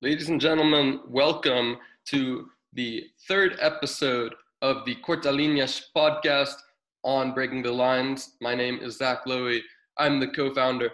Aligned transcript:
Ladies 0.00 0.28
and 0.28 0.40
gentlemen, 0.40 1.00
welcome 1.08 1.76
to 2.04 2.48
the 2.72 3.02
third 3.26 3.56
episode 3.60 4.32
of 4.62 4.84
the 4.84 4.94
Cortalinas 5.04 5.86
podcast 5.96 6.54
on 7.02 7.34
Breaking 7.34 7.64
the 7.64 7.72
Lines. 7.72 8.36
My 8.40 8.54
name 8.54 8.78
is 8.80 8.98
Zach 8.98 9.24
Lowy. 9.26 9.58
I'm 9.98 10.20
the 10.20 10.28
co 10.28 10.54
founder 10.54 10.90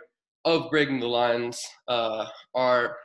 of 0.46 0.71
Breaking 0.71 1.01
the 1.01 1.06
Lines. 1.06 1.62
Uh, 1.87 2.25
our 2.54 2.96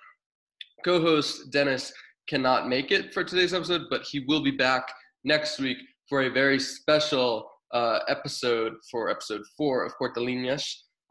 co 0.86 1.02
host, 1.02 1.52
Dennis, 1.52 1.92
cannot 2.30 2.70
make 2.70 2.94
it 2.94 3.14
for 3.14 3.26
today's 3.26 3.54
episode, 3.54 3.82
but 3.90 4.04
he 4.04 4.22
will 4.22 4.42
be 4.42 4.52
back 4.52 4.90
next 5.26 5.60
week 5.60 5.80
for 6.08 6.22
a 6.22 6.30
very 6.30 6.62
special 6.62 7.52
uh, 7.74 8.00
episode 8.08 8.72
for 8.90 9.10
episode 9.10 9.42
four 9.58 9.84
of 9.84 9.92
Cortalinas. 10.02 10.64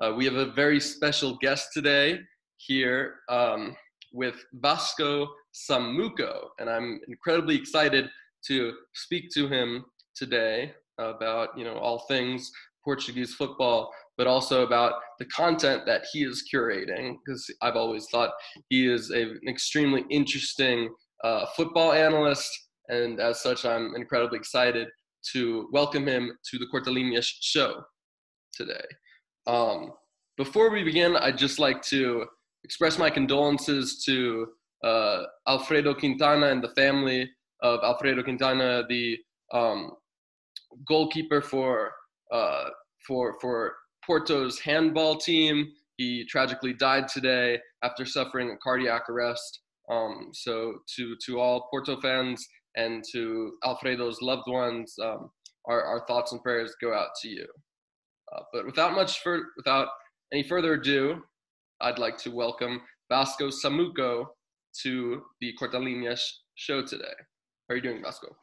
Uh, 0.02 0.14
we 0.16 0.24
have 0.24 0.36
a 0.36 0.50
very 0.52 0.80
special 0.80 1.36
guest 1.42 1.74
today 1.74 2.18
here. 2.56 3.16
Um, 3.28 3.76
with 4.12 4.36
Vasco 4.54 5.28
Samuco, 5.54 6.48
and 6.58 6.68
I'm 6.68 7.00
incredibly 7.08 7.56
excited 7.56 8.08
to 8.46 8.72
speak 8.94 9.30
to 9.34 9.48
him 9.48 9.84
today 10.14 10.72
about 10.98 11.56
you 11.56 11.64
know 11.64 11.76
all 11.78 12.00
things 12.08 12.50
Portuguese 12.84 13.34
football, 13.34 13.92
but 14.16 14.26
also 14.26 14.64
about 14.64 14.94
the 15.18 15.26
content 15.26 15.84
that 15.86 16.06
he 16.12 16.24
is 16.24 16.44
curating. 16.52 17.16
Because 17.24 17.48
I've 17.60 17.76
always 17.76 18.06
thought 18.06 18.30
he 18.68 18.90
is 18.90 19.10
a, 19.10 19.22
an 19.22 19.48
extremely 19.48 20.04
interesting 20.10 20.88
uh, 21.24 21.46
football 21.56 21.92
analyst, 21.92 22.48
and 22.88 23.20
as 23.20 23.42
such, 23.42 23.64
I'm 23.64 23.94
incredibly 23.94 24.38
excited 24.38 24.88
to 25.32 25.68
welcome 25.72 26.06
him 26.06 26.32
to 26.50 26.58
the 26.58 26.66
Cortalinas 26.72 27.26
show 27.40 27.82
today. 28.52 28.84
Um, 29.46 29.92
before 30.36 30.70
we 30.70 30.84
begin, 30.84 31.16
I'd 31.16 31.36
just 31.36 31.58
like 31.58 31.82
to 31.82 32.26
express 32.68 32.98
my 32.98 33.08
condolences 33.08 34.04
to 34.04 34.46
uh, 34.84 35.22
Alfredo 35.46 35.94
Quintana 35.94 36.48
and 36.48 36.62
the 36.62 36.74
family 36.76 37.26
of 37.62 37.80
Alfredo 37.82 38.22
Quintana, 38.22 38.84
the 38.86 39.16
um, 39.54 39.92
goalkeeper 40.86 41.40
for 41.40 41.90
uh, 42.30 42.64
for 43.06 43.38
for 43.40 43.72
Porto's 44.04 44.60
handball 44.60 45.16
team. 45.16 45.66
He 45.96 46.26
tragically 46.26 46.74
died 46.74 47.08
today 47.08 47.58
after 47.82 48.04
suffering 48.04 48.50
a 48.50 48.56
cardiac 48.62 49.08
arrest. 49.08 49.60
Um, 49.90 50.28
so 50.34 50.80
to 50.96 51.16
to 51.24 51.40
all 51.40 51.68
Porto 51.70 51.98
fans 52.02 52.46
and 52.76 53.02
to 53.12 53.52
Alfredo's 53.64 54.18
loved 54.20 54.46
ones, 54.46 54.94
um, 55.02 55.30
our, 55.64 55.82
our 55.82 56.04
thoughts 56.06 56.32
and 56.32 56.42
prayers 56.42 56.76
go 56.82 56.92
out 56.92 57.08
to 57.22 57.28
you. 57.28 57.46
Uh, 58.30 58.42
but 58.52 58.66
without 58.66 58.94
much 58.94 59.20
for, 59.22 59.40
without 59.56 59.88
any 60.34 60.42
further 60.46 60.74
ado, 60.74 61.22
I'd 61.80 61.98
like 61.98 62.18
to 62.18 62.30
welcome 62.30 62.80
Vasco 63.08 63.48
Samuco 63.50 64.26
to 64.82 65.22
the 65.40 65.54
Cortalinas 65.60 66.20
show 66.56 66.82
today. 66.84 67.04
How 67.68 67.74
are 67.74 67.76
you 67.76 67.82
doing, 67.82 68.02
Vasco? 68.02 68.34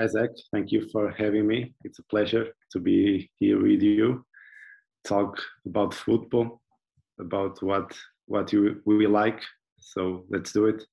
Isaac, 0.00 0.30
thank 0.50 0.72
you 0.72 0.88
for 0.90 1.10
having 1.10 1.46
me. 1.46 1.74
It's 1.84 1.98
a 1.98 2.02
pleasure 2.04 2.46
to 2.72 2.78
be 2.78 3.30
here 3.38 3.62
with 3.62 3.82
you. 3.82 4.24
Talk 5.06 5.38
about 5.66 5.92
football, 5.92 6.62
about 7.20 7.62
what 7.62 7.92
what 8.24 8.50
you 8.50 8.80
we 8.86 9.06
like. 9.06 9.42
So 9.78 10.24
let's 10.30 10.52
do 10.52 10.66
it. 10.66 10.84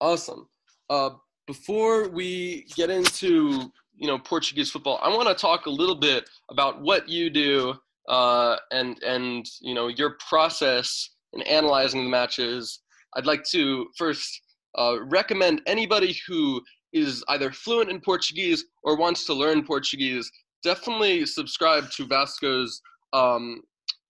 Awesome. 0.00 0.48
Uh, 0.88 1.10
before 1.48 2.08
we 2.08 2.66
get 2.76 2.90
into 2.90 3.72
you 3.96 4.06
know 4.06 4.18
Portuguese 4.18 4.70
football, 4.70 5.00
I 5.02 5.08
want 5.08 5.26
to 5.28 5.34
talk 5.34 5.66
a 5.66 5.70
little 5.70 5.96
bit 5.96 6.30
about 6.48 6.80
what 6.80 7.08
you 7.08 7.28
do 7.28 7.74
uh, 8.08 8.56
and 8.70 9.02
and 9.02 9.46
you 9.60 9.74
know 9.74 9.88
your 9.88 10.16
process 10.28 11.10
in 11.32 11.42
analyzing 11.42 12.04
the 12.04 12.10
matches. 12.10 12.80
I'd 13.16 13.26
like 13.26 13.44
to 13.50 13.86
first 13.96 14.40
uh, 14.78 14.96
recommend 15.04 15.62
anybody 15.66 16.16
who 16.26 16.60
is 16.92 17.24
either 17.28 17.50
fluent 17.52 17.90
in 17.90 18.00
Portuguese 18.00 18.64
or 18.82 18.96
wants 18.96 19.24
to 19.26 19.34
learn 19.34 19.64
Portuguese. 19.64 20.30
Definitely 20.62 21.26
subscribe 21.26 21.90
to 21.92 22.06
Vasco's. 22.06 22.80
Um, 23.12 23.62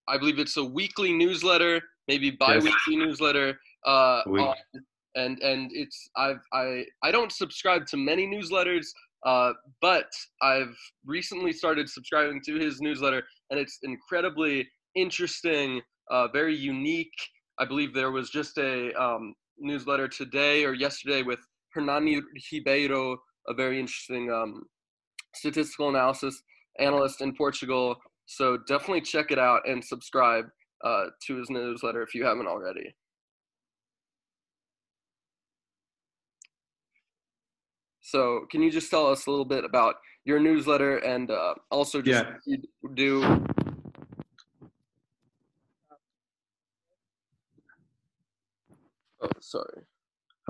I 0.09 0.19
believe 0.19 0.39
it's 0.39 0.57
a 0.57 0.65
weekly 0.65 1.13
newsletter, 1.13 1.81
maybe 2.09 2.31
bi-weekly 2.31 2.73
yes. 2.95 3.07
newsletter. 3.07 3.59
Uh, 3.87 4.23
on, 4.27 4.55
and 5.17 5.39
and 5.41 5.71
it's 5.73 6.11
I've 6.17 6.41
I 6.53 6.85
I 7.03 7.11
don't 7.11 7.33
subscribe 7.33 7.87
to 7.89 7.97
many 7.97 8.27
newsletters. 8.27 8.87
Uh, 9.25 9.53
but 9.81 10.11
I've 10.43 10.77
recently 11.07 11.53
started 11.53 11.89
subscribing 11.89 12.41
to 12.47 12.57
his 12.57 12.81
newsletter, 12.81 13.23
and 13.51 13.59
it's 13.59 13.79
incredibly 13.83 14.69
interesting, 14.95 15.81
uh, 16.11 16.29
very 16.29 16.55
unique. 16.55 17.15
I 17.59 17.65
believe 17.65 17.95
there 17.95 18.11
was 18.11 18.31
just 18.31 18.59
a 18.59 18.93
um, 19.01 19.35
newsletter 19.59 20.09
today 20.09 20.65
or 20.65 20.75
yesterday 20.75 21.23
with 21.23 21.41
Hernani 21.75 22.21
Ribeiro, 22.53 23.17
a 23.49 23.55
very 23.55 23.81
interesting 23.81 24.31
um, 24.31 24.63
statistical 25.35 25.89
analysis 25.89 26.43
analyst 26.79 27.21
in 27.21 27.35
Portugal. 27.35 27.97
So 28.27 28.59
definitely 28.67 29.03
check 29.03 29.31
it 29.31 29.39
out 29.39 29.69
and 29.69 29.85
subscribe 29.85 30.47
uh, 30.85 31.07
to 31.27 31.37
his 31.37 31.51
newsletter 31.51 32.03
if 32.03 32.15
you 32.15 32.25
haven't 32.25 32.47
already. 32.47 32.95
So, 38.07 38.47
can 38.51 38.61
you 38.61 38.71
just 38.71 38.91
tell 38.91 39.07
us 39.07 39.27
a 39.27 39.31
little 39.31 39.47
bit 39.47 39.65
about 39.65 39.95
your 40.27 40.39
newsletter 40.39 40.99
and 40.99 41.31
uh, 41.31 41.55
also 41.71 42.03
just 42.03 42.23
yeah. 42.23 42.35
you 42.45 42.59
do? 42.93 43.47
Oh, 49.23 49.29
sorry. 49.41 49.81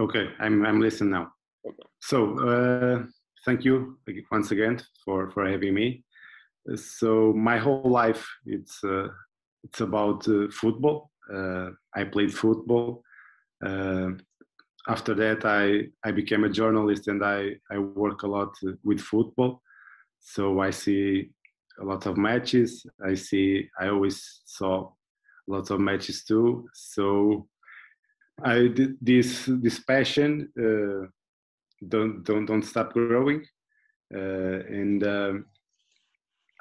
Okay, 0.01 0.31
I'm 0.41 0.67
I'm 0.67 0.81
listening 0.81 1.13
now. 1.13 1.33
Okay. 1.65 1.85
So, 2.01 2.41
uh, 2.41 3.05
thank 3.45 3.65
you 3.65 3.99
once 4.33 4.51
again 4.51 4.83
for 5.05 5.31
for 5.31 5.49
having 5.49 5.75
me. 5.75 6.03
So, 6.75 7.33
my 7.35 7.59
whole 7.59 7.89
life 7.89 8.27
it's 8.47 8.83
uh, 8.83 9.07
it's 9.63 9.81
about 9.81 10.27
uh, 10.27 10.49
football. 10.51 11.13
Uh, 11.33 11.71
I 11.95 12.03
played 12.03 12.35
football. 12.35 13.05
After 14.89 15.15
that 15.15 15.45
I, 15.45 15.89
I 16.07 16.13
became 16.13 16.45
a 16.45 16.51
journalist 16.51 17.09
and 17.09 17.25
I, 17.25 17.57
I 17.71 17.79
work 17.79 18.23
a 18.23 18.27
lot 18.27 18.55
with 18.83 19.01
football. 19.01 19.63
So 20.21 20.61
i 20.61 20.71
see 20.71 21.31
a 21.81 21.85
lot 21.85 22.07
of 22.07 22.17
matches. 22.17 22.87
I 23.05 23.15
see 23.15 23.69
i 23.81 23.89
always 23.89 24.43
saw 24.45 24.91
lots 25.47 25.71
of 25.71 25.81
matches 25.81 26.25
too. 26.25 26.69
So 26.75 27.49
i 28.43 28.69
this 29.01 29.45
this 29.47 29.79
passion 29.81 30.49
uh, 30.59 31.07
don't 31.89 32.25
don't 32.25 32.47
don't 32.47 32.65
stop 32.65 32.93
growing. 32.93 33.45
Uh, 34.15 34.61
and 34.81 35.03
um, 35.05 35.47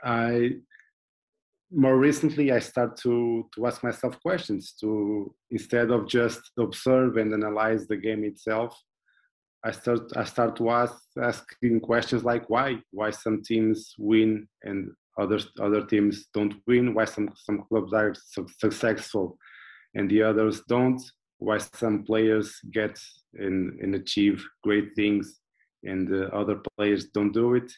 i 0.04 0.52
more 1.76 1.98
recently 1.98 2.52
i 2.52 2.60
start 2.60 2.96
to 2.96 3.50
to 3.54 3.66
ask 3.66 3.84
myself 3.84 4.20
questions 4.22 4.74
to 4.80 5.34
instead 5.52 5.90
of 5.90 6.08
just 6.08 6.42
observe 6.60 7.18
and 7.18 7.34
analyze 7.34 7.88
the 7.88 7.98
game 7.98 8.24
itself 8.24 8.80
i 9.64 9.72
start 9.72 10.02
i 10.16 10.24
start 10.24 10.56
to 10.56 10.70
ask 10.70 10.96
asking 11.22 11.80
questions 11.80 12.24
like 12.24 12.50
why 12.50 12.78
why 12.92 13.10
some 13.10 13.42
teams 13.42 13.94
win 13.98 14.48
and 14.64 14.92
other 15.20 15.40
other 15.60 15.86
teams 15.86 16.28
don't 16.34 16.56
win 16.68 16.94
why 16.94 17.06
some 17.06 17.30
some 17.36 17.64
clubs 17.70 17.94
are 17.94 18.14
su- 18.14 18.48
successful 18.60 19.38
and 19.96 20.10
the 20.10 20.22
others 20.22 20.62
don't 20.68 21.02
why 21.38 21.58
some 21.58 22.04
players 22.04 22.60
get 22.72 22.98
and, 23.34 23.80
and 23.82 23.96
achieve 23.96 24.46
great 24.64 24.96
things 24.96 25.40
and 25.84 26.08
the 26.08 26.34
other 26.34 26.62
players 26.78 27.06
don't 27.06 27.34
do 27.34 27.56
it 27.56 27.72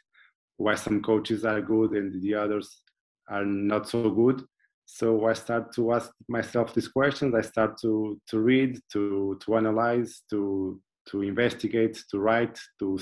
why 0.58 0.76
some 0.76 1.02
coaches 1.02 1.44
are 1.44 1.62
good 1.62 1.92
and 1.92 2.22
the 2.22 2.34
others 2.34 2.82
are 3.30 3.46
not 3.46 3.88
so 3.88 4.10
good. 4.10 4.44
So 4.86 5.26
i 5.26 5.34
start 5.34 5.74
to 5.76 5.94
ask 5.94 6.12
myself 6.28 6.74
these 6.74 6.88
questions. 6.88 7.34
I 7.34 7.42
start 7.42 7.78
to 7.82 8.20
to 8.30 8.40
read 8.40 8.80
to 8.94 9.38
to 9.44 9.56
analyze 9.56 10.22
to 10.30 10.80
to 11.10 11.22
investigate 11.22 12.04
to 12.12 12.20
write 12.20 12.60
to 12.80 13.00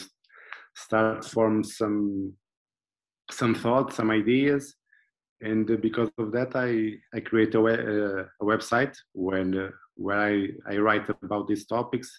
start 0.75 1.25
form 1.25 1.63
some 1.63 2.33
some 3.31 3.53
thoughts 3.55 3.95
some 3.95 4.11
ideas. 4.11 4.75
And 5.41 5.67
because 5.81 6.09
of 6.17 6.31
that 6.31 6.55
i 6.55 6.93
i 7.15 7.19
create 7.19 7.53
a, 7.55 7.61
uh, 7.61 8.25
a 8.41 8.45
website 8.45 8.95
when 9.13 9.57
uh, 9.57 9.69
where 9.95 10.19
i 10.19 10.47
i 10.73 10.77
write 10.77 11.09
about 11.21 11.47
these 11.47 11.65
topics 11.65 12.09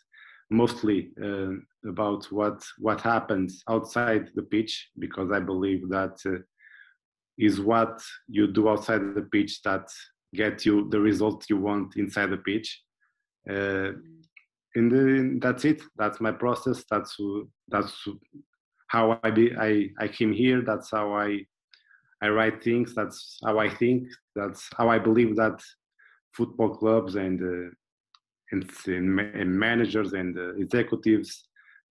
mostly 0.51 1.11
uh, 1.23 1.53
about 1.89 2.25
what 2.31 2.63
what 2.79 3.01
happens 3.01 3.63
outside 3.69 4.31
the 4.35 4.43
pitch 4.43 4.91
because 4.99 5.31
i 5.33 5.41
believe 5.41 5.89
that 5.89 6.17
uh, 6.27 6.39
is 7.39 7.61
what 7.61 8.01
you 8.29 8.47
do 8.47 8.69
outside 8.69 9.01
the 9.15 9.29
pitch 9.33 9.63
that 9.63 9.89
get 10.35 10.65
you 10.65 10.89
the 10.91 11.01
result 11.01 11.49
you 11.49 11.57
want 11.57 11.97
inside 11.97 12.31
the 12.31 12.37
pitch. 12.39 12.83
Uh, 13.49 13.93
and 14.77 14.91
then 14.91 15.39
that's 15.41 15.65
it. 15.65 15.83
That's 15.97 16.21
my 16.21 16.33
process. 16.33 16.85
That's 16.91 17.17
that's 17.69 18.07
how 18.89 19.19
I 19.23 19.31
be. 19.31 19.55
I 19.57 19.91
I 19.99 20.09
came 20.09 20.33
here. 20.33 20.63
That's 20.63 20.91
how 20.91 21.13
I 21.13 21.47
I 22.23 22.29
write 22.29 22.63
things. 22.63 22.95
That's 22.95 23.39
how 23.45 23.59
I 23.59 23.69
think. 23.69 24.09
That's 24.35 24.69
how 24.77 24.89
I 24.89 24.99
believe 24.99 25.37
that 25.37 25.63
football 26.33 26.77
clubs 26.77 27.15
and 27.15 27.41
uh, 27.41 27.71
and, 28.53 28.71
and 28.87 29.59
managers 29.59 30.13
and 30.13 30.37
uh, 30.37 30.55
executives 30.57 31.49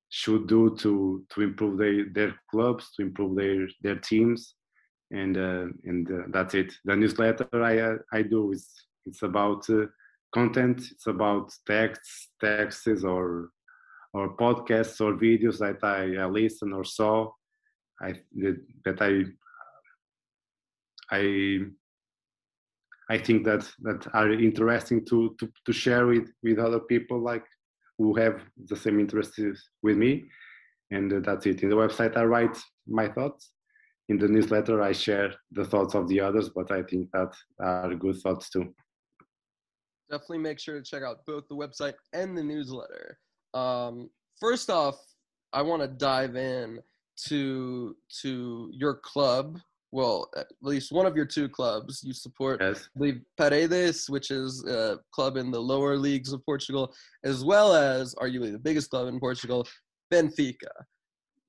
should 0.09 0.47
do 0.47 0.75
to 0.77 1.25
to 1.29 1.41
improve 1.41 1.77
their, 1.77 2.05
their 2.11 2.35
clubs, 2.51 2.91
to 2.95 3.01
improve 3.01 3.35
their 3.35 3.67
their 3.81 3.95
teams, 3.95 4.55
and 5.11 5.37
uh, 5.37 5.65
and 5.85 6.09
uh, 6.09 6.23
that's 6.29 6.53
it. 6.53 6.73
The 6.85 6.95
newsletter 6.95 7.47
I 7.53 7.79
uh, 7.79 7.97
I 8.11 8.21
do 8.23 8.51
is 8.51 8.67
it's 9.05 9.21
about 9.23 9.69
uh, 9.69 9.85
content. 10.33 10.81
It's 10.91 11.07
about 11.07 11.53
texts, 11.67 12.29
texts 12.41 13.03
or 13.03 13.49
or 14.13 14.35
podcasts 14.37 15.01
or 15.01 15.13
videos 15.13 15.59
that 15.59 15.83
I, 15.83 16.21
I 16.21 16.25
listen 16.25 16.73
or 16.73 16.83
saw. 16.83 17.31
I 18.01 18.13
that 18.83 19.01
I 19.01 19.25
I 21.11 21.59
I 23.09 23.17
think 23.17 23.45
that 23.45 23.69
that 23.81 24.07
are 24.13 24.31
interesting 24.31 25.05
to 25.05 25.35
to, 25.39 25.51
to 25.65 25.73
share 25.73 26.07
with 26.07 26.29
with 26.41 26.59
other 26.59 26.79
people 26.79 27.19
like 27.19 27.45
who 27.97 28.15
have 28.15 28.41
the 28.69 28.75
same 28.75 28.99
interests 28.99 29.39
with 29.83 29.97
me, 29.97 30.25
and 30.91 31.23
that's 31.23 31.45
it. 31.45 31.61
In 31.61 31.69
the 31.69 31.75
website, 31.75 32.17
I 32.17 32.23
write 32.23 32.57
my 32.87 33.07
thoughts. 33.07 33.51
In 34.09 34.17
the 34.17 34.27
newsletter, 34.27 34.81
I 34.81 34.91
share 34.91 35.33
the 35.51 35.65
thoughts 35.65 35.95
of 35.95 36.07
the 36.07 36.19
others, 36.19 36.49
but 36.49 36.71
I 36.71 36.83
think 36.83 37.09
that 37.13 37.33
are 37.59 37.95
good 37.95 38.17
thoughts 38.17 38.49
too. 38.49 38.73
Definitely 40.11 40.39
make 40.39 40.59
sure 40.59 40.75
to 40.75 40.83
check 40.83 41.03
out 41.03 41.25
both 41.25 41.47
the 41.47 41.55
website 41.55 41.93
and 42.11 42.37
the 42.37 42.43
newsletter. 42.43 43.17
Um, 43.53 44.09
first 44.39 44.69
off, 44.69 44.97
I 45.53 45.61
want 45.61 45.81
to 45.81 45.87
dive 45.87 46.35
in 46.35 46.79
to 47.27 47.95
to 48.21 48.69
your 48.73 48.95
club 48.95 49.59
well, 49.93 50.27
at 50.35 50.47
least 50.63 50.91
one 50.91 51.05
of 51.05 51.15
your 51.15 51.25
two 51.25 51.47
clubs 51.47 52.01
you 52.03 52.13
support. 52.13 52.59
Yes. 52.59 52.89
Believe 52.97 53.21
Paredes, 53.37 54.09
which 54.09 54.31
is 54.31 54.65
a 54.65 54.99
club 55.11 55.37
in 55.37 55.51
the 55.51 55.61
lower 55.61 55.97
leagues 55.97 56.33
of 56.33 56.43
Portugal, 56.45 56.95
as 57.23 57.45
well 57.45 57.75
as 57.75 58.15
arguably 58.15 58.51
the 58.51 58.57
biggest 58.57 58.89
club 58.89 59.07
in 59.07 59.19
Portugal, 59.19 59.67
Benfica. 60.11 60.71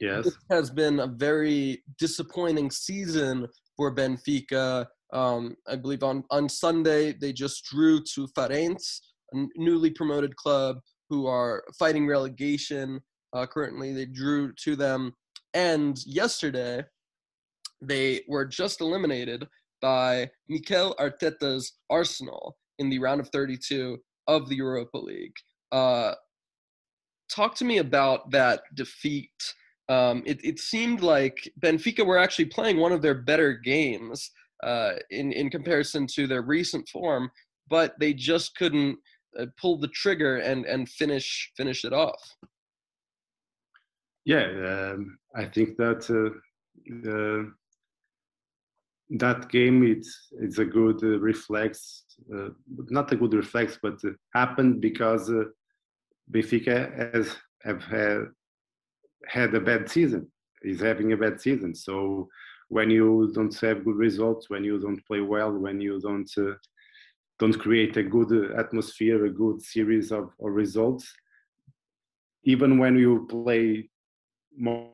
Yes. 0.01 0.25
This 0.25 0.37
has 0.51 0.71
been 0.71 1.01
a 1.01 1.07
very 1.07 1.83
disappointing 1.99 2.71
season 2.71 3.47
for 3.77 3.95
Benfica. 3.95 4.87
Um, 5.13 5.57
I 5.69 5.77
believe 5.77 6.03
on, 6.03 6.25
on 6.31 6.49
Sunday 6.49 7.13
they 7.13 7.33
just 7.33 7.65
drew 7.65 8.03
to 8.15 8.27
Farense, 8.37 9.01
a 9.33 9.47
newly 9.57 9.91
promoted 9.91 10.35
club 10.37 10.79
who 11.09 11.27
are 11.27 11.65
fighting 11.79 12.07
relegation. 12.07 13.01
Uh, 13.33 13.47
currently, 13.47 13.93
they 13.93 14.07
drew 14.07 14.53
to 14.55 14.77
them. 14.77 15.13
And 15.55 15.97
yesterday, 16.07 16.85
they 17.81 18.23
were 18.29 18.45
just 18.45 18.81
eliminated 18.81 19.47
by 19.81 20.31
Mikel 20.49 20.95
Arteta's 20.99 21.75
Arsenal 21.91 22.57
in 22.79 22.91
the 22.91 22.99
round 22.99 23.21
of 23.21 23.29
32 23.29 23.99
of 24.27 24.49
the 24.49 24.57
Europa 24.57 24.99
League. 24.99 25.35
Uh, 25.73 26.15
talk 27.31 27.55
to 27.57 27.65
me 27.65 27.79
about 27.79 28.31
that 28.31 28.63
defeat. 28.75 29.31
Um, 29.89 30.23
it, 30.25 30.43
it, 30.43 30.59
seemed 30.59 31.03
like 31.03 31.37
Benfica 31.61 32.07
were 32.07 32.17
actually 32.17 32.47
playing 32.47 32.79
one 32.79 32.93
of 32.93 33.03
their 33.03 33.15
better 33.15 33.53
games 33.53 34.31
uh, 34.63 34.93
in, 35.11 35.31
in 35.33 35.51
comparison 35.51 36.07
to 36.15 36.27
their 36.27 36.41
recent 36.41 36.89
form, 36.89 37.31
but 37.69 37.95
they 38.01 38.15
just 38.15 38.57
couldn't 38.57 38.97
uh, 39.39 39.47
pull 39.61 39.79
the 39.79 39.89
trigger 39.89 40.39
and, 40.39 40.65
and 40.65 40.89
finish 40.89 41.53
finish 41.55 41.85
it 41.85 41.93
off. 41.93 42.23
Yeah, 44.25 44.93
um, 44.95 45.19
I 45.35 45.45
think 45.45 45.77
that 45.77 46.09
uh, 46.09 47.51
that 49.11 49.49
game 49.51 49.85
it's 49.85 50.29
it's 50.41 50.59
a 50.59 50.65
good 50.65 51.03
uh, 51.03 51.19
reflex 51.19 52.05
uh, 52.35 52.49
not 52.89 53.13
a 53.13 53.17
good 53.17 53.35
reflex 53.35 53.79
but 53.83 53.95
uh, 54.05 54.11
happened 54.33 54.81
because 54.81 55.31
uh, 55.31 55.45
Benfica 56.31 57.15
has 57.15 57.37
have 57.63 57.83
had, 57.83 58.27
had 59.29 59.55
a 59.55 59.61
bad 59.61 59.91
season 59.91 60.31
is 60.63 60.81
having 60.81 61.13
a 61.13 61.17
bad 61.17 61.41
season. 61.41 61.75
So 61.75 62.29
when 62.69 62.91
you 62.91 63.31
don't 63.35 63.55
have 63.61 63.85
good 63.85 63.97
results 63.97 64.49
when 64.51 64.65
you 64.65 64.79
don't 64.81 65.05
play 65.07 65.21
well 65.21 65.53
when 65.53 65.81
you 65.81 66.01
don't 66.01 66.31
uh, 66.39 66.55
don't 67.39 67.59
create 67.59 67.97
a 67.97 68.03
good 68.03 68.31
uh, 68.33 68.59
atmosphere 68.59 69.27
a 69.27 69.31
good 69.31 69.61
series 69.63 70.11
of, 70.11 70.25
of 70.41 70.53
results 70.53 71.13
even 72.45 72.79
when 72.79 72.97
you 72.97 73.27
play 73.29 73.89
more 74.57 74.91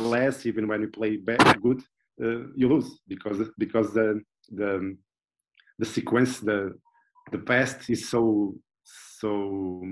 less 0.00 0.46
even 0.46 0.66
when 0.66 0.80
you 0.82 0.88
play 0.88 1.16
bad, 1.16 1.60
good 1.60 1.80
uh, 2.22 2.46
you 2.54 2.68
lose 2.68 3.00
because 3.08 3.38
because 3.58 3.92
the 3.92 4.20
the 4.50 4.96
the 5.78 5.86
sequence 5.86 6.40
the 6.40 6.72
the 7.30 7.38
past 7.38 7.90
is 7.90 8.08
so 8.08 8.54
so 8.84 9.82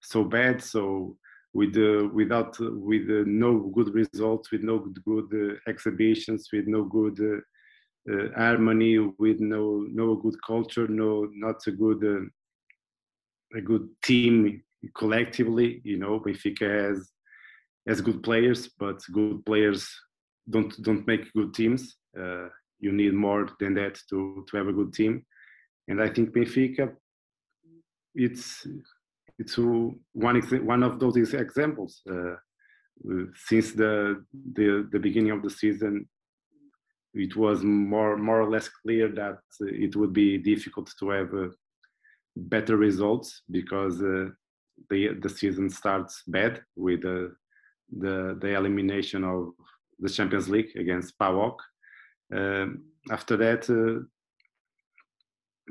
so 0.00 0.24
bad 0.24 0.62
so 0.62 1.16
with 1.52 1.76
uh, 1.76 2.08
without 2.12 2.60
uh, 2.60 2.70
with 2.70 3.08
uh, 3.10 3.24
no 3.26 3.58
good 3.74 3.92
results 3.94 4.50
with 4.50 4.62
no 4.62 4.78
good 5.04 5.28
uh, 5.34 5.70
exhibitions 5.70 6.48
with 6.52 6.66
no 6.66 6.84
good 6.84 7.18
uh, 7.20 8.28
harmony 8.36 8.98
with 9.18 9.40
no 9.40 9.84
no 9.90 10.14
good 10.16 10.36
culture 10.46 10.88
no 10.88 11.28
not 11.32 11.56
a 11.66 11.72
good 11.72 12.30
a 13.54 13.60
good 13.60 13.88
team 14.02 14.62
collectively 14.94 15.80
you 15.84 15.98
know 15.98 16.20
Benfica 16.20 16.88
has 16.88 17.10
has 17.86 18.00
good 18.00 18.22
players, 18.22 18.68
but 18.78 19.02
good 19.12 19.44
players 19.44 19.88
don't 20.48 20.80
don't 20.82 21.06
make 21.06 21.32
good 21.32 21.54
teams. 21.54 21.96
You 22.82 22.92
need 22.92 23.12
more 23.12 23.48
than 23.58 23.74
that 23.74 24.00
to 24.10 24.44
to 24.48 24.56
have 24.56 24.68
a 24.68 24.72
good 24.72 24.92
team, 24.92 25.24
and 25.88 26.00
I 26.00 26.08
think 26.08 26.30
Benfica, 26.30 26.94
it's 28.14 28.66
it's 29.40 29.56
one 29.56 30.40
one 30.74 30.82
of 30.82 31.00
those 31.00 31.16
examples. 31.34 32.02
Uh, 32.08 32.36
since 33.48 33.72
the, 33.72 34.22
the 34.52 34.86
the 34.92 34.98
beginning 34.98 35.32
of 35.32 35.42
the 35.42 35.48
season, 35.62 36.06
it 37.14 37.34
was 37.34 37.62
more 37.64 38.16
more 38.18 38.40
or 38.42 38.50
less 38.50 38.68
clear 38.68 39.08
that 39.08 39.38
it 39.60 39.96
would 39.96 40.12
be 40.12 40.36
difficult 40.36 40.92
to 40.98 41.08
have 41.08 41.32
uh, 41.34 41.48
better 42.36 42.76
results 42.76 43.42
because 43.50 44.02
uh, 44.02 44.28
the 44.90 45.00
the 45.22 45.28
season 45.28 45.70
starts 45.70 46.22
bad 46.26 46.62
with 46.76 47.02
uh, 47.06 47.28
the 48.02 48.16
the 48.42 48.50
elimination 48.54 49.24
of 49.24 49.40
the 49.98 50.10
Champions 50.16 50.48
League 50.50 50.72
against 50.76 51.18
PAOK. 51.18 51.56
Um, 52.34 52.84
after 53.10 53.36
that, 53.38 53.62
uh, 53.70 54.04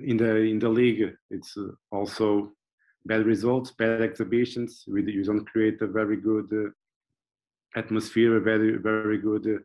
in 0.03 0.17
the 0.17 0.35
in 0.37 0.57
the 0.57 0.69
league, 0.69 1.15
it's 1.29 1.55
also 1.91 2.51
bad 3.05 3.25
results, 3.25 3.71
bad 3.71 4.01
exhibitions. 4.01 4.83
We, 4.87 5.03
you 5.11 5.23
don't 5.23 5.45
create 5.45 5.81
a 5.81 5.87
very 5.87 6.17
good 6.17 6.49
uh, 6.53 7.79
atmosphere, 7.79 8.37
a 8.37 8.41
very 8.41 8.77
very 8.77 9.17
good 9.17 9.47
uh, 9.47 9.59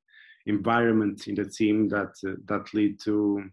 environment 0.47 1.29
in 1.29 1.35
the 1.35 1.45
team 1.45 1.89
that 1.89 2.15
uh, 2.27 2.35
that 2.47 2.73
lead 2.75 3.01
to 3.01 3.45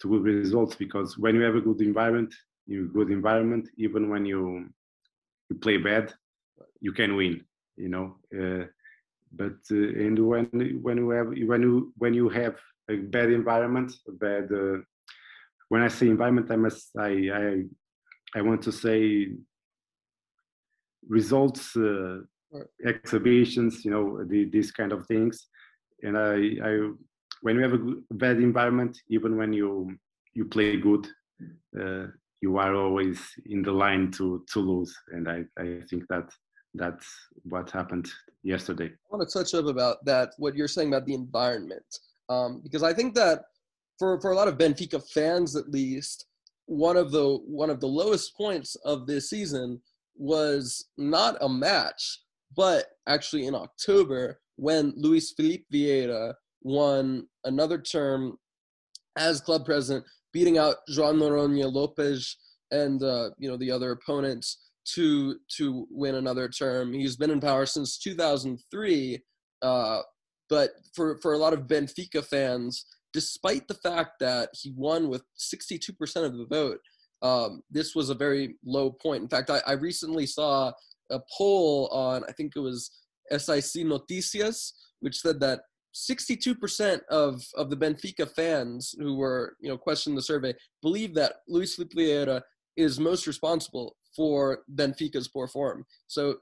to 0.00 0.08
good 0.08 0.22
results. 0.22 0.74
Because 0.76 1.18
when 1.18 1.34
you 1.34 1.42
have 1.42 1.56
a 1.56 1.60
good 1.60 1.80
environment, 1.80 2.34
you 2.66 2.88
good 2.88 3.10
environment, 3.10 3.68
even 3.76 4.08
when 4.08 4.24
you 4.24 4.68
you 5.50 5.56
play 5.56 5.76
bad, 5.76 6.14
you 6.80 6.92
can 6.92 7.16
win 7.16 7.44
you 7.76 7.88
know 7.88 8.16
uh, 8.38 8.64
but 9.32 9.56
uh, 9.70 10.04
and 10.04 10.18
when 10.18 10.46
when 10.82 10.98
you 10.98 11.10
have 11.10 11.26
when 11.26 11.62
you 11.62 11.92
when 11.98 12.14
you 12.14 12.28
have 12.28 12.56
a 12.90 12.96
bad 12.96 13.30
environment 13.30 13.92
a 14.08 14.12
bad 14.12 14.50
uh, 14.52 14.78
when 15.68 15.82
i 15.82 15.88
say 15.88 16.06
environment 16.08 16.50
i 16.50 16.56
must 16.56 16.90
i 16.98 17.10
i 17.32 17.62
i 18.34 18.40
want 18.40 18.62
to 18.62 18.72
say 18.72 19.28
results 21.08 21.76
uh, 21.76 22.18
exhibitions 22.86 23.84
you 23.84 23.90
know 23.90 24.24
the, 24.24 24.44
these 24.46 24.70
kind 24.70 24.92
of 24.92 25.06
things. 25.06 25.48
And 26.02 26.16
i 26.18 26.36
i 26.68 26.90
when 27.42 27.56
you 27.56 27.62
have 27.62 27.74
a 27.74 28.14
bad 28.14 28.36
environment 28.36 28.96
even 29.08 29.36
when 29.36 29.52
you 29.52 29.96
you 30.32 30.44
play 30.44 30.76
good 30.76 31.06
uh, 31.80 32.06
you 32.40 32.58
are 32.58 32.74
always 32.74 33.20
in 33.46 33.62
the 33.62 33.72
line 33.72 34.10
to 34.12 34.44
to 34.52 34.60
lose. 34.60 34.94
And 35.14 35.28
i 35.28 35.38
i 35.58 35.80
think 35.88 36.02
that 36.08 36.26
that's 36.74 37.06
what 37.44 37.70
happened 37.70 38.10
yesterday. 38.42 38.90
I 38.90 39.16
want 39.16 39.28
to 39.28 39.38
touch 39.38 39.54
up 39.54 39.66
about 39.66 40.04
that, 40.04 40.32
what 40.38 40.56
you're 40.56 40.68
saying 40.68 40.88
about 40.88 41.06
the 41.06 41.14
environment, 41.14 41.86
um, 42.28 42.60
because 42.62 42.82
I 42.82 42.92
think 42.92 43.14
that 43.14 43.44
for, 43.98 44.20
for 44.20 44.32
a 44.32 44.36
lot 44.36 44.48
of 44.48 44.58
Benfica 44.58 45.00
fans, 45.10 45.54
at 45.54 45.70
least, 45.70 46.26
one 46.66 46.96
of 46.96 47.10
the 47.12 47.38
one 47.46 47.70
of 47.70 47.80
the 47.80 47.86
lowest 47.86 48.36
points 48.36 48.76
of 48.84 49.06
this 49.06 49.30
season 49.30 49.80
was 50.16 50.86
not 50.96 51.36
a 51.40 51.48
match, 51.48 52.20
but 52.56 52.86
actually 53.06 53.46
in 53.46 53.54
October 53.54 54.40
when 54.56 54.92
Luis 54.96 55.32
Felipe 55.32 55.66
Vieira 55.72 56.34
won 56.62 57.26
another 57.44 57.78
term 57.78 58.38
as 59.16 59.40
club 59.40 59.64
president, 59.64 60.04
beating 60.32 60.58
out 60.58 60.76
João 60.90 61.16
Noronha 61.16 61.72
Lopes 61.72 62.36
and 62.70 63.02
uh, 63.02 63.30
you 63.38 63.48
know 63.48 63.56
the 63.56 63.70
other 63.70 63.92
opponents 63.92 64.58
to 64.94 65.36
to 65.56 65.86
win 65.90 66.16
another 66.16 66.48
term. 66.48 66.92
He's 66.92 67.16
been 67.16 67.30
in 67.30 67.40
power 67.40 67.66
since 67.66 67.98
2003, 67.98 69.22
uh, 69.62 70.00
but 70.48 70.70
for 70.94 71.18
for 71.18 71.32
a 71.32 71.38
lot 71.38 71.52
of 71.52 71.66
Benfica 71.66 72.24
fans, 72.24 72.86
despite 73.14 73.66
the 73.68 73.74
fact 73.74 74.18
that 74.20 74.50
he 74.52 74.74
won 74.76 75.08
with 75.08 75.22
62% 75.38 75.90
of 76.24 76.36
the 76.36 76.46
vote, 76.46 76.80
um, 77.22 77.62
this 77.70 77.94
was 77.94 78.10
a 78.10 78.14
very 78.14 78.56
low 78.66 78.90
point. 78.90 79.22
In 79.22 79.28
fact, 79.28 79.48
I, 79.48 79.62
I 79.66 79.72
recently 79.72 80.26
saw 80.26 80.72
a 81.10 81.20
poll 81.36 81.88
on 81.92 82.24
I 82.28 82.32
think 82.32 82.52
it 82.56 82.60
was 82.60 82.90
SIC 83.30 83.86
Noticias, 83.86 84.72
which 85.00 85.20
said 85.20 85.40
that 85.40 85.60
62% 85.94 87.00
of, 87.10 87.40
of 87.56 87.70
the 87.70 87.76
Benfica 87.76 88.28
fans 88.34 88.94
who 88.98 89.16
were, 89.16 89.54
you 89.60 89.68
know, 89.68 89.78
questioned 89.78 90.18
the 90.18 90.22
survey 90.22 90.52
believe 90.82 91.14
that 91.14 91.36
Luis 91.48 91.76
Felipe 91.76 91.94
Vieira 91.94 92.42
is 92.76 92.98
most 92.98 93.26
responsible 93.26 93.96
for 94.14 94.64
Benfica's 94.74 95.28
poor 95.28 95.46
form. 95.46 95.84
So 96.08 96.36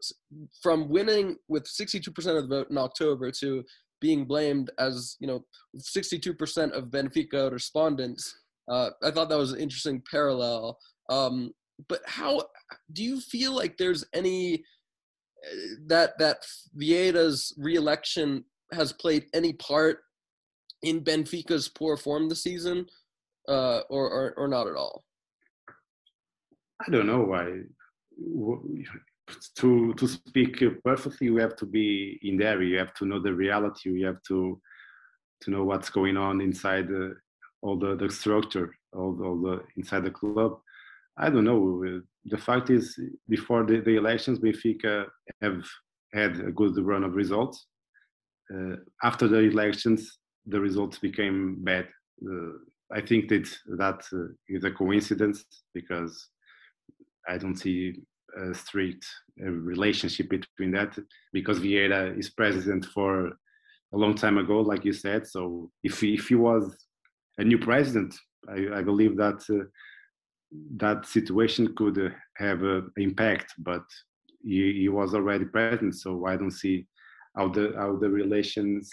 from 0.62 0.88
winning 0.88 1.36
with 1.48 1.64
62% 1.64 2.08
of 2.36 2.48
the 2.48 2.56
vote 2.56 2.70
in 2.70 2.78
October 2.78 3.30
to 3.40 3.64
being 4.02 4.26
blamed 4.26 4.70
as, 4.78 5.16
you 5.20 5.26
know, 5.26 5.44
62% 5.78 6.72
of 6.72 6.90
Benfica 6.90 7.50
respondents, 7.50 8.36
uh, 8.68 8.90
I 9.02 9.10
thought 9.10 9.30
that 9.30 9.38
was 9.38 9.52
an 9.52 9.60
interesting 9.60 10.02
parallel. 10.10 10.78
Um, 11.08 11.54
but 11.88 12.00
how 12.06 12.42
do 12.92 13.02
you 13.02 13.20
feel 13.20 13.54
like 13.54 13.78
there's 13.78 14.04
any 14.12 14.64
uh, 15.44 15.56
that 15.86 16.18
that 16.18 16.44
Vieira's 16.76 17.54
reelection 17.56 18.44
has 18.72 18.92
played 18.92 19.26
any 19.34 19.52
part 19.54 20.00
in 20.82 21.02
Benfica's 21.02 21.68
poor 21.68 21.96
form 21.96 22.28
this 22.28 22.42
season, 22.42 22.86
uh, 23.48 23.80
or, 23.88 24.10
or 24.10 24.34
or 24.36 24.48
not 24.48 24.66
at 24.66 24.76
all? 24.76 25.04
I 26.86 26.90
don't 26.90 27.06
know 27.06 27.22
why. 27.22 27.62
To 29.58 29.94
to 29.94 30.08
speak 30.08 30.62
perfectly, 30.84 31.26
you 31.26 31.36
have 31.36 31.56
to 31.56 31.66
be 31.66 32.18
in 32.22 32.36
there. 32.36 32.62
You 32.62 32.78
have 32.78 32.94
to 32.94 33.06
know 33.06 33.20
the 33.20 33.32
reality. 33.32 33.90
You 33.90 34.06
have 34.06 34.22
to 34.28 34.60
to 35.42 35.50
know 35.50 35.64
what's 35.64 35.90
going 35.90 36.16
on 36.16 36.40
inside 36.40 36.88
the, 36.88 37.16
all 37.62 37.78
the, 37.78 37.96
the 37.96 38.10
structure, 38.10 38.74
all, 38.92 39.18
all 39.24 39.40
the 39.40 39.62
inside 39.76 40.04
the 40.04 40.10
club. 40.10 40.58
I 41.18 41.28
don't 41.30 41.44
know. 41.44 42.00
The 42.24 42.38
fact 42.38 42.70
is, 42.70 42.98
before 43.28 43.64
the, 43.64 43.80
the 43.80 43.96
elections, 43.96 44.38
Benfica 44.38 45.06
have 45.42 45.64
had 46.12 46.40
a 46.40 46.52
good 46.52 46.78
run 46.78 47.04
of 47.04 47.14
results. 47.14 47.66
Uh, 48.52 48.76
after 49.02 49.28
the 49.28 49.38
elections, 49.38 50.18
the 50.46 50.60
results 50.60 50.98
became 50.98 51.56
bad. 51.62 51.88
Uh, 52.24 52.52
I 52.92 53.00
think 53.00 53.28
that 53.28 53.48
that 53.78 54.04
uh, 54.12 54.32
is 54.48 54.64
a 54.64 54.70
coincidence 54.70 55.44
because 55.74 56.28
I 57.28 57.38
don't 57.38 57.56
see 57.56 57.94
a 58.40 58.54
strict 58.54 59.06
uh, 59.40 59.50
relationship 59.50 60.28
between 60.28 60.72
that 60.72 60.96
because 61.32 61.60
Vieira 61.60 62.16
is 62.18 62.30
president 62.30 62.86
for 62.86 63.26
a 63.94 63.96
long 63.96 64.14
time 64.14 64.38
ago, 64.38 64.60
like 64.60 64.84
you 64.84 64.92
said. 64.92 65.26
So 65.26 65.70
if 65.82 66.00
he, 66.00 66.14
if 66.14 66.28
he 66.28 66.34
was 66.34 66.76
a 67.38 67.44
new 67.44 67.58
president, 67.58 68.14
I, 68.48 68.78
I 68.78 68.82
believe 68.82 69.16
that 69.16 69.42
uh, 69.50 69.64
that 70.76 71.06
situation 71.06 71.74
could 71.74 71.98
uh, 71.98 72.10
have 72.36 72.62
an 72.62 72.90
impact. 72.96 73.54
But 73.58 73.84
he, 74.42 74.80
he, 74.80 74.88
was 74.88 75.14
already 75.14 75.44
president, 75.44 75.96
so 75.96 76.26
I 76.26 76.36
don't 76.36 76.50
see 76.50 76.86
how 77.36 77.48
the 77.48 77.72
how 77.76 77.96
the 77.96 78.10
relations. 78.10 78.90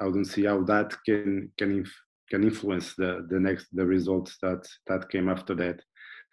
I 0.00 0.04
don't 0.04 0.24
see 0.24 0.44
how 0.44 0.62
that 0.64 0.94
can 1.04 1.50
can 1.58 1.84
can 2.30 2.44
influence 2.44 2.94
the 2.94 3.26
the 3.30 3.38
next 3.38 3.68
the 3.72 3.86
results 3.86 4.36
that 4.42 4.66
that 4.86 5.08
came 5.10 5.28
after 5.28 5.54
that. 5.54 5.80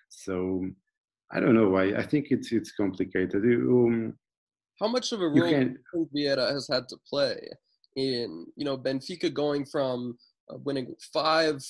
So 0.09 0.65
I 1.31 1.39
don't 1.39 1.53
know. 1.53 1.69
why. 1.69 1.93
I 1.95 2.03
think 2.03 2.27
it's 2.31 2.51
it's 2.51 2.71
complicated. 2.71 3.43
Um, 3.43 4.13
How 4.79 4.88
much 4.88 5.12
of 5.12 5.21
a 5.21 5.27
role 5.27 5.36
do 5.36 6.09
Vieira 6.15 6.51
has 6.51 6.67
had 6.71 6.88
to 6.89 6.98
play 7.07 7.38
in 7.95 8.45
you 8.55 8.65
know 8.65 8.77
Benfica 8.77 9.33
going 9.33 9.65
from 9.65 10.17
uh, 10.50 10.57
winning 10.63 10.95
five 11.13 11.62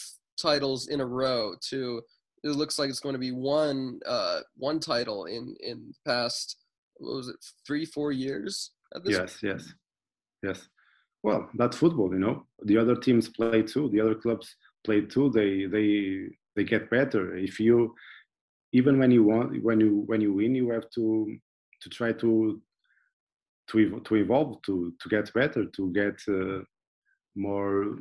titles 0.42 0.88
in 0.88 1.02
a 1.02 1.06
row 1.06 1.56
to 1.70 2.02
it 2.44 2.50
looks 2.50 2.80
like 2.80 2.90
it's 2.90 3.00
going 3.00 3.14
to 3.14 3.20
be 3.20 3.32
one 3.32 4.00
uh, 4.06 4.40
one 4.56 4.80
title 4.80 5.26
in 5.26 5.56
in 5.60 5.94
past 6.06 6.58
what 6.98 7.16
was 7.16 7.30
it 7.30 7.36
three 7.66 7.86
four 7.86 8.12
years? 8.12 8.72
yes, 9.06 9.18
point? 9.18 9.40
yes, 9.44 9.74
yes. 10.44 10.68
Well, 11.22 11.50
that's 11.56 11.78
football, 11.78 12.14
you 12.14 12.20
know. 12.20 12.46
The 12.64 12.78
other 12.78 12.96
teams 12.96 13.28
play 13.28 13.62
too. 13.62 13.90
The 13.90 14.00
other 14.00 14.16
clubs 14.16 14.56
play 14.86 15.02
too. 15.02 15.30
They 15.32 15.66
they 15.66 16.30
they 16.56 16.64
get 16.64 16.90
better. 16.90 17.36
If 17.36 17.60
you 17.60 17.96
even 18.72 19.00
when 19.00 19.12
you 19.12 19.24
want 19.24 19.64
when 19.64 19.80
you 19.80 20.04
when 20.06 20.22
you 20.22 20.34
win 20.34 20.56
you 20.56 20.70
have 20.70 20.90
to 20.92 21.38
to 21.82 21.90
try 21.90 22.12
to 22.12 22.62
to 23.68 24.00
to 24.02 24.16
evolve 24.16 24.62
to 24.64 24.94
to 25.00 25.10
get 25.10 25.34
better 25.34 25.66
to 25.66 25.92
get 25.94 26.18
uh, 26.28 26.62
more 27.36 28.00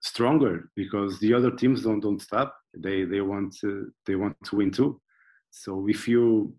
stronger 0.00 0.70
because 0.76 1.18
the 1.20 1.34
other 1.34 1.50
teams 1.50 1.82
don't 1.82 2.00
don't 2.00 2.22
stop. 2.22 2.56
They 2.76 3.04
they 3.04 3.20
want 3.20 3.56
to 3.60 3.92
they 4.06 4.14
want 4.14 4.36
to 4.44 4.56
win 4.56 4.70
too. 4.70 5.00
So 5.50 5.88
if 5.88 6.06
you 6.08 6.54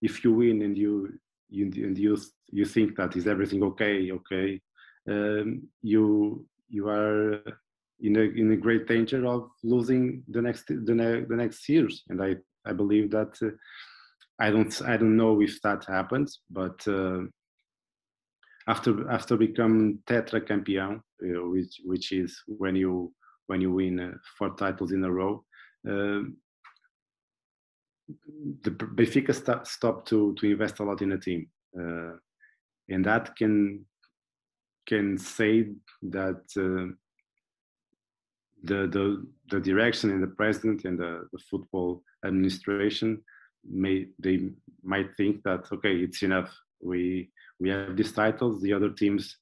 if 0.00 0.24
you 0.24 0.32
win 0.32 0.62
and 0.62 0.76
you 0.76 1.18
you 1.48 1.64
and 1.88 1.96
you 1.98 2.18
you 2.50 2.64
think 2.64 2.96
that 2.96 3.16
is 3.16 3.26
everything 3.26 3.62
okay 3.62 4.10
okay 4.12 4.60
um, 5.08 5.68
you 5.82 6.46
you 6.68 6.88
are 6.88 7.42
in 8.02 8.16
a 8.16 8.20
in 8.20 8.52
a 8.52 8.56
great 8.56 8.86
danger 8.86 9.26
of 9.26 9.48
losing 9.62 10.22
the 10.28 10.42
next 10.42 10.66
the, 10.66 10.94
ne- 10.94 11.24
the 11.24 11.36
next 11.36 11.68
years. 11.68 12.02
And 12.08 12.22
i 12.22 12.36
i 12.64 12.72
believe 12.72 13.10
that 13.10 13.32
uh, 13.42 13.50
i 14.38 14.50
don't 14.50 14.82
i 14.82 14.96
don't 14.96 15.16
know 15.16 15.40
if 15.40 15.60
that 15.62 15.84
happens 15.84 16.40
but 16.48 16.78
uh, 16.86 17.22
after 18.68 19.10
after 19.10 19.36
become 19.36 19.98
tetra 20.06 20.40
campeão 20.40 20.90
uh, 20.96 21.48
which 21.50 21.80
which 21.84 22.12
is 22.12 22.40
when 22.46 22.76
you 22.76 23.12
when 23.48 23.60
you 23.60 23.72
win 23.72 23.98
uh, 23.98 24.12
four 24.38 24.50
titles 24.54 24.92
in 24.92 25.04
a 25.04 25.10
row 25.10 25.44
um, 25.88 26.36
the 28.62 28.70
Benfica 28.70 29.34
st- 29.34 29.66
stopped 29.66 30.08
to 30.08 30.34
to 30.34 30.46
invest 30.46 30.80
a 30.80 30.84
lot 30.84 31.02
in 31.02 31.12
a 31.12 31.18
team. 31.18 31.48
Uh, 31.78 32.16
and 32.88 33.04
that 33.04 33.34
can 33.36 33.84
can 34.86 35.16
say 35.18 35.68
that 36.02 36.42
uh, 36.56 36.92
the 38.62 38.86
the 38.86 39.26
the 39.50 39.60
direction 39.60 40.10
and 40.10 40.22
the 40.22 40.34
president 40.40 40.84
and 40.84 40.98
the, 40.98 41.28
the 41.32 41.38
football 41.50 42.02
administration 42.24 43.22
may 43.68 44.06
they 44.18 44.50
might 44.82 45.14
think 45.16 45.42
that 45.44 45.64
okay 45.72 45.96
it's 45.96 46.22
enough. 46.22 46.50
We 46.80 47.30
we 47.60 47.70
have 47.70 47.96
these 47.96 48.12
titles 48.12 48.62
the 48.62 48.72
other 48.72 48.90
teams 48.90 49.36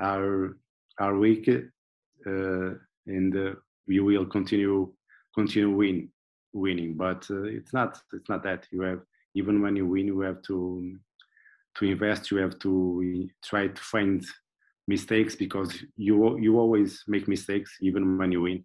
are 0.00 0.56
are 0.98 1.16
weak 1.16 1.48
uh, 1.48 2.70
and 3.06 3.36
uh, 3.36 3.54
we 3.86 4.00
will 4.00 4.26
continue 4.26 4.92
continue 5.34 5.70
win 5.70 6.08
winning. 6.52 6.94
But 6.94 7.26
uh, 7.30 7.44
it's 7.44 7.72
not 7.72 8.00
it's 8.12 8.28
not 8.28 8.42
that. 8.44 8.66
You 8.70 8.82
have 8.82 9.00
even 9.34 9.62
when 9.62 9.76
you 9.76 9.86
win 9.86 10.06
you 10.06 10.20
have 10.20 10.42
to 10.42 10.98
to 11.76 11.84
invest 11.84 12.30
you 12.30 12.38
have 12.38 12.58
to 12.58 13.28
try 13.44 13.68
to 13.68 13.82
find 13.82 14.24
mistakes 14.86 15.34
because 15.34 15.84
you 15.96 16.38
you 16.38 16.58
always 16.58 17.02
make 17.06 17.28
mistakes 17.28 17.76
even 17.80 18.18
when 18.18 18.32
you 18.32 18.42
win. 18.42 18.64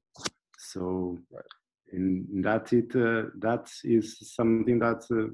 So, 0.57 1.17
right. 1.31 1.43
and 1.91 2.43
that 2.43 2.71
it 2.73 2.95
uh, 2.95 3.29
that 3.39 3.69
is 3.83 4.17
something 4.35 4.79
that, 4.79 5.03
uh, 5.11 5.33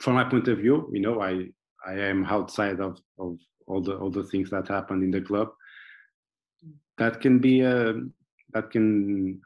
from 0.00 0.14
my 0.14 0.24
point 0.24 0.48
of 0.48 0.58
view, 0.58 0.90
you 0.92 1.00
know, 1.00 1.20
I 1.20 1.48
I 1.86 1.94
am 1.94 2.24
outside 2.24 2.80
of 2.80 2.98
of 3.18 3.38
all 3.66 3.80
the 3.80 3.96
all 3.96 4.10
the 4.10 4.24
things 4.24 4.50
that 4.50 4.68
happen 4.68 5.02
in 5.02 5.10
the 5.10 5.20
club. 5.20 5.48
That 6.98 7.20
can 7.20 7.38
be 7.38 7.62
a 7.62 7.94
that 8.52 8.70
can 8.70 9.40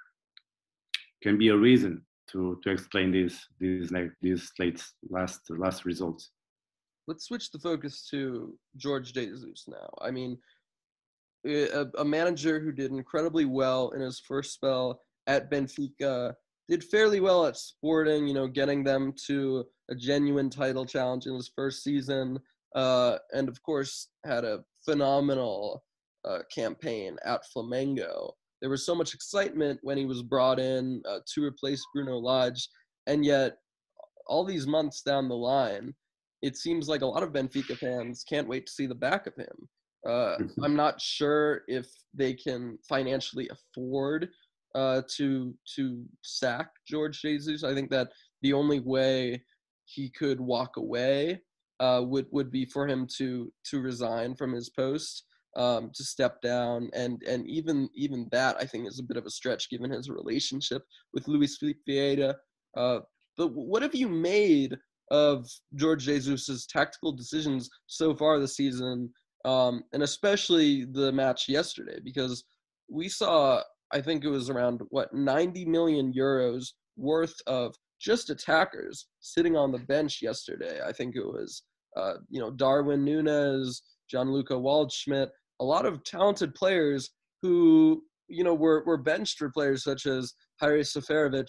can 1.22 1.38
be 1.38 1.48
a 1.48 1.56
reason 1.56 2.04
to 2.32 2.60
to 2.64 2.70
explain 2.70 3.12
these 3.12 3.46
these 3.60 3.92
these 4.20 4.50
late 4.58 4.82
last 5.08 5.40
last 5.50 5.84
results 5.84 6.30
let's 7.06 7.24
switch 7.24 7.50
the 7.50 7.58
focus 7.58 8.06
to 8.10 8.56
Jorge 8.82 9.12
Jesus 9.12 9.64
now. 9.68 9.88
I 10.00 10.10
mean, 10.10 10.38
a, 11.46 11.86
a, 11.98 12.04
manager 12.04 12.58
who 12.58 12.72
did 12.72 12.90
incredibly 12.90 13.44
well 13.44 13.90
in 13.90 14.00
his 14.00 14.20
first 14.20 14.54
spell 14.54 15.00
at 15.26 15.50
Benfica, 15.50 16.34
did 16.68 16.82
fairly 16.82 17.20
well 17.20 17.46
at 17.46 17.56
Sporting, 17.56 18.26
you 18.26 18.34
know, 18.34 18.48
getting 18.48 18.82
them 18.82 19.14
to 19.26 19.64
a 19.90 19.94
genuine 19.94 20.50
title 20.50 20.84
challenge 20.84 21.26
in 21.26 21.34
his 21.34 21.50
first 21.54 21.84
season, 21.84 22.38
uh, 22.74 23.18
and 23.32 23.48
of 23.48 23.62
course 23.62 24.08
had 24.24 24.44
a 24.44 24.64
phenomenal 24.84 25.84
uh, 26.24 26.40
campaign 26.52 27.16
at 27.24 27.44
Flamengo. 27.54 28.32
There 28.60 28.70
was 28.70 28.84
so 28.84 28.94
much 28.94 29.14
excitement 29.14 29.78
when 29.82 29.96
he 29.96 30.06
was 30.06 30.22
brought 30.22 30.58
in 30.58 31.02
uh, 31.08 31.20
to 31.34 31.44
replace 31.44 31.84
Bruno 31.94 32.18
Lage, 32.18 32.68
and 33.06 33.24
yet 33.24 33.58
all 34.26 34.44
these 34.44 34.66
months 34.66 35.02
down 35.02 35.28
the 35.28 35.36
line, 35.36 35.94
it 36.48 36.56
seems 36.56 36.84
like 36.92 37.02
a 37.04 37.12
lot 37.14 37.24
of 37.24 37.34
Benfica 37.36 37.76
fans 37.84 38.24
can't 38.30 38.50
wait 38.52 38.64
to 38.66 38.72
see 38.76 38.86
the 38.88 39.02
back 39.08 39.22
of 39.30 39.34
him. 39.44 39.56
Uh, 40.12 40.36
mm-hmm. 40.38 40.64
I'm 40.64 40.76
not 40.84 41.00
sure 41.00 41.48
if 41.78 41.86
they 42.20 42.32
can 42.46 42.60
financially 42.92 43.48
afford 43.56 44.20
uh, 44.80 45.00
to 45.16 45.28
to 45.74 45.84
sack 46.22 46.68
Jorge 46.88 47.18
Jesus. 47.22 47.64
I 47.70 47.74
think 47.76 47.90
that 47.90 48.08
the 48.44 48.52
only 48.60 48.80
way 48.94 49.42
he 49.94 50.04
could 50.20 50.40
walk 50.54 50.72
away 50.84 51.40
uh, 51.84 52.02
would 52.10 52.26
would 52.36 52.50
be 52.58 52.64
for 52.74 52.84
him 52.86 53.00
to 53.18 53.28
to 53.70 53.76
resign 53.90 54.30
from 54.36 54.50
his 54.58 54.68
post. 54.70 55.14
um, 55.56 55.90
to 55.94 56.04
step 56.04 56.40
down, 56.42 56.90
and 56.94 57.22
and 57.26 57.48
even 57.48 57.88
even 57.94 58.28
that 58.30 58.56
I 58.60 58.64
think 58.66 58.86
is 58.86 59.00
a 59.00 59.04
bit 59.04 59.16
of 59.16 59.24
a 59.26 59.30
stretch 59.30 59.70
given 59.70 59.90
his 59.90 60.10
relationship 60.10 60.82
with 61.14 61.26
Luis 61.28 61.56
Felipe 61.56 61.80
Vieira. 61.88 62.34
Uh, 62.76 63.00
but 63.36 63.48
what 63.48 63.82
have 63.82 63.94
you 63.94 64.08
made 64.08 64.76
of 65.10 65.48
Jorge 65.78 66.04
Jesus's 66.04 66.66
tactical 66.66 67.12
decisions 67.12 67.68
so 67.86 68.14
far 68.14 68.38
this 68.38 68.56
season, 68.56 69.12
um, 69.44 69.82
and 69.92 70.02
especially 70.02 70.84
the 70.84 71.12
match 71.12 71.48
yesterday? 71.48 71.98
Because 72.02 72.44
we 72.88 73.08
saw, 73.08 73.62
I 73.92 74.00
think 74.00 74.24
it 74.24 74.28
was 74.28 74.50
around 74.50 74.82
what 74.90 75.14
90 75.14 75.64
million 75.66 76.12
euros 76.12 76.68
worth 76.96 77.36
of 77.46 77.74
just 78.00 78.30
attackers 78.30 79.06
sitting 79.20 79.56
on 79.56 79.72
the 79.72 79.78
bench 79.78 80.20
yesterday. 80.22 80.80
I 80.86 80.92
think 80.92 81.16
it 81.16 81.24
was, 81.24 81.62
uh, 81.96 82.14
you 82.28 82.40
know, 82.40 82.50
Darwin 82.50 83.04
Nunez, 83.04 83.82
Gianluca 84.10 84.54
Waldschmidt, 84.54 85.30
a 85.60 85.64
lot 85.64 85.86
of 85.86 86.04
talented 86.04 86.54
players 86.54 87.10
who, 87.42 88.02
you 88.28 88.44
know, 88.44 88.54
were, 88.54 88.84
were 88.84 88.98
benched 88.98 89.38
for 89.38 89.50
players 89.50 89.84
such 89.84 90.06
as 90.06 90.34
Haris 90.60 90.92
Seferovic, 90.92 91.46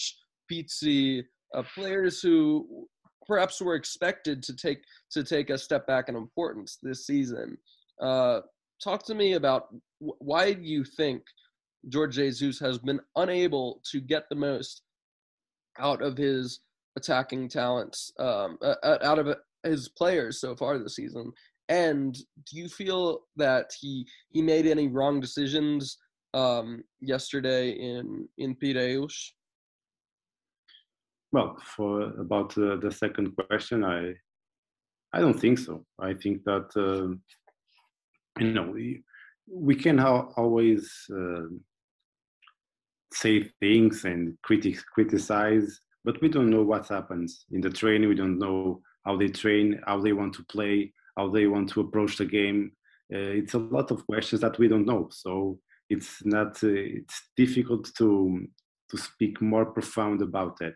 Pizzi, 0.52 1.24
uh, 1.54 1.64
players 1.74 2.22
who 2.22 2.88
perhaps 3.28 3.62
were 3.62 3.76
expected 3.76 4.42
to 4.44 4.56
take 4.56 4.80
to 5.12 5.24
take 5.24 5.50
a 5.50 5.58
step 5.58 5.86
back 5.88 6.10
in 6.10 6.16
importance 6.16 6.78
this 6.82 7.06
season. 7.06 7.58
Uh, 8.02 8.42
talk 8.84 9.06
to 9.06 9.16
me 9.16 9.34
about 9.34 9.68
why 10.00 10.54
do 10.54 10.62
you 10.62 10.84
think 10.84 11.24
Jorge 11.94 12.32
Jesus 12.32 12.60
has 12.60 12.78
been 12.78 13.00
unable 13.16 13.82
to 13.92 14.00
get 14.00 14.30
the 14.30 14.36
most 14.36 14.82
out 15.80 16.02
of 16.02 16.18
his 16.18 16.62
attacking 16.96 17.48
talents, 17.48 18.12
um, 18.20 18.58
uh, 18.62 18.98
out 19.04 19.20
of 19.20 19.36
his 19.64 19.90
players 19.90 20.40
so 20.40 20.56
far 20.56 20.78
this 20.78 20.96
season? 20.96 21.32
And 21.70 22.14
do 22.16 22.58
you 22.58 22.70
feel 22.70 23.22
that 23.36 23.72
he 23.80 24.08
he 24.30 24.42
made 24.42 24.68
any 24.68 24.88
wrong 24.88 25.20
decisions 25.20 25.98
um, 26.34 26.84
yesterday 27.02 27.72
in 27.72 28.28
in 28.38 28.56
Piraeus? 28.56 29.34
Well, 31.32 31.58
for 31.76 32.02
about 32.20 32.58
uh, 32.58 32.78
the 32.78 32.92
second 32.92 33.36
question, 33.36 33.84
I 33.84 34.14
I 35.14 35.20
don't 35.20 35.40
think 35.40 35.60
so. 35.60 35.86
I 36.00 36.14
think 36.14 36.44
that 36.44 36.70
uh, 36.76 37.16
you 38.40 38.54
know 38.54 38.72
we, 38.72 39.04
we 39.50 39.76
can 39.76 39.98
ha- 39.98 40.30
always 40.38 40.92
uh, 41.12 41.48
say 43.14 43.50
things 43.60 44.06
and 44.06 44.38
critic 44.44 44.78
criticize, 44.94 45.80
but 46.04 46.22
we 46.22 46.30
don't 46.30 46.50
know 46.50 46.64
what 46.64 46.88
happens 46.88 47.46
in 47.52 47.62
the 47.62 47.70
training. 47.70 48.10
We 48.10 48.16
don't 48.16 48.40
know 48.40 48.82
how 49.06 49.18
they 49.18 49.30
train, 49.30 49.82
how 49.86 50.00
they 50.02 50.14
want 50.14 50.34
to 50.36 50.46
play, 50.46 50.94
how 51.18 51.30
they 51.30 51.48
want 51.48 51.70
to 51.70 51.82
approach 51.82 52.18
the 52.18 52.26
game. 52.26 52.72
Uh, 53.14 53.32
it's 53.40 53.54
a 53.54 53.60
lot 53.60 53.92
of 53.92 54.06
questions 54.06 54.42
that 54.42 54.60
we 54.60 54.68
don't 54.68 54.86
know. 54.86 55.10
So 55.12 55.60
it's 55.90 56.24
not. 56.26 56.64
Uh, 56.64 56.70
it's 57.00 57.22
difficult 57.36 57.90
to 57.98 58.48
to 58.92 58.98
speak 58.98 59.42
more 59.42 59.66
profound 59.66 60.22
about 60.22 60.58
that. 60.60 60.76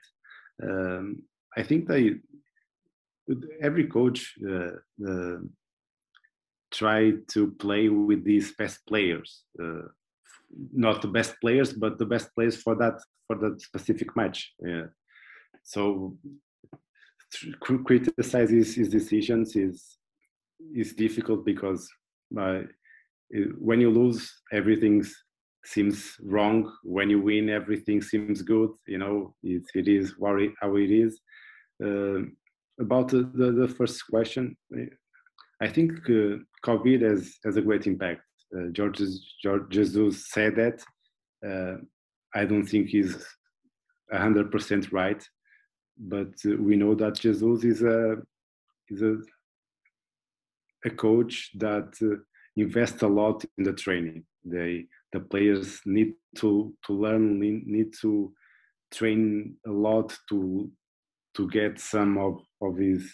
Um, 0.61 1.23
I 1.57 1.63
think 1.63 1.89
every 3.61 3.87
coach 3.87 4.35
uh, 4.47 4.71
uh, 5.07 5.37
try 6.71 7.11
to 7.27 7.51
play 7.59 7.89
with 7.89 8.23
these 8.23 8.53
best 8.55 8.79
players 8.87 9.43
uh, 9.61 9.87
not 10.73 11.01
the 11.01 11.07
best 11.07 11.35
players, 11.41 11.73
but 11.73 11.97
the 11.97 12.05
best 12.05 12.33
players 12.35 12.61
for 12.61 12.75
that 12.75 12.99
for 13.27 13.35
that 13.37 13.61
specific 13.61 14.15
match. 14.15 14.53
Yeah. 14.59 14.87
So 15.63 16.17
criticize 17.61 18.49
his, 18.49 18.75
his 18.75 18.89
decisions 18.89 19.55
is 19.55 19.97
is 20.75 20.93
difficult 20.93 21.45
because 21.45 21.89
uh, 22.39 22.61
when 23.57 23.81
you 23.81 23.89
lose, 23.89 24.31
everything 24.51 25.03
seems 25.65 26.15
wrong. 26.23 26.71
When 26.83 27.09
you 27.09 27.21
win, 27.21 27.49
everything 27.49 28.01
seems 28.01 28.41
good. 28.41 28.71
You 28.87 28.97
know, 28.97 29.35
it, 29.43 29.63
it 29.75 29.87
is 29.87 30.13
how 30.19 30.75
it 30.75 30.91
is. 30.91 31.19
Uh, 31.83 32.21
about 32.79 33.09
the, 33.09 33.29
the, 33.33 33.51
the, 33.51 33.67
first 33.67 34.03
question, 34.07 34.55
I 35.61 35.67
think 35.67 35.91
uh, 36.09 36.37
COVID 36.65 37.01
has, 37.01 37.37
has 37.43 37.57
a 37.57 37.61
great 37.61 37.85
impact 37.85 38.21
uh, 38.55 38.67
Jorge, 38.75 39.05
Jorge 39.43 39.65
Jesus 39.69 40.29
said 40.29 40.55
that. 40.55 40.83
Uh, 41.45 41.77
I 42.33 42.45
don't 42.45 42.65
think 42.65 42.87
he's 42.87 43.25
100% 44.13 44.91
right, 44.91 45.23
but 45.97 46.33
uh, 46.45 46.55
we 46.59 46.75
know 46.75 46.95
that 46.95 47.15
Jesus 47.15 47.63
is 47.63 47.81
a 47.81 48.17
is 48.89 49.01
a 49.01 49.17
a 50.83 50.89
coach 50.89 51.51
that 51.55 51.93
uh, 52.01 52.15
invests 52.55 53.03
a 53.03 53.07
lot 53.07 53.43
in 53.57 53.63
the 53.63 53.73
training. 53.73 54.23
They 54.43 54.85
the 55.13 55.19
players 55.19 55.81
need 55.85 56.13
to 56.37 56.73
to 56.85 56.93
learn, 56.93 57.39
need 57.39 57.93
to 58.01 58.33
train 58.93 59.55
a 59.67 59.71
lot 59.71 60.17
to 60.29 60.69
to 61.35 61.47
get 61.49 61.79
some 61.79 62.17
of 62.17 62.41
of 62.61 62.77
his 62.77 63.11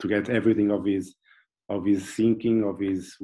to 0.00 0.08
get 0.08 0.28
everything 0.28 0.70
of 0.70 0.84
his 0.84 1.14
of 1.68 1.84
his 1.84 2.14
thinking 2.14 2.62
of 2.64 2.78
his 2.78 3.16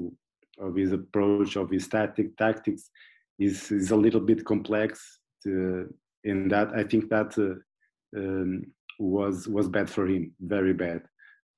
of 0.58 0.74
his 0.76 0.92
approach, 0.92 1.56
of 1.56 1.70
his 1.70 1.88
tactic, 1.88 2.36
tactics 2.36 2.90
is, 3.38 3.70
is 3.70 3.90
a 3.90 3.96
little 3.96 4.20
bit 4.20 4.44
complex. 4.44 5.20
To, 5.44 5.92
in 6.24 6.48
that, 6.48 6.68
I 6.74 6.84
think 6.84 7.08
that 7.10 7.36
uh, 7.38 8.18
um, 8.18 8.66
was 8.98 9.48
was 9.48 9.68
bad 9.68 9.90
for 9.90 10.06
him, 10.06 10.32
very 10.40 10.72
bad. 10.72 11.02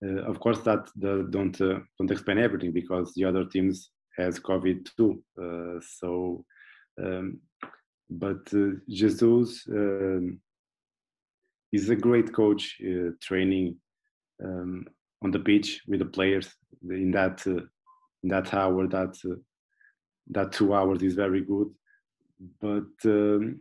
Uh, 0.05 0.23
of 0.23 0.41
course, 0.41 0.61
that 0.61 0.89
the, 0.97 1.27
don't 1.31 1.61
uh, 1.61 1.81
don't 1.99 2.11
explain 2.11 2.39
everything 2.39 2.73
because 2.73 3.13
the 3.15 3.25
other 3.25 3.45
teams 3.45 3.91
has 4.17 4.39
COVID 4.39 4.89
too. 4.97 5.23
Uh, 5.41 5.81
so, 5.99 6.45
um, 7.03 7.41
but 8.11 8.43
uh, 8.55 8.77
Jesus 8.89 9.65
um, 9.69 10.41
is 11.73 11.91
a 11.91 11.97
great 11.97 12.33
coach, 12.33 12.77
uh, 12.83 13.11
training 13.21 13.77
um, 14.45 14.87
on 15.23 15.31
the 15.31 15.41
pitch 15.41 15.83
with 15.89 16.01
the 16.01 16.07
players 16.07 16.53
in 16.91 17.11
that 17.13 17.45
that 18.25 18.55
hour 18.55 18.87
that 18.89 19.15
that 20.31 20.53
two 20.53 20.75
hours 20.75 21.03
is 21.03 21.15
very 21.15 21.43
good 21.43 21.69
but 22.61 22.93
um, 23.05 23.61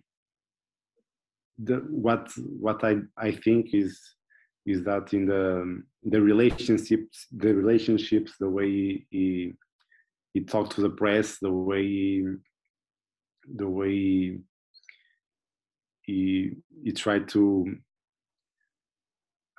the 1.58 1.76
what 1.90 2.30
what 2.38 2.84
i 2.84 2.96
i 3.18 3.32
think 3.32 3.74
is 3.74 4.00
is 4.66 4.84
that 4.84 5.14
in 5.14 5.26
the 5.26 5.84
the 6.04 6.22
relationships 6.22 7.28
the 7.32 7.54
relationships 7.54 8.34
the 8.40 8.50
way 8.50 9.06
he 9.10 9.54
he, 10.34 10.42
talked 10.42 10.74
to 10.76 10.82
the 10.82 10.90
press 10.90 11.38
the 11.40 11.52
way 11.52 11.84
he, 11.84 12.26
the 13.56 13.68
way 13.68 14.38
he 16.02 16.52
he 16.84 16.92
tried 16.92 17.28
to 17.30 17.78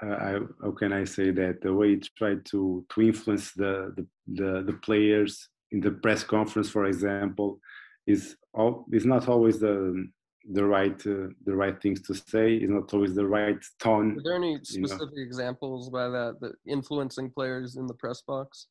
uh, 0.02 0.40
how 0.62 0.72
can 0.72 0.92
I 0.92 1.04
say 1.04 1.30
that 1.30 1.60
the 1.62 1.72
way 1.72 1.90
he 1.94 2.02
tried 2.18 2.44
to 2.46 2.84
to 2.92 3.00
influence 3.00 3.52
the, 3.52 3.94
the 3.96 4.06
the, 4.26 4.62
the 4.66 4.78
players 4.82 5.48
in 5.70 5.80
the 5.80 5.90
press 5.90 6.22
conference, 6.22 6.70
for 6.70 6.86
example, 6.86 7.60
is 8.06 8.36
all 8.52 8.86
is 8.92 9.04
not 9.04 9.28
always 9.28 9.58
the 9.60 10.08
the 10.52 10.64
right 10.64 11.00
uh, 11.06 11.28
the 11.46 11.54
right 11.54 11.80
things 11.80 12.00
to 12.02 12.14
say. 12.14 12.56
Is 12.56 12.70
not 12.70 12.92
always 12.92 13.14
the 13.14 13.26
right 13.26 13.62
tone. 13.80 14.18
Are 14.18 14.22
there 14.22 14.36
any 14.36 14.58
specific 14.62 15.10
you 15.14 15.22
know? 15.22 15.26
examples 15.26 15.90
by 15.90 16.08
that 16.08 16.40
that 16.40 16.52
influencing 16.66 17.30
players 17.30 17.76
in 17.76 17.86
the 17.86 17.94
press 17.94 18.20
box? 18.22 18.66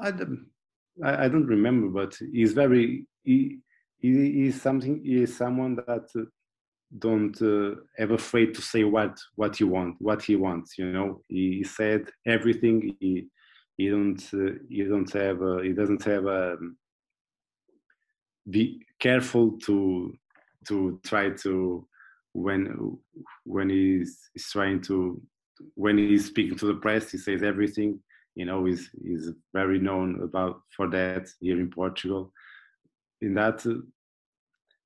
I 0.00 0.10
don't, 0.10 0.46
I, 1.04 1.28
don't 1.28 1.46
remember, 1.46 1.88
but 1.88 2.16
he's 2.32 2.52
very 2.52 3.06
he, 3.24 3.58
he 3.98 4.46
is 4.46 4.60
something 4.60 5.02
he 5.04 5.22
is 5.22 5.36
someone 5.36 5.76
that 5.76 6.08
uh, 6.16 6.22
don't 6.98 7.40
uh, 7.40 7.76
ever 7.98 8.14
afraid 8.14 8.54
to 8.54 8.62
say 8.62 8.84
what 8.84 9.18
what 9.36 9.58
you 9.60 9.68
want 9.68 9.96
what 9.98 10.22
he 10.22 10.36
wants 10.36 10.76
you 10.78 10.92
know? 10.92 11.22
He 11.28 11.64
said 11.64 12.10
everything 12.26 12.96
he 13.00 13.28
he 13.76 13.88
don't 13.88 14.22
uh, 14.34 14.52
he 14.68 14.84
don't 14.84 15.10
have 15.12 15.40
a, 15.42 15.62
he 15.62 15.72
doesn't 15.72 16.04
have 16.04 16.26
a 16.26 16.52
um, 16.54 16.76
be 18.50 18.84
careful 18.98 19.58
to 19.66 20.12
to 20.68 21.00
try 21.04 21.30
to 21.30 21.86
when 22.32 22.96
when 23.44 23.70
he's, 23.70 24.30
he's 24.32 24.50
trying 24.50 24.80
to 24.80 25.20
when 25.74 25.96
he's 25.96 26.26
speaking 26.26 26.58
to 26.58 26.66
the 26.66 26.74
press 26.74 27.10
he 27.12 27.18
says 27.18 27.42
everything 27.42 28.00
you 28.34 28.44
know 28.44 28.64
he's 28.64 28.90
he's 29.04 29.30
very 29.52 29.78
known 29.78 30.22
about 30.22 30.62
for 30.76 30.88
that 30.88 31.28
here 31.40 31.60
in 31.60 31.70
portugal. 31.70 32.32
In 33.20 33.34
that 33.34 33.64
uh, 33.66 33.74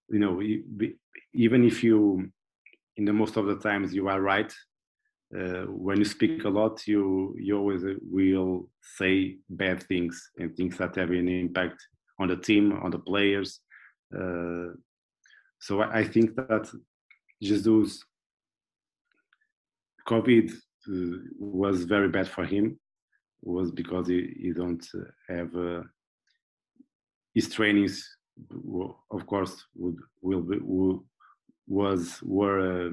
you 0.08 0.18
know 0.18 0.40
even 1.34 1.64
if 1.64 1.82
you 1.82 2.30
in 2.96 3.04
the 3.04 3.12
most 3.12 3.36
of 3.36 3.46
the 3.46 3.56
times 3.56 3.94
you 3.94 4.08
are 4.08 4.20
right 4.20 4.52
uh, 5.36 5.64
when 5.66 5.98
you 5.98 6.04
speak 6.04 6.44
a 6.44 6.48
lot 6.48 6.86
you 6.86 7.34
you 7.38 7.56
always 7.56 7.84
uh, 7.84 7.94
will 8.02 8.68
say 8.80 9.36
bad 9.50 9.82
things 9.82 10.30
and 10.38 10.56
things 10.56 10.76
that 10.78 10.96
have 10.96 11.10
an 11.10 11.28
impact 11.28 11.82
on 12.18 12.28
the 12.28 12.36
team 12.36 12.72
on 12.82 12.90
the 12.90 12.98
players 12.98 13.60
uh, 14.14 14.72
so 15.60 15.80
I, 15.80 15.98
I, 15.98 16.04
think 16.04 16.36
that 16.36 16.70
jesus 17.42 18.04
covid 20.08 20.52
uh, 20.52 21.18
was 21.38 21.84
very 21.84 22.08
bad 22.08 22.28
for 22.28 22.44
him 22.44 22.78
was 23.46 23.70
because 23.70 24.08
he, 24.08 24.34
he 24.40 24.52
don't 24.52 24.84
have 25.28 25.54
uh, 25.54 25.82
his 27.34 27.48
trainings 27.48 28.08
of 29.10 29.26
course 29.26 29.64
would 29.74 29.96
will 30.20 30.42
be 30.42 30.58
was 31.66 32.20
were 32.22 32.88
uh, 32.88 32.90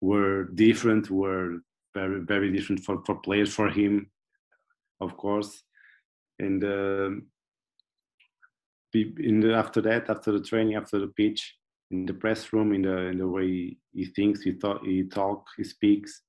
were 0.00 0.44
different 0.54 1.10
were 1.10 1.58
very 1.94 2.20
very 2.20 2.50
different 2.50 2.82
for, 2.82 3.02
for 3.04 3.16
players 3.16 3.54
for 3.54 3.68
him 3.68 4.10
of 5.02 5.16
course. 5.16 5.64
And 6.38 6.62
um, 6.64 7.26
in 8.94 9.40
the, 9.40 9.54
after 9.54 9.80
that 9.82 10.08
after 10.08 10.32
the 10.32 10.42
training 10.42 10.76
after 10.76 10.98
the 10.98 11.08
pitch 11.08 11.56
in 11.90 12.06
the 12.06 12.14
press 12.14 12.52
room 12.52 12.72
in 12.72 12.82
the 12.82 12.96
in 13.12 13.18
the 13.18 13.28
way 13.28 13.76
he 13.92 14.04
thinks 14.16 14.42
he 14.42 14.52
thought 14.52 14.84
he 14.84 15.04
talk 15.04 15.46
he 15.56 15.64
speaks 15.64 16.22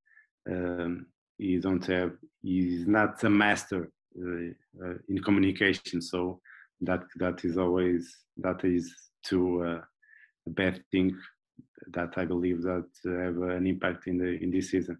um, 0.49 1.05
he 1.43 1.59
don't 1.59 1.85
have 1.85 2.11
he's 2.41 2.87
not 2.87 3.21
a 3.23 3.29
master 3.29 3.81
uh, 4.23 4.49
uh, 4.83 4.95
in 5.09 5.17
communication 5.27 6.01
so 6.01 6.39
that 6.81 7.01
that 7.21 7.43
is 7.43 7.57
always 7.57 8.01
that 8.37 8.63
is 8.63 8.85
too 9.29 9.63
uh, 9.63 9.81
a 10.47 10.51
bad 10.61 10.75
thing 10.91 11.07
that 11.87 12.11
I 12.17 12.25
believe 12.25 12.61
that 12.63 12.87
have 13.03 13.37
an 13.57 13.67
impact 13.67 14.07
in 14.07 14.17
the 14.17 14.31
in 14.43 14.51
this 14.51 14.71
season. 14.71 14.97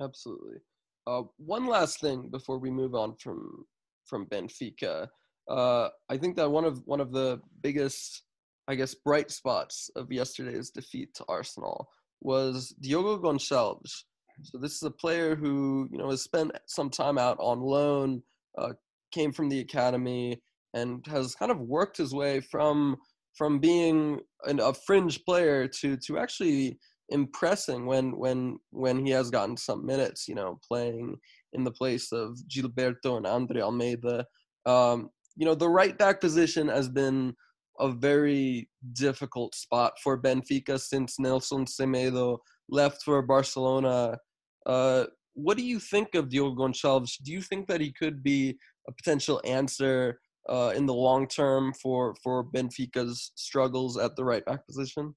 Absolutely. 0.00 0.58
Uh, 1.06 1.22
one 1.36 1.66
last 1.66 2.00
thing 2.00 2.28
before 2.30 2.58
we 2.58 2.70
move 2.70 2.94
on 2.94 3.14
from 3.16 3.64
from 4.06 4.26
Benfica, 4.26 5.08
uh, 5.48 5.88
I 6.08 6.16
think 6.16 6.36
that 6.36 6.50
one 6.50 6.64
of 6.64 6.82
one 6.86 7.00
of 7.00 7.12
the 7.12 7.40
biggest, 7.62 8.22
I 8.68 8.74
guess, 8.74 8.94
bright 8.94 9.30
spots 9.30 9.90
of 9.96 10.12
yesterday's 10.12 10.70
defeat 10.70 11.14
to 11.14 11.24
Arsenal 11.28 11.88
was 12.20 12.74
Diogo 12.80 13.18
Gonçalves. 13.18 14.04
So 14.42 14.58
this 14.58 14.74
is 14.74 14.82
a 14.82 14.90
player 14.90 15.34
who 15.36 15.88
you 15.90 15.98
know 15.98 16.10
has 16.10 16.22
spent 16.22 16.52
some 16.66 16.90
time 16.90 17.18
out 17.18 17.36
on 17.40 17.60
loan, 17.60 18.22
uh, 18.58 18.72
came 19.12 19.32
from 19.32 19.48
the 19.48 19.60
academy, 19.60 20.40
and 20.74 21.04
has 21.06 21.34
kind 21.34 21.50
of 21.50 21.60
worked 21.60 21.96
his 21.96 22.14
way 22.14 22.40
from 22.40 22.96
from 23.36 23.58
being 23.58 24.20
an, 24.44 24.60
a 24.60 24.74
fringe 24.74 25.24
player 25.24 25.66
to 25.66 25.96
to 25.98 26.18
actually 26.18 26.78
impressing 27.08 27.86
when 27.86 28.16
when 28.16 28.58
when 28.70 29.04
he 29.04 29.12
has 29.12 29.30
gotten 29.30 29.56
some 29.56 29.86
minutes. 29.86 30.28
You 30.28 30.34
know, 30.34 30.58
playing 30.66 31.16
in 31.52 31.64
the 31.64 31.72
place 31.72 32.12
of 32.12 32.38
Gilberto 32.48 33.16
and 33.16 33.26
Andre 33.26 33.60
Almeida. 33.60 34.26
Um, 34.66 35.10
you 35.36 35.46
know, 35.46 35.54
the 35.54 35.68
right 35.68 35.96
back 35.96 36.20
position 36.20 36.68
has 36.68 36.88
been 36.88 37.34
a 37.80 37.90
very 37.90 38.68
difficult 38.92 39.54
spot 39.54 39.94
for 40.02 40.20
Benfica 40.20 40.78
since 40.78 41.18
Nelson 41.18 41.64
Semedo 41.64 42.38
left 42.68 43.02
for 43.02 43.22
Barcelona. 43.22 44.18
Uh, 44.66 45.04
what 45.34 45.56
do 45.56 45.64
you 45.64 45.78
think 45.78 46.14
of 46.14 46.28
Diogo 46.28 46.54
Gonçalves? 46.54 47.16
Do 47.22 47.32
you 47.32 47.40
think 47.40 47.66
that 47.68 47.80
he 47.80 47.92
could 47.92 48.22
be 48.22 48.58
a 48.88 48.92
potential 48.92 49.40
answer 49.44 50.20
uh, 50.48 50.72
in 50.76 50.86
the 50.86 50.94
long 50.94 51.26
term 51.26 51.72
for 51.74 52.14
for 52.22 52.44
Benfica's 52.44 53.32
struggles 53.34 53.96
at 53.96 54.16
the 54.16 54.24
right 54.24 54.44
back 54.44 54.66
position? 54.66 55.14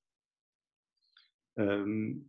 Um, 1.60 2.22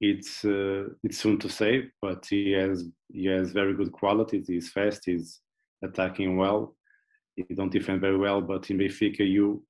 it's 0.00 0.44
uh, 0.44 0.84
it's 1.02 1.18
soon 1.18 1.38
to 1.38 1.48
say, 1.48 1.90
but 2.02 2.26
he 2.28 2.52
has 2.52 2.84
he 3.12 3.26
has 3.26 3.52
very 3.52 3.74
good 3.74 3.92
qualities. 3.92 4.48
He's 4.48 4.70
fast. 4.70 5.02
He's 5.06 5.40
attacking 5.82 6.36
well. 6.36 6.76
He 7.36 7.54
don't 7.54 7.72
defend 7.72 8.00
very 8.00 8.16
well, 8.16 8.40
but 8.40 8.70
in 8.70 8.78
Benfica 8.78 9.20
you 9.20 9.64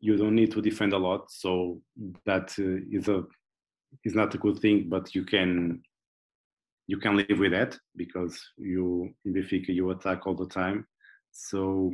you 0.00 0.16
don't 0.16 0.34
need 0.34 0.52
to 0.52 0.60
defend 0.60 0.92
a 0.92 0.98
lot, 0.98 1.30
so 1.30 1.80
that 2.26 2.54
uh, 2.58 2.96
is 2.96 3.08
a 3.08 3.24
is 4.04 4.14
not 4.14 4.34
a 4.34 4.38
good 4.38 4.58
thing. 4.58 4.88
But 4.88 5.14
you 5.14 5.24
can 5.24 5.82
you 6.86 6.98
can 6.98 7.16
live 7.16 7.38
with 7.38 7.52
that 7.52 7.78
because 7.96 8.38
you 8.58 9.14
in 9.24 9.34
Benfica 9.34 9.68
you 9.68 9.90
attack 9.90 10.26
all 10.26 10.34
the 10.34 10.46
time 10.46 10.86
so, 11.34 11.92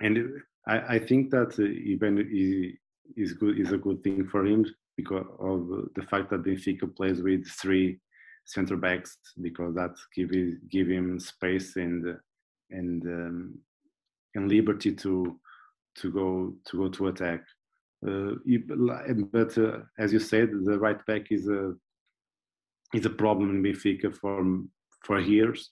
and 0.00 0.28
I, 0.68 0.78
I 0.94 0.98
think 0.98 1.30
that 1.30 1.58
even 1.58 2.18
is 3.16 3.32
good 3.32 3.58
is 3.58 3.72
a 3.72 3.78
good 3.78 4.02
thing 4.04 4.28
for 4.28 4.46
him 4.46 4.66
because 4.96 5.26
of 5.40 5.68
the 5.96 6.02
fact 6.02 6.30
that 6.30 6.44
Benfica 6.44 6.94
plays 6.94 7.22
with 7.22 7.46
three 7.48 7.98
center 8.44 8.76
backs 8.76 9.16
because 9.40 9.74
that 9.74 9.94
give 10.14 10.30
give 10.70 10.88
him 10.88 11.18
space 11.18 11.76
and 11.76 12.16
and 12.70 13.02
um, 13.06 13.58
and 14.34 14.48
liberty 14.48 14.92
to 14.92 15.40
to 15.96 16.12
go 16.12 16.54
to 16.66 16.76
go 16.76 16.88
to 16.88 17.08
attack. 17.08 17.44
Uh, 18.06 18.34
but 19.32 19.56
uh, 19.58 19.78
as 19.98 20.12
you 20.12 20.18
said, 20.18 20.50
the 20.64 20.78
right 20.78 21.04
back 21.06 21.30
is 21.30 21.48
a 21.48 21.74
is 22.92 23.06
a 23.06 23.10
problem 23.10 23.50
in 23.50 23.62
Benfica 23.62 24.14
for 24.14 24.64
for 25.04 25.20
years, 25.20 25.70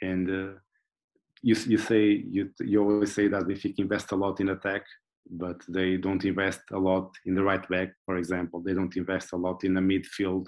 and 0.00 0.28
uh, 0.28 0.52
you 1.42 1.54
you 1.66 1.78
say 1.78 2.24
you 2.36 2.50
you 2.60 2.82
always 2.82 3.14
say 3.14 3.28
that 3.28 3.44
Benfica 3.44 3.78
invest 3.78 4.12
a 4.12 4.16
lot 4.16 4.40
in 4.40 4.48
attack, 4.48 4.84
but 5.30 5.60
they 5.68 5.98
don't 5.98 6.24
invest 6.24 6.60
a 6.72 6.78
lot 6.78 7.10
in 7.26 7.34
the 7.34 7.42
right 7.42 7.68
back, 7.68 7.90
for 8.06 8.16
example. 8.16 8.60
They 8.60 8.74
don't 8.74 8.96
invest 8.96 9.32
a 9.32 9.36
lot 9.36 9.62
in 9.64 9.74
the 9.74 9.80
midfield, 9.80 10.46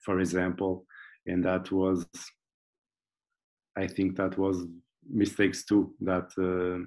for 0.00 0.20
example, 0.20 0.86
and 1.26 1.44
that 1.44 1.72
was, 1.72 2.06
I 3.76 3.88
think 3.88 4.16
that 4.16 4.38
was 4.38 4.64
mistakes 5.08 5.64
too 5.64 5.92
that 6.00 6.30
uh, 6.38 6.86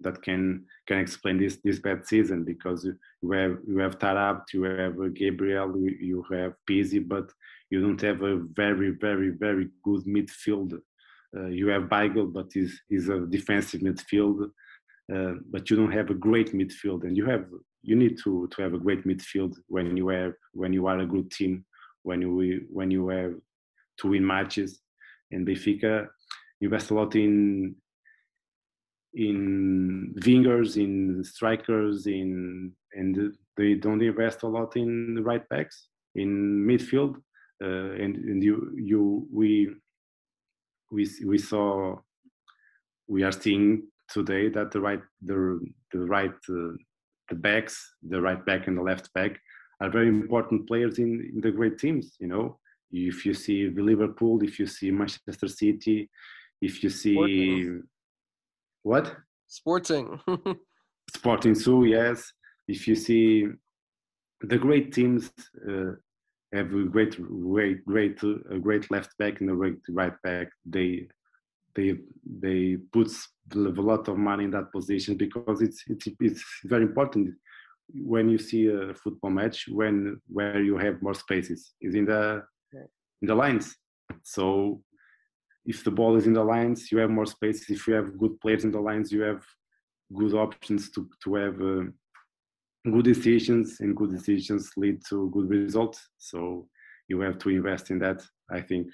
that 0.00 0.22
can 0.22 0.64
can 0.86 0.98
explain 0.98 1.38
this 1.38 1.58
this 1.64 1.78
bad 1.78 2.06
season 2.06 2.44
because 2.44 2.84
you 3.22 3.30
have 3.32 3.58
you 3.66 3.78
have 3.78 3.98
Taarabt, 3.98 4.52
you 4.52 4.62
have 4.64 4.94
Gabriel, 5.14 5.76
you 5.78 6.24
have 6.30 6.52
Pizzi, 6.68 7.06
but 7.06 7.30
you 7.70 7.80
don't 7.80 8.00
have 8.02 8.22
a 8.22 8.36
very 8.54 8.90
very 8.90 9.30
very 9.30 9.68
good 9.82 10.04
midfield 10.04 10.78
uh, 11.36 11.46
you 11.46 11.68
have 11.68 11.84
Weigl, 11.84 12.32
but 12.32 12.50
he's, 12.52 12.80
he's 12.88 13.08
a 13.08 13.20
defensive 13.20 13.80
midfield. 13.80 14.50
Uh, 15.12 15.34
but 15.50 15.70
you 15.70 15.76
don't 15.76 15.92
have 15.92 16.10
a 16.10 16.14
great 16.14 16.52
midfield, 16.52 17.04
and 17.04 17.16
you 17.16 17.24
have 17.26 17.46
you 17.82 17.94
need 17.94 18.18
to 18.24 18.48
to 18.50 18.62
have 18.62 18.74
a 18.74 18.78
great 18.78 19.04
midfield 19.06 19.54
when 19.68 19.96
you 19.96 20.08
have 20.08 20.32
when 20.52 20.72
you 20.72 20.88
are 20.88 20.98
a 20.98 21.06
good 21.06 21.30
team, 21.30 21.64
when 22.02 22.20
you 22.20 22.66
when 22.72 22.90
you 22.90 23.08
have 23.08 23.34
to 23.98 24.08
win 24.08 24.26
matches. 24.26 24.80
And 25.30 25.46
Benfica 25.46 26.08
invest 26.60 26.90
a 26.90 26.94
lot 26.94 27.14
in 27.14 27.76
in 29.16 30.14
wingers, 30.20 30.76
in 30.76 31.24
strikers, 31.24 32.06
in 32.06 32.72
and 32.92 33.34
they 33.56 33.74
don't 33.74 34.02
invest 34.02 34.42
a 34.42 34.46
lot 34.46 34.76
in 34.76 35.22
right 35.24 35.48
backs 35.48 35.88
in 36.14 36.66
midfield. 36.66 37.16
Uh, 37.62 37.92
and 38.02 38.16
and 38.16 38.42
you 38.42 38.72
you 38.76 39.26
we 39.32 39.70
we 40.92 41.08
we 41.24 41.38
saw 41.38 41.96
we 43.08 43.22
are 43.22 43.32
seeing 43.32 43.82
today 44.08 44.48
that 44.48 44.70
the 44.70 44.80
right 44.80 45.00
the 45.22 45.58
the 45.92 46.00
right 46.00 46.38
uh, 46.50 46.76
the 47.30 47.34
backs 47.34 47.94
the 48.08 48.20
right 48.20 48.44
back 48.44 48.66
and 48.66 48.76
the 48.76 48.82
left 48.82 49.12
back 49.14 49.38
are 49.80 49.90
very 49.90 50.08
important 50.08 50.66
players 50.66 50.98
in, 50.98 51.30
in 51.34 51.40
the 51.40 51.50
great 51.50 51.78
teams 51.78 52.16
you 52.20 52.28
know 52.28 52.58
if 52.92 53.26
you 53.26 53.34
see 53.34 53.68
liverpool 53.70 54.42
if 54.42 54.58
you 54.60 54.66
see 54.66 54.90
manchester 54.90 55.48
city 55.48 56.08
if 56.60 56.82
you 56.82 56.90
see. 56.90 57.16
What 58.90 59.06
sporting 59.58 60.06
sporting 61.16 61.54
too, 61.54 61.84
yes 61.84 62.18
if 62.68 62.88
you 62.88 62.94
see 62.94 63.46
the 64.40 64.58
great 64.58 64.92
teams 64.92 65.30
uh, 65.68 65.92
have 66.52 66.72
a 66.72 66.84
great, 66.84 67.16
great, 67.20 67.84
great, 67.84 68.22
a 68.22 68.58
great 68.58 68.90
left 68.90 69.16
back 69.18 69.40
and 69.40 69.50
a 69.50 69.54
great 69.54 69.78
right 69.90 70.14
back. 70.22 70.48
They 70.64 71.08
they 71.74 71.98
they 72.40 72.78
put 72.92 73.10
a 73.54 73.58
lot 73.58 74.08
of 74.08 74.16
money 74.16 74.44
in 74.44 74.50
that 74.52 74.72
position 74.72 75.16
because 75.16 75.60
it's 75.60 75.82
it's 75.88 76.08
it's 76.20 76.44
very 76.64 76.84
important 76.84 77.34
when 77.94 78.28
you 78.28 78.38
see 78.38 78.68
a 78.68 78.94
football 78.94 79.30
match 79.30 79.66
when 79.68 80.20
where 80.28 80.62
you 80.62 80.76
have 80.78 81.02
more 81.02 81.14
spaces 81.14 81.74
is 81.80 81.94
in 81.94 82.06
the 82.06 82.42
in 83.22 83.28
the 83.28 83.34
lines. 83.34 83.76
So 84.22 84.82
if 85.66 85.84
the 85.84 85.90
ball 85.90 86.16
is 86.16 86.26
in 86.26 86.32
the 86.32 86.44
lines, 86.44 86.90
you 86.90 86.98
have 86.98 87.10
more 87.10 87.26
spaces. 87.26 87.68
If 87.68 87.86
you 87.86 87.94
have 87.94 88.18
good 88.18 88.40
players 88.40 88.64
in 88.64 88.70
the 88.70 88.80
lines, 88.80 89.10
you 89.12 89.22
have 89.22 89.44
good 90.14 90.34
options 90.34 90.90
to 90.92 91.08
to 91.24 91.34
have. 91.34 91.60
Uh, 91.60 91.90
good 92.92 93.04
decisions 93.04 93.80
and 93.80 93.96
good 93.96 94.10
decisions 94.10 94.70
lead 94.76 95.00
to 95.08 95.30
good 95.30 95.48
results 95.48 96.08
so 96.18 96.66
you 97.08 97.20
have 97.20 97.38
to 97.38 97.48
invest 97.48 97.90
in 97.90 97.98
that 97.98 98.22
i 98.50 98.60
think 98.60 98.86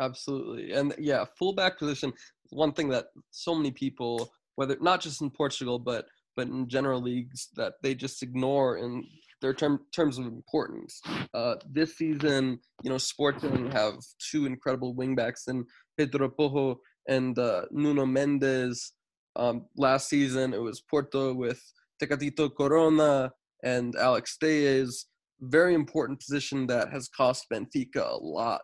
absolutely 0.00 0.72
and 0.72 0.94
yeah 0.98 1.24
fullback 1.38 1.78
position 1.78 2.12
one 2.50 2.72
thing 2.72 2.88
that 2.88 3.06
so 3.30 3.54
many 3.54 3.70
people 3.70 4.30
whether 4.56 4.76
not 4.80 5.00
just 5.00 5.20
in 5.20 5.30
portugal 5.30 5.78
but 5.78 6.06
but 6.36 6.48
in 6.48 6.68
general 6.68 7.00
leagues 7.00 7.48
that 7.54 7.74
they 7.82 7.94
just 7.94 8.22
ignore 8.22 8.78
in 8.78 9.04
their 9.40 9.54
term, 9.54 9.80
terms 9.94 10.18
of 10.18 10.26
importance. 10.26 11.00
Uh, 11.34 11.56
this 11.70 11.96
season, 11.96 12.58
you 12.82 12.90
know, 12.90 12.98
Sporting 12.98 13.70
have 13.70 13.94
two 14.30 14.46
incredible 14.46 14.94
wingbacks 14.94 15.48
in 15.48 15.64
Pedro 15.96 16.28
Porro 16.28 16.80
and 17.08 17.38
uh, 17.38 17.62
Nuno 17.70 18.06
Mendes. 18.06 18.92
Um, 19.36 19.66
last 19.76 20.08
season, 20.08 20.52
it 20.54 20.60
was 20.60 20.80
Porto 20.80 21.34
with 21.34 21.62
Tecatito 22.02 22.50
Corona 22.54 23.32
and 23.62 23.94
Alex 23.96 24.36
Telles. 24.38 25.06
Very 25.40 25.74
important 25.74 26.20
position 26.20 26.66
that 26.66 26.90
has 26.92 27.08
cost 27.08 27.46
Benfica 27.52 28.10
a 28.12 28.16
lot. 28.16 28.62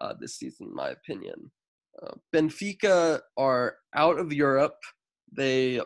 uh, 0.00 0.14
this 0.18 0.36
season, 0.38 0.68
in 0.68 0.74
my 0.74 0.88
opinion. 0.90 1.50
Uh, 2.02 2.14
Benfica 2.34 3.20
are 3.36 3.76
out 3.94 4.18
of 4.18 4.32
Europe. 4.32 4.78
They 5.32 5.80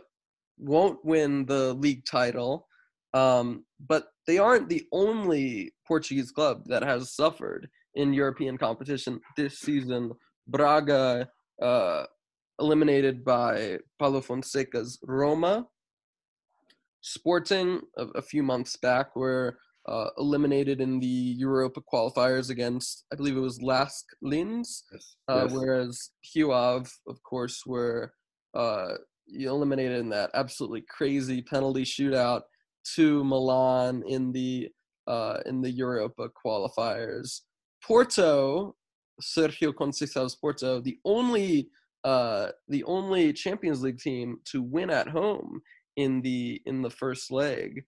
won't 0.58 1.04
win 1.04 1.46
the 1.46 1.74
league 1.74 2.04
title, 2.04 2.68
um, 3.14 3.64
but 3.86 4.08
they 4.26 4.38
aren't 4.38 4.68
the 4.68 4.84
only 4.92 5.72
Portuguese 5.86 6.32
club 6.32 6.64
that 6.66 6.82
has 6.82 7.14
suffered 7.14 7.68
in 7.94 8.12
European 8.12 8.58
competition 8.58 9.20
this 9.36 9.60
season. 9.60 10.10
Braga 10.48 11.28
uh, 11.62 12.04
eliminated 12.60 13.24
by 13.24 13.78
Paulo 13.98 14.20
Fonseca's 14.20 14.98
Roma. 15.02 15.66
Sporting 17.02 17.80
a, 17.96 18.06
a 18.16 18.22
few 18.22 18.42
months 18.42 18.76
back 18.76 19.14
were 19.14 19.58
uh, 19.86 20.08
eliminated 20.18 20.80
in 20.80 20.98
the 20.98 21.06
Europa 21.06 21.80
qualifiers 21.80 22.50
against, 22.50 23.04
I 23.12 23.16
believe 23.16 23.36
it 23.36 23.40
was 23.40 23.62
LASK 23.62 24.04
Linz, 24.22 24.84
yes, 24.90 25.16
uh, 25.28 25.48
yes. 25.50 26.10
Rio 26.34 26.50
Ave, 26.52 26.90
of 27.06 27.22
course, 27.22 27.62
were 27.66 28.12
uh, 28.54 28.94
eliminated 29.28 30.00
in 30.00 30.08
that 30.08 30.30
absolutely 30.34 30.82
crazy 30.88 31.42
penalty 31.42 31.84
shootout 31.84 32.42
to 32.96 33.24
Milan 33.24 34.02
in 34.06 34.32
the 34.32 34.68
uh, 35.06 35.38
in 35.46 35.60
the 35.60 35.70
Europa 35.70 36.28
qualifiers. 36.28 37.40
Porto, 37.82 38.74
Sergio 39.22 39.72
Conceição's 39.72 40.34
Porto, 40.34 40.80
the 40.80 40.98
only 41.04 41.68
uh, 42.04 42.48
the 42.68 42.84
only 42.84 43.32
Champions 43.32 43.82
League 43.82 43.98
team 43.98 44.38
to 44.44 44.62
win 44.62 44.90
at 44.90 45.08
home 45.08 45.60
in 45.96 46.20
the 46.22 46.60
in 46.66 46.82
the 46.82 46.90
first 46.90 47.30
leg. 47.30 47.82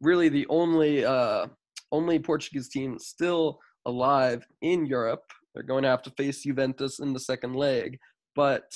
Really, 0.00 0.28
the 0.28 0.46
only 0.48 1.04
uh, 1.04 1.46
only 1.92 2.18
Portuguese 2.18 2.68
team 2.68 2.98
still 2.98 3.58
alive 3.86 4.44
in 4.62 4.86
Europe. 4.86 5.24
They're 5.54 5.62
going 5.62 5.84
to 5.84 5.88
have 5.88 6.02
to 6.02 6.10
face 6.10 6.42
Juventus 6.42 6.98
in 6.98 7.12
the 7.12 7.20
second 7.20 7.54
leg, 7.54 7.98
but 8.34 8.74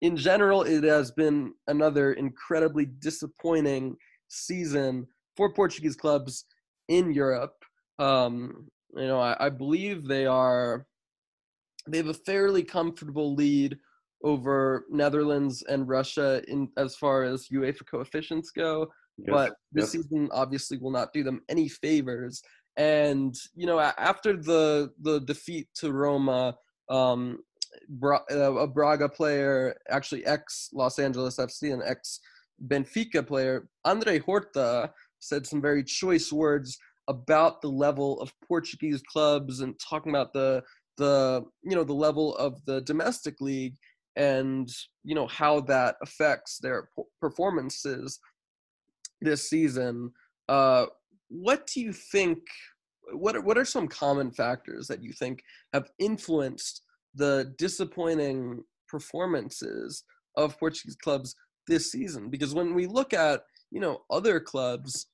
in 0.00 0.16
general, 0.16 0.62
it 0.62 0.84
has 0.84 1.10
been 1.10 1.52
another 1.66 2.12
incredibly 2.14 2.86
disappointing 2.86 3.96
season 4.34 5.06
for 5.36 5.52
Portuguese 5.52 5.96
clubs 5.96 6.44
in 6.88 7.12
Europe. 7.12 7.56
Um, 7.98 8.68
you 8.96 9.06
know, 9.06 9.20
I, 9.20 9.46
I 9.46 9.48
believe 9.50 10.06
they 10.06 10.26
are 10.26 10.86
they 11.86 11.98
have 11.98 12.08
a 12.08 12.14
fairly 12.14 12.62
comfortable 12.62 13.34
lead 13.34 13.78
over 14.22 14.86
Netherlands 14.90 15.62
and 15.68 15.86
Russia 15.86 16.42
in 16.48 16.68
as 16.76 16.96
far 16.96 17.24
as 17.24 17.48
UEFA 17.48 17.86
coefficients 17.86 18.50
go. 18.50 18.88
Yes, 19.18 19.28
but 19.28 19.52
this 19.72 19.94
yes. 19.94 20.04
season 20.04 20.28
obviously 20.32 20.78
will 20.78 20.90
not 20.90 21.12
do 21.12 21.22
them 21.22 21.42
any 21.48 21.68
favors. 21.68 22.42
And 22.76 23.34
you 23.54 23.66
know, 23.66 23.78
after 23.78 24.36
the 24.36 24.90
the 25.02 25.20
defeat 25.20 25.68
to 25.76 25.92
Roma, 25.92 26.56
um, 26.88 27.38
Bra- 27.88 28.24
uh, 28.30 28.54
a 28.54 28.66
Braga 28.66 29.08
player, 29.08 29.76
actually 29.88 30.24
ex 30.26 30.70
Los 30.72 30.98
Angeles 30.98 31.36
FC 31.36 31.72
and 31.72 31.82
ex 31.84 32.20
Benfica 32.66 33.26
player, 33.26 33.68
Andre 33.84 34.18
Horta, 34.18 34.90
said 35.20 35.46
some 35.46 35.60
very 35.60 35.82
choice 35.82 36.32
words 36.32 36.78
about 37.08 37.60
the 37.60 37.68
level 37.68 38.20
of 38.20 38.32
Portuguese 38.46 39.02
clubs 39.02 39.60
and 39.60 39.78
talking 39.78 40.10
about 40.10 40.32
the 40.32 40.62
the 40.96 41.42
you 41.64 41.74
know 41.74 41.84
the 41.84 41.92
level 41.92 42.36
of 42.36 42.64
the 42.66 42.80
domestic 42.82 43.40
league 43.40 43.74
and 44.16 44.68
you 45.02 45.14
know 45.14 45.26
how 45.26 45.60
that 45.60 45.96
affects 46.02 46.58
their 46.58 46.88
performances 47.20 48.20
this 49.20 49.48
season. 49.48 50.12
Uh, 50.48 50.86
what 51.28 51.66
do 51.66 51.80
you 51.80 51.92
think? 51.92 52.38
What 53.12 53.36
are, 53.36 53.40
what 53.40 53.58
are 53.58 53.64
some 53.64 53.88
common 53.88 54.30
factors 54.30 54.86
that 54.88 55.02
you 55.02 55.12
think 55.12 55.42
have 55.72 55.90
influenced 55.98 56.82
the 57.14 57.54
disappointing 57.58 58.62
performances 58.88 60.04
of 60.36 60.58
Portuguese 60.58 60.96
clubs 60.96 61.34
this 61.66 61.90
season? 61.90 62.30
Because 62.30 62.54
when 62.54 62.74
we 62.74 62.86
look 62.86 63.12
at 63.12 63.42
you 63.70 63.80
know 63.80 64.02
other 64.10 64.40
clubs, 64.40 65.06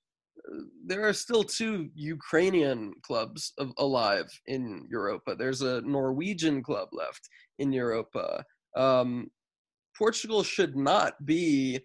there 0.84 1.06
are 1.06 1.12
still 1.12 1.44
two 1.44 1.90
Ukrainian 1.94 2.92
clubs 3.02 3.52
of, 3.58 3.72
alive 3.78 4.28
in 4.46 4.86
Europa. 4.90 5.34
There's 5.36 5.62
a 5.62 5.80
Norwegian 5.82 6.62
club 6.62 6.88
left 6.92 7.28
in 7.58 7.72
Europa. 7.72 8.44
Um, 8.76 9.30
Portugal 9.96 10.42
should 10.42 10.76
not 10.76 11.14
be, 11.24 11.78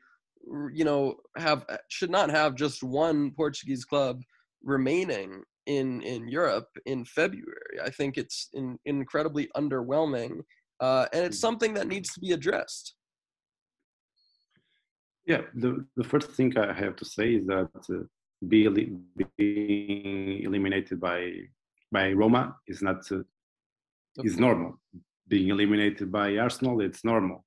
you 0.74 0.86
know, 0.86 1.16
have 1.38 1.66
should 1.90 2.10
not 2.10 2.30
have 2.30 2.56
just 2.56 2.84
one 2.84 3.32
Portuguese 3.32 3.86
club 3.86 4.22
remaining 4.64 5.44
in 5.66 6.02
in 6.02 6.28
Europe 6.28 6.70
in 6.86 7.06
February. 7.06 7.80
I 7.84 7.90
think 7.90 8.18
it's 8.18 8.50
in, 8.54 8.78
incredibly 8.86 9.50
underwhelming, 9.56 10.40
uh, 10.80 11.08
and 11.14 11.26
it's 11.26 11.40
something 11.40 11.74
that 11.74 11.88
needs 11.88 12.14
to 12.14 12.20
be 12.20 12.32
addressed. 12.32 12.95
Yeah, 15.26 15.42
the 15.56 15.86
the 15.96 16.04
first 16.04 16.32
thing 16.32 16.58
I 16.58 16.74
have 16.74 16.96
to 16.98 17.06
say 17.06 17.36
is 17.36 17.48
that 17.48 17.70
uh, 17.90 18.04
being 18.48 19.06
eliminated 20.48 21.00
by 21.00 21.20
by 21.92 22.12
Roma 22.12 22.56
is 22.68 22.82
not 22.82 23.12
uh, 23.12 23.24
is 24.24 24.38
normal 24.38 24.80
being 25.28 25.50
eliminated 25.50 26.12
by 26.12 26.38
Arsenal, 26.38 26.82
it's 26.82 27.04
normal. 27.04 27.46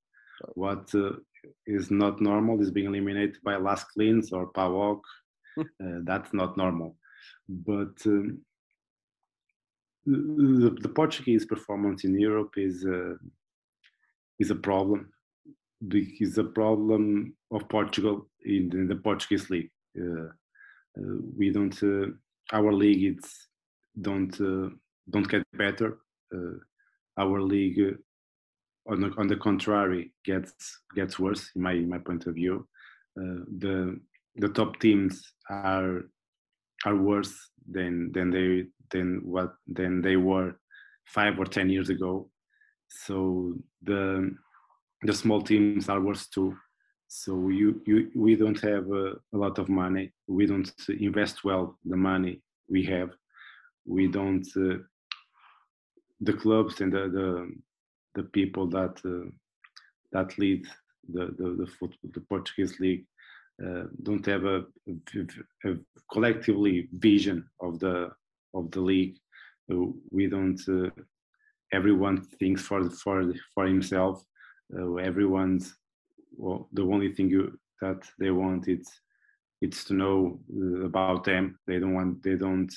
What 0.55 0.93
uh, 0.95 1.13
is 1.67 1.91
not 1.91 2.21
normal 2.21 2.61
is 2.61 2.71
being 2.71 2.87
eliminated 2.87 3.39
by 3.45 3.55
LASK 3.55 3.87
Linz 3.97 4.33
or 4.33 4.53
PAOK. 4.53 5.01
uh, 5.59 5.65
that's 6.05 6.33
not 6.33 6.57
normal. 6.57 6.97
But 7.49 7.95
um, 8.07 8.41
the, 10.07 10.77
the, 10.81 10.89
Portuguese 10.89 11.45
performance 11.45 12.05
in 12.05 12.19
Europe 12.19 12.55
is 12.57 12.87
uh, 12.87 13.15
is 14.39 14.51
a 14.51 14.55
problem. 14.55 15.11
It's 15.81 16.39
a 16.39 16.45
problem 16.45 17.35
of 17.51 17.69
Portugal 17.69 18.29
in, 18.45 18.71
in 18.73 18.89
the 18.89 18.97
Portuguese 18.97 19.49
league. 19.51 19.71
Uh, 19.99 20.29
uh, 20.99 21.17
we 21.37 21.51
don't. 21.51 21.83
Uh, 21.83 22.13
our 22.53 22.73
league 22.73 23.05
it's 23.05 23.49
don't 24.01 24.37
don't 25.11 25.29
get 25.29 25.43
better 25.53 25.99
our 27.19 27.43
league, 27.43 27.81
uh, 27.81 28.93
on 28.93 29.01
the, 29.01 29.13
on 29.19 29.27
the 29.27 29.37
contrary, 29.37 30.13
gets 30.25 30.81
gets 30.95 31.19
worse 31.19 31.51
in 31.55 31.63
my 31.63 31.73
in 31.73 31.89
my 31.89 31.99
point 31.99 32.27
of 32.27 32.35
view. 32.35 32.67
Uh, 33.21 33.45
the 33.59 34.01
the 34.37 34.49
top 34.49 34.79
teams 34.79 35.33
are 35.51 36.05
are 36.87 36.97
worse 36.97 37.35
than 37.71 38.11
than 38.13 38.31
they 38.31 38.65
than 38.91 39.21
what 39.25 39.55
than 39.67 40.01
they 40.01 40.17
were 40.17 40.57
five 41.05 41.39
or 41.39 41.45
ten 41.45 41.69
years 41.69 41.91
ago. 41.91 42.31
So 42.89 43.55
the 43.83 44.35
the 45.03 45.13
small 45.13 45.43
teams 45.43 45.89
are 45.89 46.01
worse 46.01 46.29
too. 46.29 46.57
So 47.07 47.49
you, 47.49 47.81
you 47.87 48.11
we 48.15 48.37
don't 48.37 48.61
have 48.61 48.91
a, 48.91 49.15
a 49.33 49.37
lot 49.37 49.59
of 49.59 49.69
money. 49.69 50.13
We 50.27 50.47
don't 50.47 50.71
invest 50.89 51.45
well 51.45 51.79
the 51.85 51.97
money 51.97 52.43
we 52.69 52.85
have. 52.85 53.11
We 53.87 54.09
don't 54.09 54.47
uh, 54.57 54.79
the 56.21 56.33
clubs 56.33 56.81
and 56.81 56.93
the 56.93 57.09
the, 57.09 57.51
the 58.15 58.23
people 58.25 58.67
that 58.69 59.01
uh, 59.05 59.31
that 60.13 60.37
lead 60.39 60.67
the 61.09 61.27
the 61.39 61.67
the, 61.81 61.91
the 62.13 62.21
Portuguese 62.21 62.79
league 62.81 63.07
uh, 63.65 63.85
don't 64.03 64.25
have 64.27 64.45
a, 64.45 64.65
a, 64.89 65.71
a, 65.71 65.77
collectively 66.13 66.89
vision 66.93 67.45
of 67.61 67.79
the 67.81 68.11
of 68.55 68.71
the 68.71 68.81
league. 68.81 69.17
Uh, 69.73 69.87
we 70.11 70.27
don't. 70.27 70.61
Uh, 70.69 70.91
everyone 71.73 72.23
thinks 72.39 72.63
for 72.63 72.89
for 72.91 73.33
for 73.55 73.67
himself. 73.67 74.23
Uh, 74.77 74.95
everyone's 74.97 75.75
well. 76.37 76.69
The 76.73 76.83
only 76.83 77.13
thing 77.13 77.31
you, 77.31 77.59
that 77.81 78.03
they 78.19 78.31
want 78.31 78.69
it's 78.69 79.01
it's 79.61 79.85
to 79.85 79.95
know 79.95 80.41
uh, 80.57 80.85
about 80.85 81.25
them. 81.25 81.59
They 81.67 81.79
don't 81.79 81.95
want. 81.95 82.23
They 82.23 82.37
don't 82.37 82.73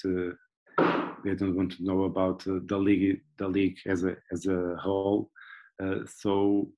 they 1.23 1.35
don't 1.35 1.55
want 1.55 1.71
to 1.73 1.83
know 1.83 2.03
about 2.03 2.45
uh, 2.47 2.59
the 2.65 2.77
league 2.77 3.21
the 3.37 3.47
league 3.47 3.77
as 3.85 4.03
a 4.03 4.15
as 4.31 4.45
a 4.45 4.75
whole 4.81 5.29
uh, 5.83 5.99
so 6.05 6.69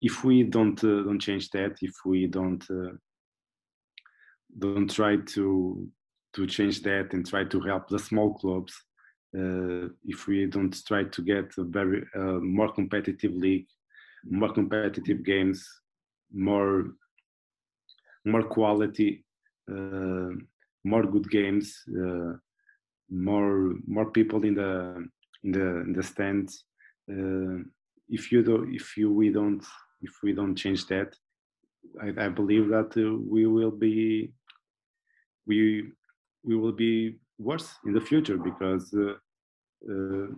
if 0.00 0.24
we 0.24 0.42
don't 0.42 0.82
uh, 0.84 1.02
don't 1.02 1.20
change 1.20 1.50
that 1.50 1.76
if 1.82 1.94
we 2.04 2.26
don't 2.26 2.66
don't 4.58 4.90
try 4.90 5.16
to 5.16 5.88
to 6.32 6.46
change 6.46 6.82
that 6.82 7.12
and 7.12 7.26
try 7.26 7.44
to 7.44 7.60
help 7.60 7.88
the 7.88 7.98
small 7.98 8.34
clubs 8.34 8.72
uh, 8.72 8.89
if 9.32 10.26
we 10.26 10.46
don't 10.46 10.74
try 10.86 11.04
to 11.04 11.22
get 11.22 11.46
a 11.58 11.64
very 11.64 12.04
uh, 12.16 12.40
more 12.40 12.72
competitive 12.72 13.32
league 13.32 13.66
more 14.24 14.52
competitive 14.52 15.22
games 15.24 15.66
more 16.32 16.92
more 18.24 18.42
quality 18.42 19.24
uh, 19.70 20.30
more 20.84 21.04
good 21.04 21.28
games, 21.30 21.82
uh, 21.88 22.32
more 23.10 23.74
more 23.86 24.10
people 24.10 24.44
in 24.44 24.54
the 24.54 25.08
in 25.44 25.52
the 25.52 25.80
in 25.80 25.92
the 25.92 26.02
stands. 26.02 26.64
Uh, 27.10 27.62
if 28.08 28.32
you 28.32 28.42
do, 28.42 28.68
if 28.70 28.96
you 28.96 29.12
we 29.12 29.30
don't 29.30 29.64
if 30.02 30.12
we 30.22 30.32
don't 30.32 30.56
change 30.56 30.86
that, 30.86 31.14
I, 32.00 32.24
I 32.24 32.28
believe 32.28 32.68
that 32.68 32.96
uh, 32.96 33.16
we 33.28 33.46
will 33.46 33.70
be 33.70 34.32
we 35.46 35.90
we 36.42 36.56
will 36.56 36.72
be 36.72 37.19
worse 37.40 37.74
in 37.86 37.92
the 37.92 38.00
future 38.00 38.36
because 38.36 38.92
uh, 38.94 39.14
uh, 39.90 40.28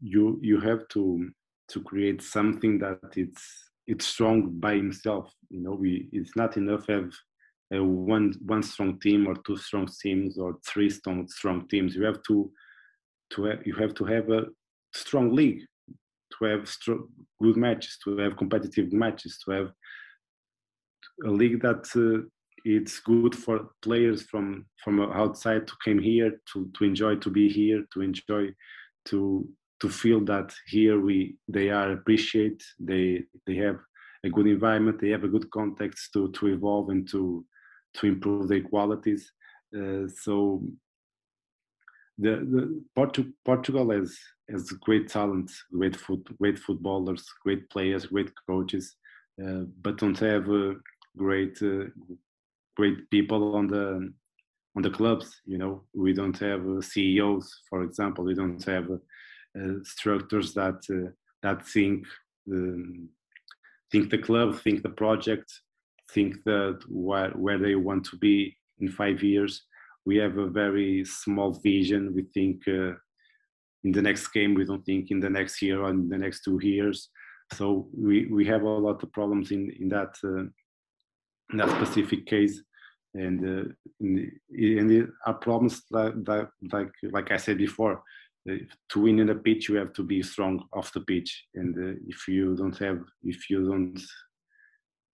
you 0.00 0.38
you 0.42 0.60
have 0.60 0.88
to 0.88 1.30
to 1.68 1.82
create 1.82 2.22
something 2.22 2.78
that 2.78 3.12
it's 3.16 3.70
it's 3.86 4.06
strong 4.06 4.58
by 4.58 4.74
himself. 4.74 5.32
You 5.50 5.60
know, 5.60 5.72
we 5.72 6.08
it's 6.12 6.34
not 6.36 6.56
enough 6.56 6.86
have 6.88 7.10
one 7.70 8.34
one 8.46 8.62
strong 8.62 8.98
team 9.00 9.26
or 9.26 9.34
two 9.46 9.56
strong 9.56 9.88
teams 10.02 10.38
or 10.38 10.58
three 10.66 10.90
strong 10.90 11.28
strong 11.28 11.68
teams. 11.68 11.94
You 11.94 12.04
have 12.04 12.22
to 12.28 12.50
to 13.34 13.44
have, 13.44 13.66
you 13.66 13.74
have 13.74 13.94
to 13.94 14.04
have 14.04 14.30
a 14.30 14.46
strong 14.94 15.34
league 15.34 15.62
to 16.38 16.44
have 16.44 16.68
strong, 16.68 17.08
good 17.42 17.56
matches, 17.56 17.98
to 18.04 18.16
have 18.18 18.36
competitive 18.36 18.92
matches, 18.92 19.38
to 19.44 19.50
have 19.50 19.72
a 21.26 21.30
league 21.30 21.60
that 21.62 21.84
uh, 21.96 22.26
it's 22.64 23.00
good 23.00 23.34
for 23.34 23.70
players 23.82 24.22
from 24.22 24.66
from 24.82 25.00
outside 25.00 25.66
to 25.66 25.74
come 25.84 25.98
here 25.98 26.40
to 26.52 26.70
to 26.76 26.84
enjoy 26.84 27.16
to 27.16 27.30
be 27.30 27.48
here 27.48 27.84
to 27.92 28.00
enjoy 28.00 28.48
to 29.04 29.48
to 29.80 29.88
feel 29.88 30.24
that 30.24 30.52
here 30.66 31.00
we 31.00 31.36
they 31.46 31.70
are 31.70 31.92
appreciate 31.92 32.62
they 32.80 33.24
they 33.46 33.56
have 33.56 33.78
a 34.24 34.30
good 34.30 34.46
environment 34.46 35.00
they 35.00 35.10
have 35.10 35.24
a 35.24 35.28
good 35.28 35.50
context 35.50 36.12
to 36.12 36.30
to 36.32 36.48
evolve 36.48 36.90
and 36.90 37.08
to 37.08 37.44
to 37.94 38.06
improve 38.06 38.48
their 38.48 38.62
qualities. 38.62 39.32
Uh, 39.76 40.08
so 40.22 40.62
the, 42.16 42.30
the 42.30 42.82
Portu- 42.96 43.32
Portugal 43.44 43.90
has 43.90 44.18
has 44.50 44.70
great 44.70 45.08
talent, 45.08 45.50
great 45.72 45.94
foot, 45.94 46.26
great 46.38 46.58
footballers, 46.58 47.26
great 47.44 47.68
players, 47.68 48.06
great 48.06 48.30
coaches, 48.48 48.96
uh, 49.44 49.64
but 49.82 49.98
don't 49.98 50.18
have 50.18 50.48
uh, 50.48 50.72
great 51.16 51.58
uh, 51.62 51.84
great 52.78 53.10
people 53.10 53.56
on 53.56 53.66
the 53.66 54.12
on 54.76 54.82
the 54.82 54.90
clubs. 54.90 55.40
You 55.44 55.58
know, 55.58 55.82
we 55.92 56.12
don't 56.12 56.38
have 56.38 56.66
uh, 56.66 56.80
CEOs, 56.80 57.46
for 57.68 57.82
example. 57.82 58.24
We 58.24 58.34
don't 58.34 58.64
have 58.64 58.88
uh, 58.90 59.74
structures 59.82 60.54
that 60.54 60.80
uh, 60.90 61.10
that 61.42 61.66
think 61.66 62.06
um, 62.50 63.08
think 63.90 64.10
the 64.10 64.18
club, 64.18 64.60
think 64.60 64.82
the 64.82 64.96
project, 65.04 65.52
think 66.14 66.36
that 66.44 66.78
where 66.88 67.30
where 67.30 67.58
they 67.58 67.74
want 67.74 68.04
to 68.06 68.16
be 68.16 68.56
in 68.78 68.88
five 68.88 69.22
years. 69.22 69.62
We 70.06 70.16
have 70.18 70.38
a 70.38 70.48
very 70.48 71.04
small 71.04 71.52
vision. 71.52 72.14
We 72.14 72.22
think 72.32 72.62
uh, 72.68 72.94
in 73.84 73.92
the 73.92 74.02
next 74.02 74.28
game. 74.28 74.54
We 74.54 74.64
don't 74.64 74.86
think 74.86 75.10
in 75.10 75.20
the 75.20 75.30
next 75.30 75.60
year 75.60 75.82
or 75.82 75.90
in 75.90 76.08
the 76.08 76.18
next 76.18 76.44
two 76.44 76.60
years. 76.62 77.10
So 77.54 77.88
we 77.92 78.26
we 78.26 78.44
have 78.46 78.62
a 78.62 78.78
lot 78.86 79.02
of 79.02 79.12
problems 79.12 79.50
in 79.50 79.62
in 79.80 79.88
that 79.88 80.14
uh, 80.22 80.46
in 81.50 81.56
that 81.60 81.70
specific 81.70 82.26
case 82.26 82.62
and 83.24 83.38
uh, 83.44 83.68
and 84.00 84.90
it 84.90 85.08
are 85.26 85.34
problems 85.34 85.82
that 85.90 86.48
like 86.72 86.92
like 87.16 87.30
I 87.30 87.36
said 87.36 87.58
before 87.58 88.02
uh, 88.50 88.54
to 88.90 89.00
win 89.00 89.18
in 89.18 89.28
the 89.28 89.34
pitch 89.34 89.68
you 89.68 89.76
have 89.76 89.92
to 89.94 90.02
be 90.02 90.22
strong 90.22 90.64
off 90.72 90.92
the 90.92 91.00
pitch. 91.00 91.46
And 91.54 91.74
uh, 91.76 91.98
if 92.06 92.28
you 92.28 92.56
don't 92.56 92.78
have 92.78 93.00
if 93.22 93.50
you 93.50 93.68
don't 93.68 94.00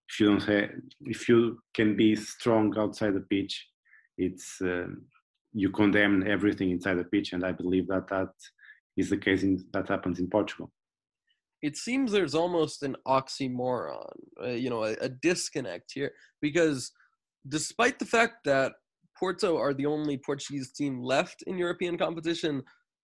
if 0.09 0.21
you 0.21 0.27
don't 0.27 0.45
have 0.45 0.71
if 1.15 1.29
you 1.29 1.59
can 1.73 1.97
be 1.97 2.15
strong 2.17 2.77
outside 2.79 3.15
the 3.15 3.27
pitch 3.35 3.55
it's 4.17 4.61
you 5.55 5.71
condemn 5.71 6.27
everything 6.27 6.71
inside 6.71 6.95
the 6.95 7.05
pitch. 7.05 7.33
And 7.33 7.45
I 7.45 7.53
believe 7.53 7.87
that 7.89 8.09
that 8.09 8.31
is 8.97 9.09
the 9.09 9.17
case 9.17 9.43
in, 9.43 9.65
that 9.73 9.89
happens 9.89 10.19
in 10.19 10.29
Portugal. 10.29 10.71
It 11.63 11.77
seems 11.77 12.13
there's 12.13 12.35
almost 12.35 12.83
an 12.83 12.97
oxymoron, 13.07 14.13
uh, 14.43 14.49
you 14.49 14.69
know, 14.69 14.85
a, 14.85 14.95
a, 15.01 15.09
disconnect 15.09 15.93
here 15.95 16.13
because 16.43 16.91
despite 17.49 17.99
the 17.99 18.07
fact 18.07 18.45
that 18.45 18.73
Porto 19.19 19.57
are 19.57 19.75
the 19.75 19.87
only 19.87 20.17
Portuguese 20.19 20.73
team 20.73 21.03
left 21.03 21.43
in 21.47 21.59
European 21.59 21.97
competition, 21.97 22.63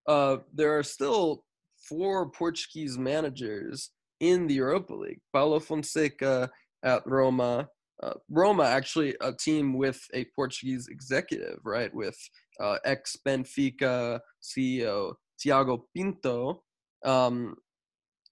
uh, 0.08 0.38
there 0.52 0.76
are 0.76 0.82
still 0.82 1.44
four 1.88 2.30
Portuguese 2.30 2.98
managers 2.98 3.90
in 4.20 4.46
the 4.46 4.54
Europa 4.54 4.94
League. 4.94 5.20
Paulo 5.32 5.60
Fonseca 5.60 6.50
at 6.84 7.02
Roma. 7.06 7.68
Uh, 8.02 8.14
Roma, 8.30 8.64
actually, 8.64 9.14
a 9.20 9.32
team 9.32 9.74
with 9.74 10.00
a 10.14 10.26
Portuguese 10.34 10.88
executive, 10.88 11.58
right? 11.64 11.94
With 11.94 12.16
uh, 12.60 12.76
ex 12.84 13.16
Benfica 13.26 14.20
CEO 14.42 15.14
Tiago 15.38 15.86
Pinto, 15.94 16.62
um, 17.04 17.56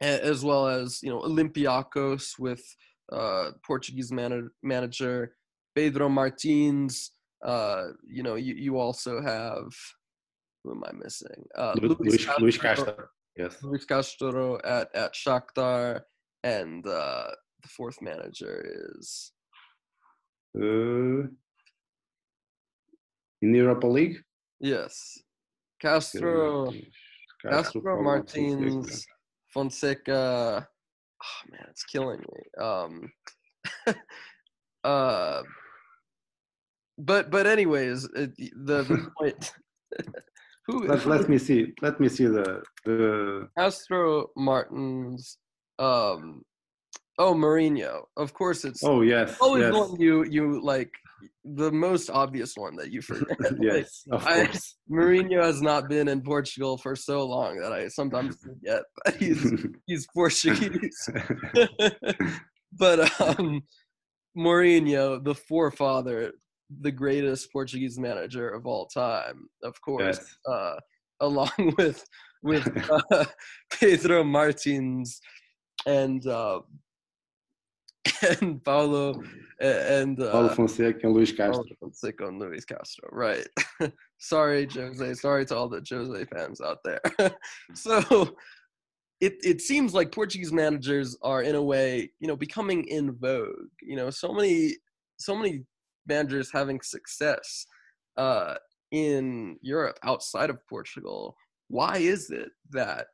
as 0.01 0.45
well 0.45 0.67
as 0.69 1.01
you 1.03 1.11
know 1.11 1.21
Olympiacos 1.21 2.39
with 2.39 2.63
uh, 3.13 3.51
Portuguese 3.67 4.13
man- 4.13 4.51
manager 4.63 5.35
Pedro 5.79 6.09
Martins. 6.09 7.13
Uh, 7.41 7.91
you 8.05 8.25
know, 8.25 8.35
you, 8.35 8.55
you 8.55 8.79
also 8.79 9.23
have 9.23 9.69
who 10.65 10.73
am 10.73 10.83
I 10.85 10.91
missing? 10.93 11.45
Uh, 11.57 11.77
Luis, 11.81 12.25
Castro, 12.27 12.43
Luis 12.43 12.59
Castro. 12.59 13.09
Yes. 13.37 13.63
Luis 13.63 13.85
Castro 13.85 14.59
at 14.65 14.93
at 14.93 15.15
Shakhtar, 15.15 16.01
and 16.43 16.85
uh, 16.85 17.31
the 17.63 17.69
fourth 17.69 18.03
manager 18.03 18.67
is. 18.99 19.31
Uh, 20.57 21.31
in 23.41 23.53
the 23.53 23.59
Europa 23.59 23.87
League. 23.87 24.17
Yes, 24.59 25.17
Castro, 25.81 26.73
Castro, 27.41 27.83
Castro 27.83 28.03
Martins, 28.03 29.07
Fonseca. 29.55 30.67
Oh 31.23 31.51
man, 31.53 31.67
it's 31.71 31.85
killing 31.85 32.19
me. 32.19 32.65
Um, 32.65 33.13
uh, 34.85 35.43
but 36.99 37.31
but 37.31 37.47
anyways, 37.47 38.05
it, 38.15 38.37
the, 38.37 38.83
the 38.83 39.11
point. 39.19 39.53
who, 40.67 40.87
let, 40.87 41.01
who, 41.01 41.11
let 41.11 41.29
me 41.29 41.39
see. 41.39 41.73
Let 41.81 42.01
me 42.01 42.09
see 42.09 42.27
the 42.27 42.63
the 42.85 43.49
Astro 43.57 44.29
Martins. 44.37 45.39
Um, 45.79 46.43
oh, 47.19 47.35
Mourinho. 47.35 48.03
Of 48.17 48.35
course, 48.35 48.65
it's. 48.65 48.83
Oh 48.85 49.03
yes. 49.03 49.37
Always 49.41 49.63
yes. 49.63 49.73
one 49.73 50.01
you 50.01 50.25
you 50.25 50.61
like 50.63 50.91
the 51.45 51.71
most 51.73 52.11
obvious 52.11 52.55
one 52.57 52.77
that 52.77 52.91
you 52.91 53.01
forget. 53.01 53.39
yes, 53.61 54.03
like, 54.07 54.21
of 54.21 54.27
course. 54.27 54.77
I, 54.91 54.93
Mourinho 54.93 55.43
has 55.43 55.63
not 55.63 55.89
been 55.89 56.09
in 56.09 56.21
Portugal 56.21 56.77
for 56.77 56.95
so 56.97 57.25
long 57.25 57.59
that 57.61 57.73
I 57.73 57.89
sometimes 57.89 58.37
forget, 58.37 58.83
but 59.05 59.17
he's 59.17 59.67
he's 59.87 60.07
Portuguese. 60.13 61.09
but 62.73 63.21
um, 63.21 63.63
Mourinho, 64.37 65.23
the 65.25 65.35
forefather, 65.35 66.33
the 66.81 66.93
greatest 66.93 67.53
Portuguese 67.53 67.99
manager 67.99 68.49
of 68.49 68.67
all 68.67 68.87
time, 68.87 69.49
of 69.63 69.81
course, 69.81 70.19
yes. 70.19 70.37
uh, 70.49 70.77
along 71.21 71.75
with 71.77 72.05
with 72.43 72.67
uh, 73.13 73.25
Pedro 73.73 74.23
Martins 74.23 75.21
and 75.87 76.25
uh, 76.27 76.61
and 78.41 78.63
Paulo 78.65 79.23
and 79.61 80.21
uh, 80.21 80.31
Paulo 80.31 80.49
Fonseca 80.51 81.01
and 81.05 81.15
Luis 81.15 81.33
Castro. 81.33 81.65
Paulo 81.65 81.77
Fonseca 81.81 82.27
and 82.27 82.39
Luis 82.39 82.65
Castro, 82.65 83.09
right? 83.11 83.47
sorry, 84.19 84.69
Jose. 84.73 85.15
Sorry 85.15 85.45
to 85.47 85.57
all 85.57 85.69
the 85.69 85.85
Jose 85.89 86.25
fans 86.27 86.61
out 86.61 86.79
there. 86.85 87.01
so 87.75 88.37
it 89.21 89.35
it 89.43 89.61
seems 89.61 89.95
like 89.95 90.13
Portuguese 90.13 90.53
managers 90.53 91.17
are 91.23 91.43
in 91.43 91.57
a 91.57 91.63
way, 91.63 92.11
you 92.21 92.29
know, 92.29 92.37
becoming 92.37 92.85
in 92.85 93.13
vogue. 93.13 93.71
You 93.83 93.97
know, 93.97 94.11
so 94.11 94.33
many 94.33 94.77
so 95.19 95.35
many 95.35 95.65
managers 96.09 96.51
having 96.53 96.81
success 96.81 97.67
uh, 98.17 98.55
in 98.91 99.57
Europe 99.63 99.99
outside 100.03 100.51
of 100.51 100.67
Portugal. 100.69 101.37
Why 101.69 101.99
is 101.99 102.31
it 102.31 102.51
that 102.71 103.09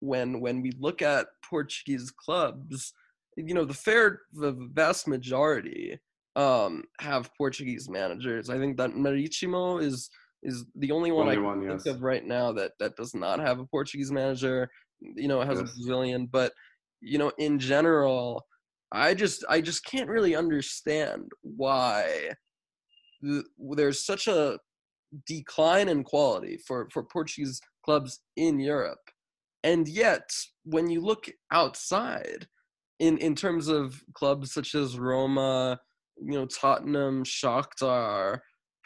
when 0.00 0.40
when 0.40 0.62
we 0.62 0.72
look 0.78 1.02
at 1.02 1.26
Portuguese 1.48 2.10
clubs, 2.10 2.92
you 3.36 3.54
know, 3.54 3.64
the 3.64 3.74
fair 3.74 4.22
the 4.32 4.52
vast 4.72 5.06
majority 5.06 5.98
um, 6.36 6.82
have 7.00 7.30
Portuguese 7.36 7.88
managers. 7.88 8.50
I 8.50 8.58
think 8.58 8.76
that 8.78 8.90
Marítimo 8.90 9.82
is 9.82 10.10
is 10.42 10.64
the 10.76 10.92
only 10.92 11.12
one 11.12 11.26
only 11.26 11.36
I 11.36 11.40
one, 11.40 11.60
think 11.60 11.84
yes. 11.84 11.94
of 11.94 12.02
right 12.02 12.24
now 12.24 12.52
that 12.52 12.72
that 12.80 12.96
does 12.96 13.14
not 13.14 13.38
have 13.40 13.60
a 13.60 13.66
Portuguese 13.66 14.10
manager 14.10 14.68
you 15.00 15.28
know, 15.28 15.40
it 15.40 15.46
has 15.46 15.60
yes. 15.60 15.70
a 15.70 15.74
Brazilian, 15.74 16.26
but 16.26 16.52
you 17.00 17.18
know, 17.18 17.32
in 17.38 17.58
general, 17.58 18.44
I 18.92 19.14
just 19.14 19.44
I 19.48 19.60
just 19.60 19.84
can't 19.84 20.08
really 20.08 20.34
understand 20.36 21.30
why 21.42 22.30
the, 23.22 23.44
there's 23.76 24.04
such 24.04 24.28
a 24.28 24.58
decline 25.26 25.88
in 25.88 26.04
quality 26.04 26.58
for 26.66 26.88
for 26.92 27.02
Portuguese 27.02 27.60
clubs 27.84 28.20
in 28.36 28.60
Europe. 28.60 29.10
And 29.62 29.88
yet, 29.88 30.30
when 30.64 30.90
you 30.90 31.00
look 31.00 31.26
outside 31.52 32.46
in 33.00 33.18
in 33.18 33.34
terms 33.34 33.68
of 33.68 34.00
clubs 34.14 34.52
such 34.52 34.74
as 34.74 34.98
Roma, 34.98 35.78
you 36.22 36.34
know, 36.34 36.46
Tottenham, 36.46 37.24
Shakhtar, 37.24 38.38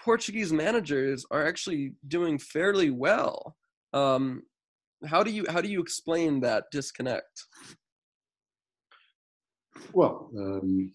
Portuguese 0.03 0.53
managers 0.53 1.25
are 1.31 1.47
actually 1.47 1.93
doing 2.07 2.39
fairly 2.39 2.91
well. 2.91 3.57
Um, 3.93 4.43
how 5.07 5.23
do 5.23 5.31
you 5.31 5.45
how 5.49 5.61
do 5.61 5.69
you 5.69 5.81
explain 5.81 6.41
that 6.41 6.65
disconnect? 6.73 7.45
Well, 9.93 10.31
um, 10.37 10.93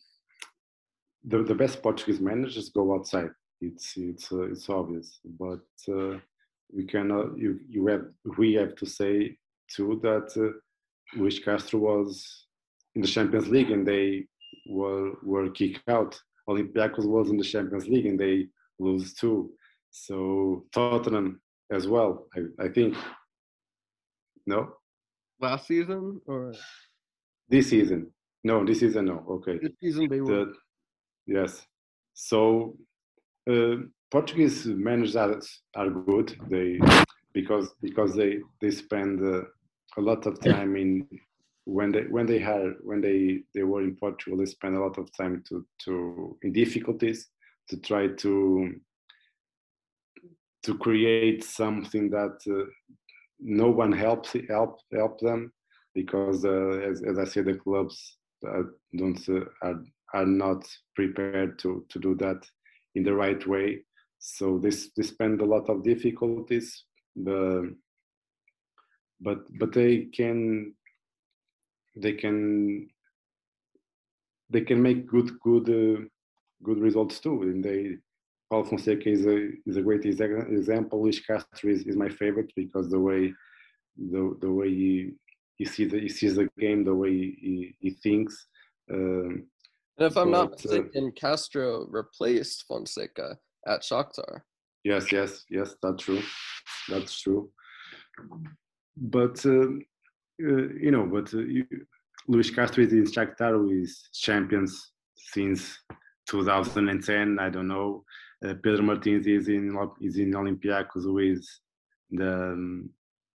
the 1.24 1.44
the 1.44 1.56
best 1.56 1.82
Portuguese 1.82 2.20
managers 2.20 2.70
go 2.70 2.96
outside. 2.96 3.32
It's 3.62 3.94
it's 3.98 4.32
uh, 4.32 4.44
it's 4.44 4.70
obvious, 4.70 5.20
but 5.40 5.66
uh, 5.90 6.20
we 6.76 6.86
cannot 6.86 7.38
you 7.38 7.60
you 7.70 7.88
have 7.88 8.06
we 8.38 8.54
have 8.54 8.76
to 8.76 8.86
say 8.86 9.38
too 9.74 10.00
that 10.04 10.32
uh, 10.38 10.58
Luis 11.18 11.40
Castro 11.40 11.80
was 11.80 12.46
in 12.96 13.02
the 13.02 13.08
Champions 13.08 13.48
League 13.48 13.72
and 13.72 13.88
they 13.88 14.26
were 14.70 15.14
were 15.24 15.50
kicked 15.50 15.88
out. 15.90 16.20
Olympiacos 16.50 17.06
was 17.06 17.30
in 17.30 17.38
the 17.38 17.44
Champions 17.44 17.88
League 17.88 18.06
and 18.06 18.20
they 18.20 18.48
lose 18.80 19.14
too. 19.14 19.52
So 19.92 20.66
Tottenham 20.74 21.42
as 21.72 21.88
well. 21.88 22.28
I, 22.36 22.66
I 22.66 22.70
think. 22.70 22.96
No. 24.46 24.74
Last 25.40 25.68
season 25.68 26.20
or 26.26 26.54
this 27.50 27.70
season? 27.70 28.13
No, 28.44 28.66
this 28.66 28.80
season 28.82 29.06
no. 29.06 29.26
Okay. 29.30 29.60
This 29.82 29.96
they 29.96 30.22
were. 30.22 30.46
The, 30.46 30.54
yes. 31.28 31.66
So 32.14 32.78
uh, 33.50 33.76
Portuguese 34.12 34.66
managers 34.66 35.62
are 35.76 35.90
good. 35.90 36.36
They 36.50 36.80
because 37.34 37.74
because 37.82 38.16
they 38.16 38.40
they 38.62 38.72
spend 38.72 39.22
uh, 39.24 39.44
a 39.98 40.02
lot 40.02 40.26
of 40.26 40.40
time 40.40 40.76
in 40.76 41.08
when 41.66 41.92
they 41.92 42.02
when 42.02 42.26
they 42.26 42.40
had 42.40 42.74
when 42.84 43.02
they 43.02 43.42
they 43.56 43.64
were 43.64 43.82
in 43.82 43.96
Portugal 43.96 44.38
they 44.38 44.46
spent 44.46 44.76
a 44.76 44.80
lot 44.80 44.98
of 44.98 45.10
time 45.16 45.44
to 45.48 45.66
to 45.86 46.38
in 46.44 46.52
difficulties 46.52 47.30
to 47.70 47.78
try 47.78 48.08
to 48.08 48.76
to 50.64 50.78
create 50.78 51.44
something 51.44 52.10
that 52.10 52.38
uh, 52.50 52.66
no 53.40 53.70
one 53.70 53.92
helps 53.92 54.36
help 54.50 54.80
help 54.94 55.20
them 55.20 55.52
because 55.96 56.46
uh, 56.46 56.80
as, 56.90 57.04
as 57.04 57.18
I 57.18 57.26
said 57.26 57.46
the 57.46 57.56
clubs 57.56 58.18
uh, 58.48 58.64
don't 58.96 59.28
uh, 59.30 59.46
are 59.62 59.82
are 60.14 60.26
not 60.26 60.64
prepared 60.96 61.58
to 61.60 61.86
to 61.90 62.00
do 62.00 62.16
that 62.16 62.46
in 62.96 63.04
the 63.04 63.14
right 63.14 63.46
way 63.48 63.84
so 64.20 64.58
this 64.58 64.90
they 64.96 65.04
spend 65.04 65.42
a 65.42 65.46
lot 65.46 65.70
of 65.70 65.84
difficulties 65.84 66.86
the 67.16 67.76
but 69.22 69.40
but 69.60 69.72
they 69.72 70.06
can 70.16 70.74
they 71.96 72.14
can 72.14 72.88
they 74.50 74.62
can 74.62 74.82
make 74.82 75.08
good 75.08 75.32
good 75.40 75.70
uh, 75.70 76.02
good 76.64 76.80
results 76.80 77.20
too 77.20 77.42
and 77.44 77.64
they 77.64 77.98
Paulo 78.54 78.66
Fonseca 78.66 79.10
is 79.10 79.26
a 79.26 79.50
is 79.66 79.78
a 79.78 79.82
great 79.82 80.06
example. 80.06 81.02
Luis 81.02 81.20
Castro 81.20 81.72
is, 81.72 81.82
is 81.88 81.96
my 81.96 82.10
favorite 82.10 82.52
because 82.56 82.88
the 82.88 83.00
way 83.00 83.34
the 83.98 84.38
the 84.42 84.52
way 84.52 84.70
he 84.70 85.12
he 85.64 85.70
sees 85.70 85.92
the, 85.92 86.00
he 86.00 86.10
sees 86.10 86.36
the 86.36 86.50
game, 86.60 86.84
the 86.84 86.94
way 86.94 87.10
he, 87.10 87.76
he 87.80 87.92
thinks. 87.92 88.48
Um, 88.92 89.46
and 89.98 90.12
if 90.12 90.18
I'm 90.18 90.32
but, 90.32 90.38
not 90.38 90.48
uh, 90.48 90.52
mistaken, 90.52 91.08
uh, 91.08 91.20
Castro 91.20 91.88
replaced 91.90 92.66
Fonseca 92.68 93.38
at 93.66 93.82
Shakhtar. 93.82 94.42
Yes, 94.84 95.12
yes, 95.12 95.46
yes, 95.50 95.76
that's 95.82 96.04
true. 96.04 96.22
That's 96.90 97.22
true. 97.22 97.50
But 98.98 99.46
uh, 99.46 99.68
uh, 100.50 100.68
you 100.86 100.92
know, 100.92 101.06
but 101.06 101.34
uh, 101.34 101.40
you, 101.40 101.66
Luis 102.28 102.52
Castro 102.52 102.84
is 102.84 102.92
in 102.92 103.06
Shakhtar, 103.06 103.52
who 103.52 103.70
is 103.70 104.10
champions 104.14 104.92
since 105.16 105.80
2010. 106.30 107.38
I 107.40 107.50
don't 107.50 107.68
know. 107.68 108.04
Uh, 108.46 108.56
Pedro 108.62 108.82
Martins 108.82 109.26
is 109.28 109.48
in 109.48 109.78
is 110.02 110.18
in 110.18 110.32
Olympiacos, 110.32 111.04
who 111.04 111.20
is 111.20 111.62
the 112.12 112.52
um, 112.52 112.90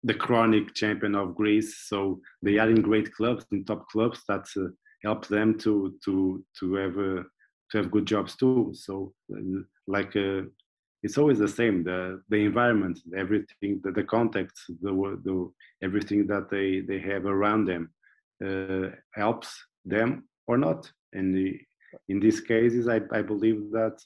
the 0.05 0.14
chronic 0.14 0.74
champion 0.74 1.14
of 1.14 1.34
Greece. 1.34 1.76
So 1.88 2.20
they 2.42 2.59
are 2.59 2.70
in 2.70 2.82
great 2.82 3.12
clubs, 3.14 3.44
in 3.51 3.64
top 3.64 3.88
clubs 3.88 4.22
that 4.28 4.46
uh, 4.57 4.68
help 5.03 5.26
them 5.26 5.59
to 5.59 5.94
to 6.05 6.44
to 6.59 6.74
have 6.74 6.99
uh, 6.99 7.22
to 7.70 7.78
have 7.78 7.90
good 7.90 8.07
jobs 8.07 8.36
too. 8.36 8.72
So 8.74 9.12
uh, 9.34 9.62
like 9.86 10.16
uh, 10.16 10.42
it's 11.03 11.18
always 11.18 11.38
the 11.38 11.49
same 11.49 11.84
the 11.84 12.22
the 12.28 12.44
environment, 12.44 12.99
everything, 13.16 13.80
the, 13.82 13.92
the 13.92 14.05
context, 14.05 14.57
the 14.82 14.92
the 15.24 15.51
everything 15.82 16.26
that 16.26 16.51
they 16.51 16.80
they 16.80 17.01
have 17.01 17.26
around 17.26 17.66
them 17.66 17.90
uh, 18.44 18.90
helps 19.14 19.51
them 19.84 20.28
or 20.46 20.59
not. 20.59 20.90
And 21.12 21.34
the, 21.34 21.59
in 22.09 22.20
these 22.20 22.40
cases, 22.40 22.88
I 22.88 23.01
I 23.12 23.22
believe 23.22 23.70
that 23.72 23.99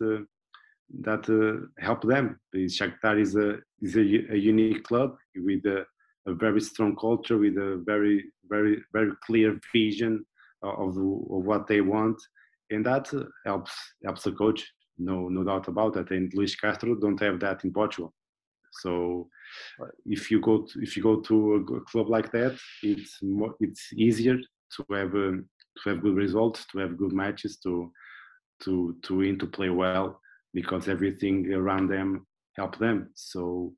that 1.01 1.29
uh, 1.29 1.67
help 1.83 2.03
them. 2.03 2.39
Shakhtar 2.55 3.21
is 3.21 3.37
a 3.37 3.59
is 3.81 3.97
a, 3.97 4.01
a 4.01 4.37
unique 4.37 4.85
club 4.85 5.17
with 5.37 5.65
a, 5.67 5.85
a, 6.27 6.35
very 6.35 6.61
strong 6.61 6.97
culture, 6.97 7.39
with 7.39 7.57
a 7.57 7.83
very 7.85 8.25
very 8.49 8.83
very 8.93 9.13
clear 9.25 9.59
vision 9.73 10.25
of, 10.63 10.97
of 10.97 11.45
what 11.45 11.67
they 11.67 11.81
want, 11.81 12.21
and 12.71 12.85
that 12.85 13.11
helps 13.47 13.73
helps 14.05 14.23
the 14.23 14.33
coach. 14.33 14.71
No 14.99 15.29
no 15.29 15.45
doubt 15.45 15.69
about 15.69 15.95
that. 15.95 16.11
And 16.11 16.33
Luis 16.35 16.55
Castro 16.55 16.95
don't 16.95 17.21
have 17.21 17.41
that 17.41 17.65
in 17.65 17.73
Portugal. 17.73 18.13
So 18.81 19.29
if 20.07 20.31
you 20.31 20.41
go 20.41 20.63
to, 20.63 20.83
if 20.83 20.97
you 20.97 21.03
go 21.03 21.21
to 21.21 21.55
a 21.77 21.81
club 21.91 22.09
like 22.09 22.33
that, 22.33 22.59
it's 22.83 23.23
more, 23.23 23.55
it's 23.61 23.93
easier 23.93 24.37
to 24.37 24.95
have 24.95 25.15
um, 25.15 25.49
to 25.83 25.91
have 25.91 26.03
good 26.03 26.17
results, 26.17 26.67
to 26.73 26.79
have 26.79 26.99
good 26.99 27.13
matches, 27.13 27.59
to 27.65 27.91
to 28.65 28.97
to 29.03 29.17
win, 29.17 29.39
to 29.39 29.47
play 29.47 29.71
well 29.71 30.22
because 30.55 30.89
everything 30.89 31.53
around 31.53 31.89
them 31.89 32.27
help 32.57 32.79
them. 32.79 33.11
So 33.15 33.75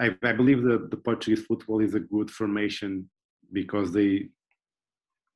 I, 0.00 0.16
I 0.22 0.32
believe 0.32 0.62
that 0.62 0.90
the 0.90 0.96
Portuguese 0.96 1.44
football 1.44 1.80
is 1.80 1.94
a 1.94 2.00
good 2.00 2.30
formation 2.30 3.08
because 3.52 3.92
they 3.92 4.28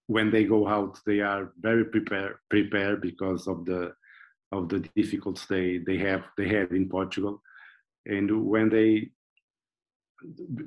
when 0.06 0.30
they 0.30 0.44
go 0.44 0.66
out 0.66 0.98
they 1.06 1.20
are 1.20 1.52
very 1.60 1.84
prepared 1.84 2.36
prepared 2.48 3.00
because 3.00 3.46
of 3.46 3.64
the 3.66 3.92
of 4.52 4.68
the 4.68 4.80
difficulties 4.96 5.46
they 5.48 5.78
they 5.86 5.98
have 5.98 6.24
they 6.36 6.48
have 6.48 6.72
in 6.72 6.88
Portugal 6.88 7.42
and 8.06 8.46
when 8.46 8.68
they 8.68 9.10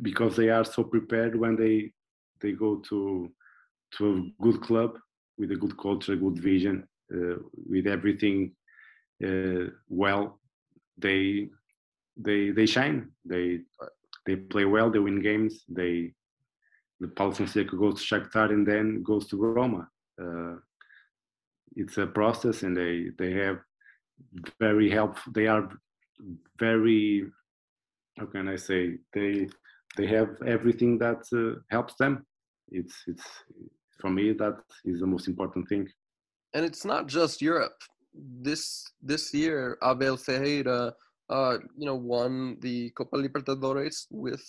because 0.02 0.36
they 0.36 0.50
are 0.50 0.64
so 0.64 0.84
prepared 0.84 1.36
when 1.36 1.56
they 1.56 1.92
they 2.40 2.52
go 2.52 2.76
to 2.78 3.32
to 3.98 4.04
a 4.14 4.44
good 4.44 4.62
club 4.62 4.98
with 5.38 5.52
a 5.52 5.56
good 5.56 5.76
culture 5.78 6.16
good 6.16 6.38
vision 6.38 6.88
uh, 7.14 7.36
with 7.68 7.88
everything 7.88 8.54
well, 9.90 10.40
they 10.98 11.50
they 12.18 12.52
they 12.52 12.66
shine. 12.66 13.10
They 13.26 13.60
they 14.26 14.36
play 14.36 14.66
well. 14.66 14.90
They 14.90 15.00
win 15.00 15.22
games. 15.22 15.64
They 15.68 16.14
the 17.00 17.08
Paulo 17.08 17.32
Fonseca 17.32 17.76
goes 17.76 18.06
to 18.06 18.16
Shakhtar 18.16 18.52
and 18.52 18.66
then 18.66 19.04
goes 19.04 19.28
to 19.28 19.38
Roma. 19.38 19.88
Uh, 20.22 20.56
it's 21.76 21.98
a 21.98 22.08
process, 22.08 22.64
and 22.64 22.76
they 22.76 23.10
they 23.18 23.32
have 23.34 23.60
very 24.60 24.90
helpful. 24.90 25.34
They 25.34 25.48
are 25.48 25.70
very 26.60 27.26
how 28.20 28.26
can 28.26 28.48
I 28.48 28.56
say 28.56 28.98
they 29.14 29.48
they 29.98 30.08
have 30.08 30.30
everything 30.46 30.98
that 31.00 31.24
uh, 31.34 31.60
helps 31.70 31.96
them. 31.96 32.26
It's 32.70 32.96
it's 33.08 33.26
for 34.00 34.10
me 34.10 34.34
that 34.34 34.60
is 34.86 35.00
the 35.00 35.08
most 35.08 35.28
important 35.28 35.68
thing. 35.70 35.88
And 36.54 36.66
it's 36.66 36.84
not 36.84 37.08
just 37.08 37.42
Europe 37.42 37.82
this 38.14 38.84
this 39.02 39.34
year 39.34 39.78
Abel 39.84 40.18
Ferreira 40.18 40.94
uh, 41.30 41.58
you 41.78 41.86
know 41.86 41.96
won 41.96 42.58
the 42.60 42.90
Copa 42.92 43.18
Libertadores 43.18 44.06
with 44.10 44.44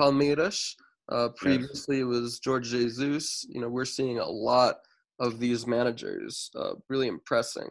Palmeiras. 0.00 0.74
Uh, 1.10 1.28
previously 1.36 1.96
yes. 1.96 2.02
it 2.02 2.06
was 2.06 2.40
Jorge 2.44 2.68
Jesus. 2.68 3.44
You 3.48 3.60
know 3.60 3.68
we're 3.68 3.84
seeing 3.84 4.18
a 4.18 4.28
lot 4.28 4.76
of 5.18 5.40
these 5.40 5.66
managers 5.66 6.50
uh, 6.56 6.72
really 6.88 7.08
impressing 7.08 7.68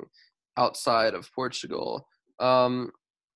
outside 0.58 1.14
of 1.14 1.32
Portugal. 1.34 2.08
Um, 2.40 2.92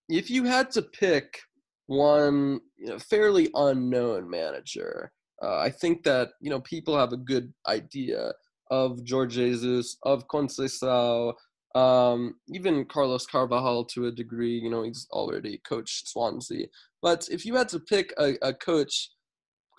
if 0.09 0.29
you 0.29 0.43
had 0.43 0.71
to 0.71 0.81
pick 0.81 1.39
one 1.87 2.59
you 2.77 2.87
know, 2.87 2.99
fairly 2.99 3.49
unknown 3.55 4.29
manager, 4.29 5.11
uh, 5.41 5.57
I 5.57 5.69
think 5.69 6.03
that 6.03 6.31
you 6.41 6.49
know 6.49 6.61
people 6.61 6.97
have 6.97 7.13
a 7.13 7.17
good 7.17 7.53
idea 7.67 8.33
of 8.71 8.99
Jorge 9.07 9.51
Jesus, 9.51 9.97
of 10.03 10.27
Conceição, 10.27 11.33
um, 11.75 12.35
even 12.49 12.85
Carlos 12.85 13.25
Carvalhal, 13.25 13.87
to 13.89 14.05
a 14.05 14.11
degree, 14.11 14.59
you 14.59 14.69
know, 14.69 14.83
he's 14.83 15.07
already 15.11 15.59
coached 15.67 16.07
Swansea. 16.07 16.67
But 17.01 17.27
if 17.31 17.45
you 17.45 17.55
had 17.55 17.69
to 17.69 17.79
pick 17.79 18.13
a, 18.17 18.35
a 18.41 18.53
coach 18.53 19.09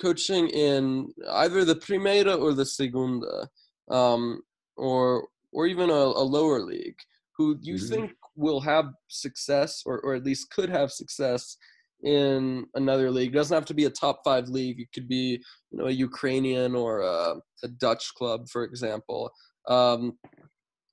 coaching 0.00 0.48
in 0.48 1.12
either 1.30 1.64
the 1.64 1.76
Primeira 1.76 2.34
or 2.34 2.52
the 2.52 2.66
Segunda, 2.66 3.48
um, 3.90 4.42
or 4.76 5.28
or 5.52 5.66
even 5.66 5.88
a, 5.88 5.92
a, 5.92 6.24
lower 6.24 6.60
league, 6.60 6.98
who 7.36 7.54
do 7.56 7.70
you 7.70 7.76
mm-hmm. 7.76 7.94
think 7.94 8.12
will 8.34 8.60
have 8.60 8.86
success 9.06 9.82
or, 9.86 10.00
or 10.00 10.14
at 10.14 10.24
least 10.24 10.50
could 10.50 10.68
have 10.68 10.90
success 10.90 11.56
in 12.02 12.66
another 12.74 13.08
league. 13.10 13.30
It 13.30 13.38
doesn't 13.38 13.54
have 13.54 13.64
to 13.66 13.74
be 13.74 13.84
a 13.84 13.90
top 13.90 14.20
five 14.24 14.48
league. 14.48 14.80
It 14.80 14.88
could 14.92 15.08
be, 15.08 15.40
you 15.70 15.78
know, 15.78 15.86
a 15.86 15.92
Ukrainian 15.92 16.74
or 16.74 17.00
a, 17.00 17.36
a 17.62 17.68
Dutch 17.78 18.12
club, 18.14 18.48
for 18.48 18.64
example. 18.64 19.30
Um, 19.68 20.18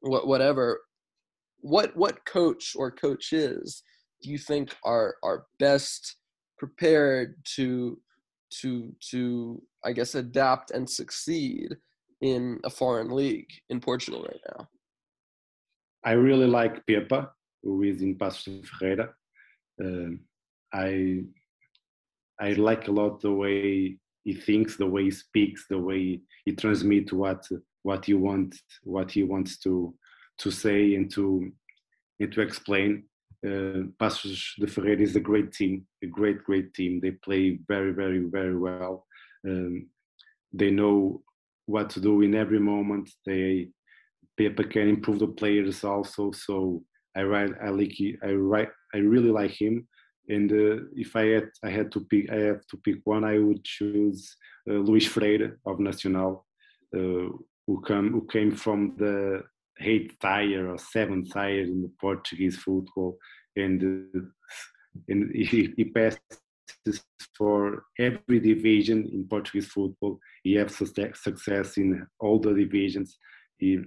whatever 0.02 0.80
what 1.62 1.96
what 1.96 2.26
coach 2.26 2.74
or 2.76 2.92
coaches 2.92 3.84
do 4.22 4.30
you 4.30 4.38
think 4.38 4.76
are 4.84 5.16
are 5.24 5.46
best 5.60 6.18
prepared 6.58 7.36
to 7.56 8.00
to 8.62 8.94
to 9.10 9.62
I 9.84 9.94
guess 9.94 10.16
adapt 10.16 10.72
and 10.72 10.90
succeed 10.90 11.76
in 12.22 12.60
a 12.64 12.70
foreign 12.70 13.10
league 13.10 13.50
in 13.70 13.80
Portugal 13.80 14.24
right 14.24 14.42
now? 14.56 14.68
I 16.04 16.14
really 16.14 16.48
like 16.48 16.86
Pepa, 16.86 17.30
who 17.64 17.84
is 17.84 18.02
in 18.02 18.16
Paços 18.16 18.62
de 18.62 18.68
Ferreira. 18.68 19.14
Uh, 19.84 20.16
I 20.74 21.24
I 22.40 22.54
like 22.54 22.88
a 22.88 22.92
lot 22.92 23.22
the 23.22 23.32
way 23.32 23.98
he 24.24 24.34
thinks, 24.34 24.78
the 24.78 24.86
way 24.86 25.06
he 25.06 25.12
speaks, 25.12 25.66
the 25.68 25.80
way 25.80 26.22
he 26.46 26.52
transmits 26.54 27.12
what 27.14 27.48
what 27.84 28.06
he 28.06 28.14
wants 28.14 28.62
what 28.84 29.12
he 29.12 29.24
wants 29.24 29.58
to 29.60 29.94
to 30.40 30.52
say 30.52 30.96
and 30.96 31.12
to 31.14 31.52
and 32.20 32.32
to 32.32 32.42
explain. 32.42 33.04
Uh, 33.44 33.90
Paços 34.00 34.54
de 34.60 34.68
Ferreira 34.68 35.02
is 35.02 35.16
a 35.16 35.20
great 35.20 35.52
team, 35.52 35.86
a 36.04 36.08
great 36.08 36.44
great 36.44 36.74
team. 36.74 37.00
They 37.00 37.12
play 37.12 37.60
very 37.68 37.92
very 37.92 38.20
very 38.20 38.58
well. 38.58 39.06
Um, 39.48 39.88
they 40.54 40.70
know 40.70 41.24
what 41.66 41.90
to 41.92 42.00
do 42.00 42.22
in 42.22 42.36
every 42.36 42.60
moment. 42.60 43.10
They 43.26 43.70
Pepa 44.40 44.70
can 44.70 44.88
improve 44.88 45.20
the 45.20 45.28
players 45.28 45.84
also. 45.84 46.32
So 46.32 46.84
I 47.16 47.24
write 47.24 47.52
I 47.64 47.70
like 47.70 47.98
I 48.24 48.32
write 48.34 48.70
I 48.94 48.98
really 48.98 49.32
like 49.32 49.52
him. 49.52 49.88
And 50.30 50.52
uh, 50.52 50.84
if 50.96 51.16
I 51.16 51.26
had 51.26 51.50
I 51.64 51.70
had 51.70 51.92
to 51.94 52.00
pick 52.02 52.30
I 52.32 52.38
have 52.50 52.66
to 52.68 52.78
pick 52.78 52.98
one, 53.04 53.24
I 53.24 53.40
would 53.40 53.64
choose 53.64 54.36
uh, 54.70 54.74
Luis 54.74 55.08
Freire 55.08 55.60
of 55.66 55.80
Nacional, 55.80 56.46
uh, 56.96 57.28
who 57.68 57.82
come 57.86 58.12
who 58.12 58.26
came 58.28 58.52
from 58.52 58.96
the 58.98 59.44
eighth 59.82 60.16
tier 60.20 60.70
or 60.70 60.78
seventh 60.78 61.34
tier 61.34 61.62
in 61.62 61.82
the 61.82 61.92
Portuguese 62.00 62.58
football, 62.58 63.18
and 63.56 64.32
and 65.08 65.32
he, 65.34 65.74
he 65.76 65.86
passed 65.86 66.20
for 67.38 67.84
every 68.00 68.40
division 68.40 69.10
in 69.14 69.28
Portuguese 69.28 69.68
football. 69.68 70.20
He 70.44 70.54
has 70.56 70.76
success 70.76 71.78
in 71.78 72.06
all 72.20 72.40
the 72.40 72.54
divisions. 72.54 73.18
He 73.58 73.80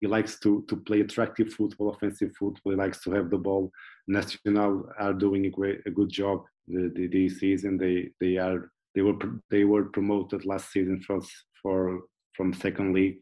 he 0.00 0.06
likes 0.06 0.38
to 0.40 0.64
to 0.68 0.76
play 0.76 1.00
attractive 1.00 1.52
football, 1.52 1.90
offensive 1.90 2.32
football. 2.38 2.72
He 2.72 2.78
likes 2.78 3.02
to 3.02 3.10
have 3.12 3.30
the 3.30 3.38
ball. 3.38 3.70
Nacional 4.06 4.88
are 4.98 5.12
doing 5.12 5.46
a 5.46 5.50
great 5.50 5.80
a 5.86 5.90
good 5.90 6.10
job 6.10 6.44
the, 6.66 6.92
the, 6.94 7.06
this 7.06 7.40
season. 7.40 7.78
They 7.78 8.10
they 8.20 8.36
are 8.36 8.70
they 8.94 9.02
were 9.02 9.18
they 9.50 9.64
were 9.64 9.84
promoted 9.84 10.46
last 10.46 10.72
season 10.72 11.00
from 11.00 11.22
for 11.62 12.02
from 12.34 12.52
second 12.54 12.94
league. 12.94 13.18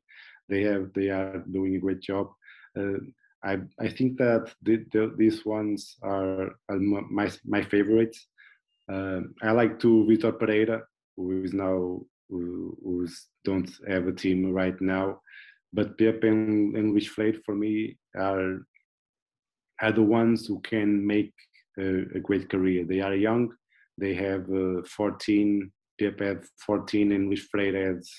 They 0.49 0.63
have 0.63 0.93
they 0.95 1.09
are 1.11 1.45
doing 1.51 1.77
a 1.77 1.81
great 1.81 2.01
job. 2.01 2.31
Uh, 2.79 2.99
I 3.45 3.59
I 3.81 3.89
think 3.89 4.19
that 4.19 4.53
the, 4.63 4.85
the, 4.93 5.15
these 5.17 5.45
ones 5.45 5.97
are, 6.03 6.51
are, 6.69 6.79
my 6.79 7.31
my 7.45 7.63
favorites. 7.63 8.27
Uh, 8.93 9.21
I 9.43 9.51
like 9.51 9.79
to 9.81 10.07
Vitor 10.09 10.39
Pereira, 10.39 10.83
who 11.17 11.43
is 11.43 11.53
now 11.53 12.01
who 12.29 12.77
who's 12.83 13.27
don't 13.45 13.71
have 13.89 14.07
a 14.07 14.13
team 14.13 14.53
right 14.53 14.81
now, 14.81 15.21
but 15.73 15.99
Pep 15.99 16.23
and, 16.25 16.77
and 16.77 16.93
Luis 16.93 17.07
Freire 17.07 17.41
for 17.45 17.55
me 17.55 17.99
are 18.17 18.67
are 19.81 19.93
the 19.93 20.03
ones 20.03 20.47
who 20.47 20.61
can 20.61 21.07
make 21.07 21.35
a, 21.79 22.05
a 22.15 22.21
great 22.21 22.49
career. 22.49 22.85
They 22.85 23.01
are 23.01 23.15
young. 23.15 23.53
They 23.99 24.15
have 24.15 24.51
uh, 24.51 24.83
14. 24.89 25.71
Pep 25.99 26.21
had 26.21 26.45
14, 26.67 27.13
and 27.13 27.29
Luis 27.29 27.47
Freire 27.51 27.95
has 27.95 28.11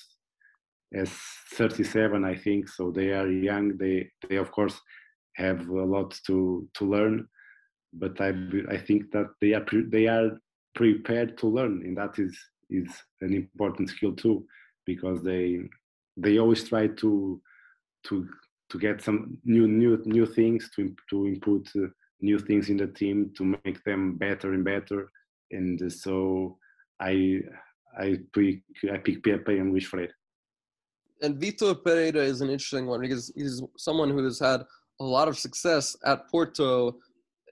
as 0.93 1.11
37 1.53 2.23
i 2.23 2.35
think 2.35 2.69
so 2.69 2.91
they 2.91 3.11
are 3.11 3.29
young. 3.29 3.77
They 3.77 4.09
they 4.29 4.37
of 4.37 4.51
course 4.51 4.79
have 5.35 5.67
a 5.67 5.83
lot 5.83 6.17
to 6.27 6.67
to 6.75 6.85
learn 6.85 7.27
but 7.93 8.19
i 8.21 8.29
i 8.69 8.77
think 8.77 9.11
that 9.11 9.27
they 9.41 9.53
are 9.53 9.61
pre, 9.61 9.83
they 9.83 10.07
are 10.07 10.31
prepared 10.75 11.37
to 11.39 11.47
learn 11.47 11.81
and 11.83 11.97
that 11.97 12.19
is 12.19 12.37
is 12.69 12.89
an 13.21 13.33
important 13.33 13.89
skill 13.89 14.13
too 14.13 14.45
because 14.85 15.21
they 15.23 15.59
they 16.17 16.39
always 16.39 16.67
try 16.67 16.87
to 16.87 17.41
to 18.03 18.27
to 18.69 18.79
get 18.79 19.01
some 19.01 19.37
new 19.45 19.67
new 19.67 20.01
new 20.05 20.25
things 20.25 20.69
to 20.75 20.93
to 21.09 21.27
input 21.27 21.67
uh, 21.75 21.87
new 22.21 22.39
things 22.39 22.69
in 22.69 22.77
the 22.77 22.87
team 22.87 23.31
to 23.37 23.43
make 23.63 23.83
them 23.83 24.17
better 24.17 24.53
and 24.53 24.63
better. 24.63 25.09
And 25.51 25.91
so 25.91 26.57
i 26.99 27.41
i 27.97 28.17
pick 28.33 28.61
i 28.91 28.97
pick 28.97 29.21
Pepa 29.23 29.49
and 29.49 29.71
Luis 29.71 29.85
Freire 29.85 30.16
and 31.21 31.41
Vitor 31.41 31.81
Pereira 31.83 32.21
is 32.21 32.41
an 32.41 32.49
interesting 32.49 32.87
one 32.87 33.01
because 33.01 33.31
he's 33.35 33.61
someone 33.77 34.09
who 34.09 34.23
has 34.23 34.39
had 34.39 34.63
a 34.99 35.03
lot 35.03 35.27
of 35.27 35.37
success 35.37 35.95
at 36.05 36.27
Porto, 36.29 36.97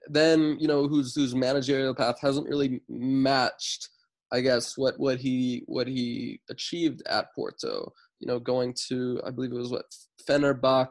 then 0.08 0.56
you 0.58 0.68
know 0.68 0.88
whose 0.88 1.14
whose 1.14 1.34
managerial 1.34 1.94
path 1.94 2.18
hasn't 2.20 2.48
really 2.48 2.80
matched, 2.88 3.88
I 4.32 4.40
guess, 4.40 4.76
what 4.76 4.98
what 4.98 5.18
he 5.18 5.62
what 5.66 5.86
he 5.86 6.40
achieved 6.50 7.02
at 7.08 7.34
Porto. 7.34 7.92
You 8.20 8.28
know, 8.28 8.38
going 8.38 8.74
to 8.88 9.20
I 9.26 9.30
believe 9.30 9.52
it 9.52 9.56
was 9.56 9.70
what 9.70 9.86
Fenerbahce, 10.28 10.88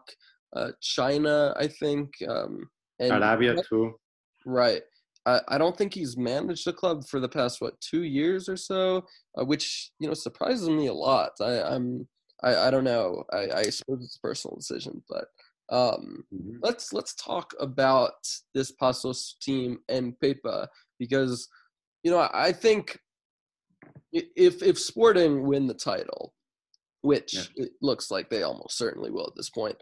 uh, 0.56 0.72
China, 0.82 1.54
I 1.58 1.68
think, 1.68 2.12
um, 2.28 2.70
and 3.00 3.12
Arabia 3.12 3.56
too. 3.70 3.96
Right. 4.46 4.82
I, 5.26 5.42
I 5.48 5.58
don't 5.58 5.76
think 5.76 5.94
he's 5.94 6.18
managed 6.18 6.68
the 6.68 6.74
club 6.74 7.08
for 7.08 7.20
the 7.20 7.30
past 7.30 7.62
what 7.62 7.80
two 7.82 8.04
years 8.04 8.48
or 8.48 8.58
so, 8.58 9.06
uh, 9.40 9.44
which 9.44 9.92
you 10.00 10.08
know 10.08 10.14
surprises 10.14 10.70
me 10.70 10.88
a 10.88 10.94
lot. 10.94 11.32
I, 11.42 11.62
I'm 11.64 12.08
I, 12.44 12.68
I 12.68 12.72
don't 12.72 12.84
know. 12.84 13.24
I, 13.32 13.48
I 13.56 13.64
suppose 13.64 14.04
it's 14.04 14.18
a 14.18 14.28
personal 14.28 14.58
decision, 14.58 15.02
but 15.10 15.26
um, 15.70 16.24
mm-hmm. 16.34 16.58
let's 16.62 16.94
let's 16.94 17.16
talk 17.16 17.54
about 17.60 18.14
this 18.54 18.72
Paços 18.72 19.34
team 19.42 19.80
and 19.90 20.14
Pepa 20.24 20.68
because 21.00 21.48
you 22.04 22.12
know 22.12 22.30
I 22.34 22.52
think 22.52 23.00
if 24.14 24.62
if 24.62 24.80
Sporting 24.80 25.48
win 25.48 25.68
the 25.68 25.74
title, 25.74 26.34
which 27.02 27.34
yeah. 27.34 27.66
it 27.66 27.72
looks 27.82 28.12
like 28.12 28.30
they 28.30 28.44
almost 28.44 28.78
certainly 28.78 29.12
will 29.12 29.28
at 29.28 29.36
this 29.36 29.50
point, 29.50 29.78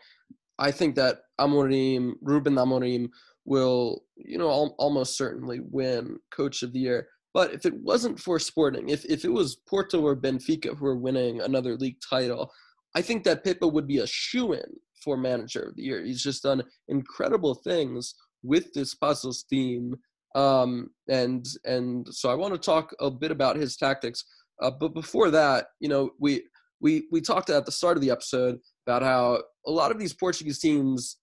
I 0.58 0.72
think 0.72 0.96
that 0.96 1.20
Amorim, 1.40 2.14
Ruben 2.22 2.56
Amorim, 2.56 3.10
will 3.46 4.04
you 4.16 4.38
know 4.38 4.50
al- 4.50 4.76
almost 4.80 5.18
certainly 5.18 5.60
win 5.62 6.18
Coach 6.32 6.64
of 6.64 6.74
the 6.74 6.80
Year. 6.80 7.08
But 7.34 7.54
if 7.54 7.66
it 7.66 7.74
wasn't 7.74 8.20
for 8.20 8.38
Sporting, 8.40 8.90
if, 8.90 9.06
if 9.06 9.26
it 9.26 9.32
was 9.32 9.58
Porto 9.68 10.02
or 10.02 10.16
Benfica 10.16 10.78
who 10.78 10.86
were 10.86 10.98
winning 10.98 11.42
another 11.42 11.76
league 11.76 11.98
title, 12.08 12.52
I 12.96 13.02
think 13.02 13.24
that 13.24 13.44
Pepa 13.44 13.72
would 13.72 13.88
be 13.88 14.00
a 14.00 14.08
shoe 14.08 14.54
in 14.54 14.66
for 15.04 15.18
manager 15.18 15.62
of 15.62 15.76
the 15.76 15.84
year. 15.84 16.04
He's 16.04 16.22
just 16.22 16.44
done 16.44 16.64
incredible 16.88 17.56
things 17.56 18.14
with 18.44 18.72
this 18.74 18.96
Paços 18.96 19.48
team. 19.48 19.96
Um, 20.36 20.90
and 21.10 21.46
and 21.66 22.08
so 22.10 22.30
I 22.30 22.36
want 22.36 22.54
to 22.54 22.60
talk 22.60 22.92
a 23.00 23.10
bit 23.10 23.32
about 23.32 23.56
his 23.56 23.78
tactics. 23.78 24.24
Uh, 24.62 24.72
but 24.80 24.94
before 24.94 25.32
that, 25.32 25.68
you 25.80 25.90
know, 25.90 26.12
we 26.20 26.44
we 26.82 27.08
we 27.12 27.22
talked 27.22 27.50
at 27.50 27.66
the 27.66 27.72
start 27.72 27.98
of 27.98 28.02
the 28.02 28.12
episode 28.12 28.58
about 28.86 29.02
how 29.02 29.42
a 29.66 29.72
lot 29.72 29.92
of 29.92 30.00
these 30.00 30.14
Portuguese 30.14 30.60
teams, 30.60 31.18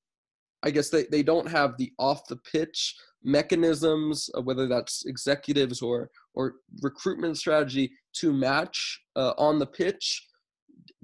I 0.63 0.71
guess 0.71 0.91
they, 0.91 1.05
they 1.11 1.23
don't 1.23 1.49
have 1.49 1.77
the 1.79 1.93
off 1.99 2.27
the 2.29 2.39
pitch 2.53 2.95
mechanisms, 3.23 4.31
uh, 4.37 4.43
whether 4.43 4.67
that's 4.67 5.05
executives 5.07 5.83
or 5.83 6.11
or 6.35 6.55
recruitment 6.83 7.37
strategy 7.37 7.93
to 8.15 8.33
match 8.33 9.01
uh, 9.17 9.33
on 9.39 9.59
the 9.59 9.67
pitch. 9.67 10.27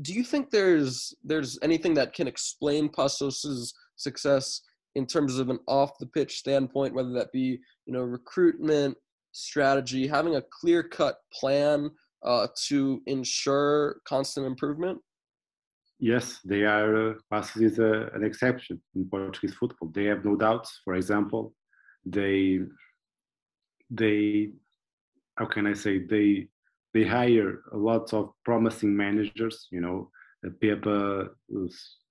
Do 0.02 0.12
you 0.12 0.24
think 0.24 0.50
there's 0.50 1.14
there's 1.24 1.58
anything 1.62 1.94
that 1.94 2.14
can 2.14 2.26
explain 2.26 2.88
Paços's 2.88 3.74
success 3.96 4.62
in 4.94 5.06
terms 5.06 5.38
of 5.38 5.50
an 5.50 5.58
off 5.68 5.98
the 5.98 6.06
pitch 6.06 6.38
standpoint, 6.38 6.94
whether 6.94 7.12
that 7.12 7.32
be 7.32 7.58
you 7.86 7.92
know 7.92 8.02
recruitment 8.02 8.96
strategy, 9.32 10.06
having 10.06 10.36
a 10.36 10.42
clear 10.60 10.82
cut 10.82 11.16
plan 11.32 11.90
uh, 12.24 12.46
to 12.68 13.02
ensure 13.06 14.00
constant 14.08 14.46
improvement? 14.46 14.98
Yes, 15.98 16.40
they 16.44 16.62
are. 16.62 17.10
Uh, 17.10 17.42
is 17.56 17.78
a, 17.78 18.10
an 18.14 18.22
exception 18.24 18.80
in 18.94 19.08
Portuguese 19.08 19.54
football. 19.54 19.90
They 19.94 20.04
have 20.04 20.24
no 20.24 20.36
doubts. 20.36 20.80
For 20.84 20.94
example, 20.94 21.54
they 22.06 22.60
they 23.90 24.50
how 25.36 25.46
can 25.46 25.66
I 25.66 25.74
say 25.74 25.98
they 25.98 26.48
they 26.94 27.04
hire 27.04 27.62
a 27.72 27.76
lot 27.76 28.14
of 28.14 28.32
promising 28.44 28.96
managers. 28.96 29.68
You 29.70 29.80
know, 29.82 30.10
Pepa, 30.44 31.28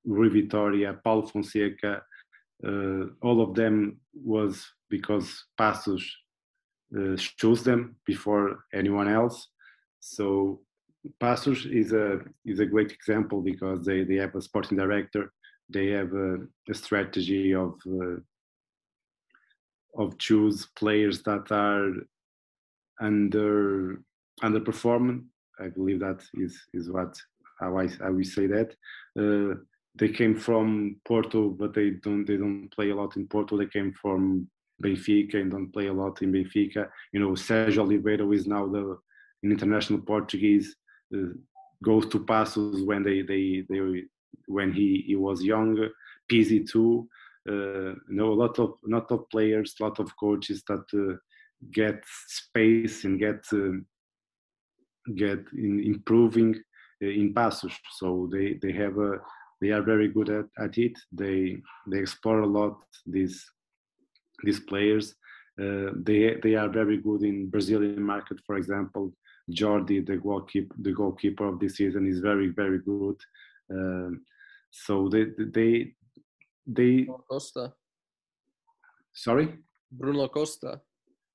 Rui 0.05 0.29
Vitoria, 0.29 0.99
Paulo 1.03 1.25
Fonseca. 1.25 2.03
Uh, 2.65 3.07
all 3.21 3.41
of 3.41 3.55
them 3.55 3.99
was 4.13 4.65
because 4.89 5.45
Paços 5.59 6.03
uh, 6.97 7.15
chose 7.17 7.63
them 7.63 7.95
before 8.05 8.65
anyone 8.73 9.07
else. 9.09 9.47
So 9.99 10.61
Paços 11.21 11.65
is 11.65 11.91
a 11.91 12.19
is 12.45 12.59
a 12.59 12.65
great 12.65 12.91
example 12.91 13.41
because 13.41 13.85
they, 13.85 14.03
they 14.03 14.15
have 14.15 14.35
a 14.35 14.41
sporting 14.41 14.77
director, 14.77 15.33
they 15.69 15.87
have 15.87 16.13
a, 16.13 16.37
a 16.69 16.73
strategy 16.73 17.53
of 17.53 17.73
uh, 17.87 18.17
of 19.97 20.17
choose 20.17 20.67
players 20.75 21.23
that 21.23 21.51
are 21.51 21.91
under 23.01 24.01
underperforming. 24.43 25.25
I 25.59 25.69
believe 25.69 25.99
that 26.01 26.23
is 26.35 26.57
is 26.73 26.91
what 26.91 27.17
how 27.59 27.77
I 27.77 27.87
how 27.87 28.11
we 28.11 28.23
say 28.23 28.47
that. 28.47 28.75
Uh, 29.17 29.59
they 29.97 30.09
came 30.09 30.35
from 30.35 30.97
Porto, 31.05 31.49
but 31.49 31.73
they 31.73 31.91
don't 31.91 32.25
they 32.25 32.37
don't 32.37 32.69
play 32.69 32.89
a 32.89 32.95
lot 32.95 33.15
in 33.15 33.27
Porto. 33.27 33.57
They 33.57 33.67
came 33.67 33.93
from 33.93 34.47
Benfica 34.83 35.35
and 35.35 35.51
don't 35.51 35.71
play 35.71 35.87
a 35.87 35.93
lot 35.93 36.21
in 36.21 36.33
Benfica. 36.33 36.89
You 37.13 37.21
know, 37.21 37.31
Sergio 37.31 37.79
Oliveira 37.79 38.29
is 38.31 38.45
now 38.45 38.67
the 38.67 38.97
an 39.43 39.51
international 39.51 39.99
Portuguese. 39.99 40.75
Uh, 41.15 41.33
goes 41.83 42.07
to 42.07 42.19
Paços 42.19 42.85
when 42.85 43.03
they 43.03 43.21
they 43.21 43.63
they 43.69 44.03
when 44.47 44.73
he 44.73 45.03
he 45.07 45.15
was 45.15 45.43
young. 45.43 45.89
Pizzi 46.29 46.67
too 46.67 47.07
uh, 47.49 47.93
know 48.07 48.31
a 48.33 48.39
lot 48.43 48.59
of 48.59 48.73
lot 48.83 49.11
of 49.11 49.29
players, 49.29 49.75
a 49.79 49.83
lot 49.83 49.99
of 49.99 50.15
coaches 50.17 50.63
that 50.67 50.85
uh, 50.93 51.17
get 51.71 52.03
space 52.27 53.03
and 53.03 53.19
get 53.19 53.45
uh, 53.53 53.77
get 55.15 55.39
in 55.53 55.83
improving 55.83 56.55
uh, 57.03 57.07
in 57.07 57.33
Paços. 57.33 57.73
So 57.99 58.29
they 58.31 58.59
they 58.61 58.71
have 58.73 58.97
a 58.97 59.19
they 59.61 59.71
are 59.71 59.81
very 59.81 60.09
good 60.09 60.29
at, 60.29 60.45
at 60.59 60.77
it. 60.77 60.97
They 61.11 61.57
they 61.87 61.99
explore 61.99 62.41
a 62.41 62.47
lot 62.47 62.77
these 63.05 63.45
these 64.43 64.59
players. 64.59 65.15
Uh, 65.61 65.91
they 65.95 66.37
they 66.43 66.55
are 66.55 66.69
very 66.69 66.97
good 66.97 67.23
in 67.23 67.49
Brazilian 67.49 68.01
market, 68.01 68.39
for 68.45 68.57
example. 68.57 69.13
Jordi, 69.51 70.03
the 70.05 70.17
goalkeeper, 70.17 70.75
the 70.79 70.91
goalkeeper 70.91 71.45
of 71.45 71.59
this 71.59 71.75
season, 71.75 72.07
is 72.07 72.19
very 72.19 72.49
very 72.49 72.79
good. 72.79 73.17
Uh, 73.71 74.17
so 74.71 75.07
they 75.07 75.25
they 75.37 75.93
they. 76.65 77.03
Bruno 77.03 77.23
Costa. 77.29 77.73
Sorry. 79.13 79.57
Bruno 79.91 80.27
Costa. 80.27 80.81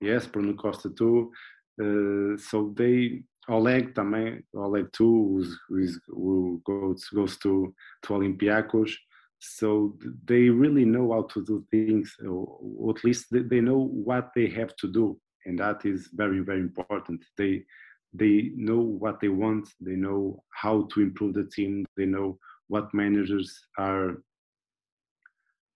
Yes, 0.00 0.26
Bruno 0.26 0.54
Costa 0.54 0.90
too. 0.90 1.32
Uh, 1.80 2.36
so 2.36 2.72
they 2.76 3.22
Oleg 3.48 3.94
também, 3.94 4.42
Oleg 4.54 4.90
too, 4.92 5.42
who's, 5.68 6.00
who 6.06 6.62
goes 6.64 7.08
goes 7.08 7.36
to 7.38 7.74
to 8.02 8.14
Olympiacos. 8.14 8.92
So 9.38 9.98
they 10.24 10.50
really 10.50 10.84
know 10.84 11.12
how 11.12 11.22
to 11.22 11.44
do 11.44 11.64
things, 11.70 12.14
or 12.26 12.90
at 12.90 13.02
least 13.04 13.26
they 13.30 13.60
know 13.60 13.78
what 13.78 14.30
they 14.34 14.48
have 14.48 14.76
to 14.76 14.86
do, 14.86 15.18
and 15.46 15.58
that 15.58 15.84
is 15.86 16.10
very 16.12 16.40
very 16.40 16.60
important. 16.60 17.24
They 17.38 17.64
they 18.12 18.52
know 18.54 18.80
what 18.80 19.20
they 19.20 19.28
want, 19.28 19.68
they 19.80 19.96
know 19.96 20.42
how 20.50 20.86
to 20.92 21.00
improve 21.00 21.34
the 21.34 21.44
team, 21.44 21.86
they 21.96 22.06
know 22.06 22.38
what 22.68 22.92
managers 22.92 23.66
are 23.78 24.22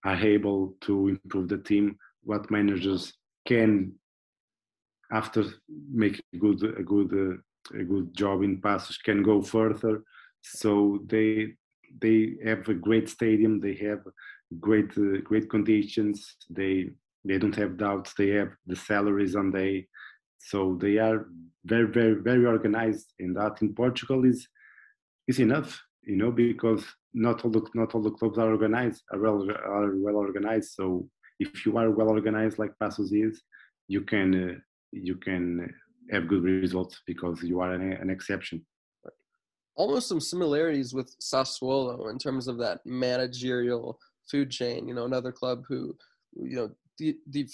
are 0.05 0.15
able 0.15 0.75
to 0.81 1.09
improve 1.09 1.49
the 1.49 1.57
team, 1.57 1.97
what 2.23 2.49
managers 2.51 3.13
can 3.47 3.93
after 5.11 5.43
make 5.91 6.21
a 6.33 6.37
good 6.37 6.63
a 6.63 6.83
good 6.83 7.11
uh, 7.13 7.77
a 7.79 7.83
good 7.83 8.15
job 8.15 8.43
in 8.43 8.61
Paços 8.61 9.01
can 9.03 9.23
go 9.23 9.41
further. 9.41 10.03
So 10.41 10.99
they 11.07 11.53
they 12.01 12.35
have 12.45 12.67
a 12.69 12.73
great 12.73 13.09
stadium 13.09 13.59
they 13.59 13.75
have 13.75 14.01
great 14.59 14.91
uh, 14.97 15.21
great 15.23 15.49
conditions 15.49 16.35
they 16.49 16.89
they 17.23 17.37
don't 17.37 17.55
have 17.55 17.77
doubts 17.77 18.13
they 18.13 18.29
have 18.29 18.49
the 18.67 18.75
salaries 18.75 19.35
and 19.35 19.53
they 19.53 19.87
so 20.37 20.77
they 20.79 20.97
are 20.97 21.27
very 21.65 21.87
very 21.87 22.15
very 22.15 22.45
organized. 22.45 23.13
And 23.19 23.35
that 23.37 23.61
in 23.61 23.73
portugal 23.73 24.25
is 24.25 24.47
is 25.27 25.39
enough 25.39 25.81
you 26.05 26.15
know 26.15 26.31
because 26.31 26.83
not 27.13 27.43
all 27.43 27.51
the 27.51 27.65
not 27.73 27.93
all 27.95 28.01
the 28.01 28.11
clubs 28.11 28.37
are 28.37 28.51
organized 28.51 29.03
are 29.11 29.19
well 29.19 29.49
are 29.49 29.95
well 29.97 30.15
organized 30.15 30.73
so 30.73 31.07
if 31.39 31.65
you 31.65 31.77
are 31.77 31.89
well 31.91 32.09
organized 32.09 32.59
like 32.59 32.71
Paços 32.81 33.11
is 33.11 33.43
you 33.87 34.01
can 34.01 34.49
uh, 34.49 34.59
you 34.91 35.15
can 35.15 35.73
have 36.11 36.27
good 36.27 36.43
results 36.43 37.01
because 37.05 37.41
you 37.43 37.59
are 37.59 37.73
an, 37.73 37.93
an 37.93 38.09
exception. 38.09 38.65
Almost 39.75 40.07
some 40.07 40.21
similarities 40.21 40.93
with 40.93 41.13
Sassuolo 41.19 42.09
in 42.09 42.17
terms 42.17 42.47
of 42.47 42.57
that 42.59 42.79
managerial 42.85 43.99
food 44.29 44.49
chain. 44.49 44.87
You 44.87 44.93
know, 44.93 45.05
another 45.05 45.31
club 45.31 45.65
who, 45.67 45.95
you 46.33 46.55
know, 46.55 46.71
Di, 46.97 47.15
Di 47.29 47.47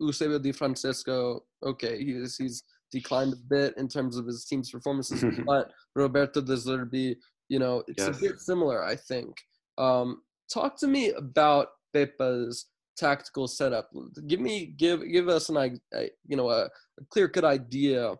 Eusebio 0.00 0.38
Di 0.38 0.52
Francesco. 0.52 1.44
Okay, 1.62 2.02
he's 2.02 2.36
he's 2.36 2.62
declined 2.90 3.34
a 3.34 3.36
bit 3.36 3.76
in 3.76 3.88
terms 3.88 4.16
of 4.16 4.26
his 4.26 4.44
team's 4.46 4.70
performances, 4.70 5.22
but 5.46 5.70
Roberto 5.94 6.40
De 6.40 6.54
Zerbi, 6.54 7.16
you 7.50 7.58
know, 7.58 7.82
it's 7.88 8.06
yes. 8.06 8.16
a 8.16 8.20
bit 8.20 8.38
similar, 8.38 8.82
I 8.82 8.94
think. 8.94 9.36
Um, 9.76 10.22
talk 10.50 10.78
to 10.78 10.86
me 10.86 11.10
about 11.10 11.68
Pepa's 11.94 12.66
tactical 12.96 13.48
setup. 13.48 13.90
Give 14.28 14.40
me 14.40 14.72
give 14.78 15.02
give 15.10 15.28
us 15.28 15.48
an 15.48 15.80
a, 15.92 16.10
you 16.26 16.36
know 16.36 16.48
a, 16.48 16.66
a 16.66 17.04
clear 17.10 17.28
cut 17.28 17.44
idea 17.44 18.14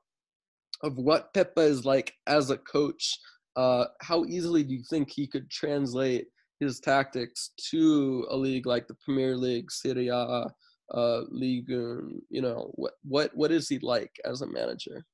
of 0.83 0.97
what 0.97 1.33
Pepa 1.33 1.63
is 1.63 1.85
like 1.85 2.13
as 2.27 2.51
a 2.51 2.59
coach. 2.59 3.19
Uh, 3.55 3.85
how 4.01 4.25
easily 4.25 4.65
do 4.65 4.75
you 4.75 4.83
think 4.91 5.11
he 5.11 5.27
could 5.27 5.49
translate 5.49 6.27
his 6.59 6.81
tactics 6.81 7.51
to 7.71 8.27
a 8.31 8.37
league 8.37 8.67
like 8.67 8.89
the 8.89 8.97
Premier 9.05 9.37
League, 9.37 9.71
Serie 9.71 10.09
A, 10.09 10.47
uh, 10.93 11.21
League? 11.29 11.69
You 11.69 12.43
know 12.43 12.73
what 12.75 12.95
what 13.05 13.31
what 13.35 13.53
is 13.53 13.69
he 13.69 13.79
like 13.79 14.13
as 14.25 14.43
a 14.43 14.47
manager? 14.49 15.05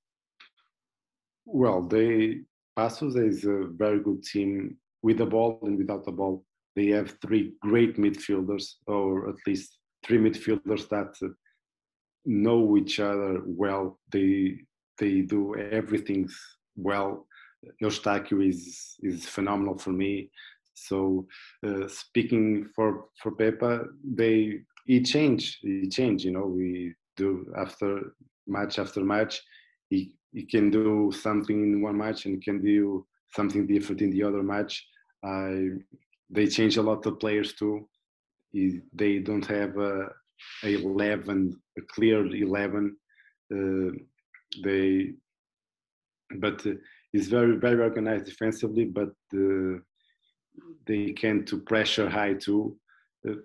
Well, 1.45 1.83
they 1.83 2.41
Paços 2.79 3.17
is 3.17 3.45
a 3.45 3.67
very 3.71 4.01
good 4.01 4.23
team 4.23 4.77
with 5.03 5.19
the 5.19 5.27
ball 5.27 5.59
and 5.63 5.79
without 5.79 6.05
the 6.05 6.13
ball 6.13 6.45
they 6.77 6.89
have 6.89 7.17
three 7.23 7.55
great 7.61 7.97
midfielders, 7.97 8.75
or 8.87 9.31
at 9.31 9.37
least 9.47 9.79
three 10.05 10.19
midfielders 10.19 10.89
that 10.91 11.15
know 12.27 12.77
each 12.77 13.01
other 13.01 13.41
well. 13.47 13.99
They 14.13 14.59
they 14.99 15.23
do 15.23 15.57
everything 15.57 16.29
well. 16.77 17.27
Eustáquio 17.83 18.47
is 18.47 18.97
is 19.03 19.27
phenomenal 19.27 19.79
for 19.79 19.91
me. 19.91 20.31
So 20.75 21.27
uh, 21.67 21.89
speaking 21.89 22.69
for 22.75 23.07
for 23.23 23.33
Pepa, 23.33 23.87
they 24.05 24.61
he 24.87 25.03
change 25.03 25.59
he 25.63 25.89
change. 25.89 26.25
You 26.27 26.33
know 26.33 26.47
we 26.47 26.95
do 27.17 27.51
after 27.57 28.15
match 28.47 28.79
after 28.79 29.03
match. 29.03 29.43
He 29.89 30.15
he 30.37 30.45
can 30.45 30.71
do 30.71 31.11
something 31.27 31.59
in 31.67 31.81
one 31.81 31.97
match 31.97 32.27
and 32.27 32.45
can 32.47 32.59
do 32.61 33.07
something 33.35 33.67
different 33.67 34.03
in 34.03 34.11
the 34.11 34.23
other 34.23 34.43
match. 34.43 34.87
I 35.25 35.71
they 36.35 36.47
change 36.47 36.77
a 36.77 36.87
lot 36.91 37.07
of 37.07 37.19
players 37.19 37.55
too. 37.55 37.89
They 39.01 39.13
don't 39.29 39.47
have 39.47 39.73
a, 39.79 39.95
a 40.63 40.71
eleven, 40.83 41.39
a 41.81 41.83
clear 41.95 42.21
eleven. 42.47 42.85
Uh, 43.55 43.91
they, 44.63 45.15
but 46.45 46.59
uh, 46.67 46.79
it's 47.15 47.29
very 47.29 47.57
very 47.67 47.81
organized 47.89 48.27
defensively, 48.27 48.85
but 48.85 49.15
uh, 49.45 49.75
they 50.87 51.13
can 51.23 51.47
to 51.47 51.57
pressure 51.71 52.11
high 52.11 52.35
too. 52.35 52.77
Uh, 53.27 53.41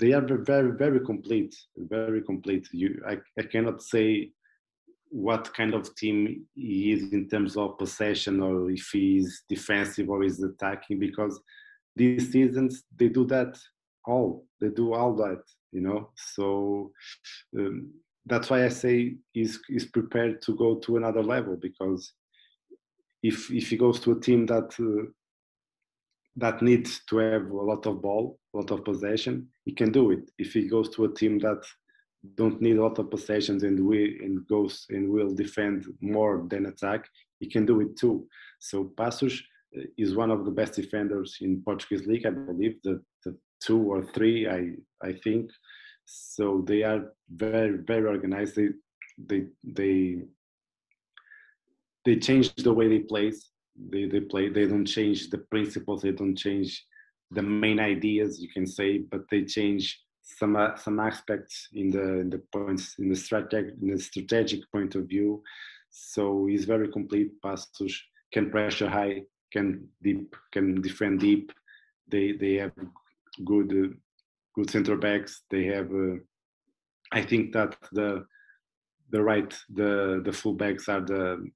they 0.00 0.12
are 0.12 0.26
very 0.52 0.72
very 0.84 1.00
complete, 1.00 1.54
very 1.76 2.22
complete. 2.22 2.66
You, 2.72 3.02
I, 3.12 3.14
I 3.38 3.42
cannot 3.52 3.82
say 3.82 4.32
what 5.12 5.52
kind 5.52 5.74
of 5.74 5.94
team 5.94 6.46
he 6.54 6.92
is 6.92 7.12
in 7.12 7.28
terms 7.28 7.56
of 7.56 7.76
possession 7.76 8.40
or 8.40 8.70
if 8.70 8.88
he 8.92 9.18
is 9.18 9.42
defensive 9.46 10.08
or 10.08 10.24
is 10.24 10.42
attacking 10.42 10.98
because 10.98 11.38
these 11.94 12.32
seasons 12.32 12.84
they 12.96 13.08
do 13.08 13.26
that 13.26 13.58
all 14.06 14.46
they 14.58 14.68
do 14.68 14.94
all 14.94 15.14
that 15.14 15.42
you 15.70 15.80
know? 15.80 16.10
So 16.16 16.92
um, 17.58 17.90
that's 18.26 18.48
why 18.50 18.64
i 18.64 18.68
say 18.68 19.16
he's, 19.32 19.60
he's 19.68 19.86
prepared 19.86 20.40
to 20.42 20.56
go 20.56 20.76
to 20.76 20.96
another 20.96 21.22
level 21.22 21.56
because 21.56 22.12
if 23.22 23.50
if 23.50 23.68
he 23.68 23.76
goes 23.76 24.00
to 24.00 24.12
a 24.12 24.20
team 24.20 24.46
that 24.46 24.70
uh, 24.80 25.06
that 26.36 26.62
needs 26.62 27.02
to 27.10 27.18
have 27.18 27.50
a 27.50 27.54
lot 27.54 27.84
of 27.84 28.00
ball 28.00 28.38
a 28.54 28.56
lot 28.56 28.70
of 28.70 28.84
possession 28.84 29.46
he 29.64 29.72
can 29.72 29.92
do 29.92 30.10
it. 30.10 30.30
If 30.38 30.52
he 30.54 30.68
goes 30.68 30.88
to 30.90 31.04
a 31.04 31.14
team 31.14 31.38
that 31.40 31.62
don't 32.36 32.60
need 32.60 32.76
a 32.76 32.82
lot 32.82 32.98
of 32.98 33.10
possessions 33.10 33.62
and 33.64 33.84
we 33.84 34.18
and 34.24 34.46
goes 34.46 34.86
and 34.90 35.10
will 35.10 35.34
defend 35.34 35.86
more 36.00 36.46
than 36.48 36.66
attack 36.66 37.08
he 37.40 37.46
can 37.46 37.66
do 37.66 37.80
it 37.80 37.96
too 37.96 38.26
so 38.58 38.92
Paços 38.96 39.40
uh, 39.76 39.82
is 39.98 40.14
one 40.14 40.30
of 40.30 40.44
the 40.44 40.50
best 40.50 40.74
defenders 40.74 41.38
in 41.40 41.62
Portuguese 41.62 42.06
league. 42.06 42.26
I 42.26 42.30
believe 42.30 42.76
the, 42.84 43.02
the 43.24 43.36
two 43.64 43.80
or 43.80 44.02
three. 44.02 44.48
I 44.48 44.72
I 45.02 45.12
think 45.12 45.50
so. 46.04 46.62
They 46.66 46.82
are 46.82 47.12
very 47.30 47.78
very 47.78 48.06
organized. 48.06 48.56
They 48.56 48.68
they 49.18 49.46
they 49.64 50.22
they 52.04 52.16
change 52.16 52.54
the 52.54 52.72
way 52.72 52.88
they 52.88 53.00
play. 53.00 53.32
They 53.90 54.04
they 54.06 54.20
play. 54.20 54.48
They 54.48 54.66
don't 54.66 54.86
change 54.86 55.30
the 55.30 55.38
principles. 55.38 56.02
They 56.02 56.12
don't 56.12 56.36
change 56.36 56.84
the 57.30 57.42
main 57.42 57.80
ideas. 57.80 58.42
You 58.42 58.48
can 58.48 58.66
say, 58.66 58.98
but 58.98 59.22
they 59.30 59.44
change 59.44 60.00
some 60.38 60.56
uh, 60.56 60.76
some 60.76 61.00
aspects 61.00 61.68
in 61.72 61.90
the 61.90 62.20
in 62.20 62.30
the 62.30 62.42
points 62.52 62.96
in 62.98 63.08
the 63.08 63.16
strategic 63.16 63.74
in 63.80 63.88
the 63.88 63.98
strategic 63.98 64.60
point 64.72 64.94
of 64.94 65.06
view. 65.06 65.42
So 65.90 66.46
he's 66.46 66.64
very 66.64 66.88
complete. 66.88 67.40
Paços 67.44 67.94
can 68.32 68.50
pressure 68.50 68.88
high 68.88 69.22
can 69.52 69.88
deep 70.02 70.34
can 70.52 70.80
defend 70.80 71.20
deep. 71.20 71.52
They 72.08 72.32
they 72.32 72.54
have 72.54 72.72
good 73.44 73.72
uh, 73.72 73.94
good 74.54 74.70
center 74.70 74.96
backs. 74.96 75.42
They 75.50 75.64
have. 75.66 75.90
Uh, 75.90 76.16
I 77.12 77.22
think 77.22 77.52
that 77.52 77.76
the 77.92 78.24
the 79.10 79.22
right 79.22 79.54
the 79.74 80.22
the 80.24 80.32
full 80.32 80.54
backs 80.54 80.88
are 80.88 81.00
the 81.00 81.46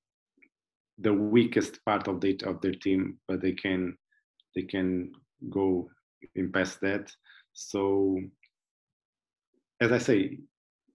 the 0.99 1.13
weakest 1.13 1.85
part 1.85 2.09
of 2.09 2.21
the 2.21 2.39
of 2.45 2.61
their 2.61 2.75
team, 2.75 3.19
but 3.27 3.41
they 3.41 3.53
can 3.53 3.97
they 4.55 4.63
can 4.63 5.13
go 5.51 5.89
in 6.35 6.53
past 6.53 6.81
that. 6.81 7.11
So 7.53 8.19
as 9.81 9.93
I 9.93 9.99
say, 9.99 10.39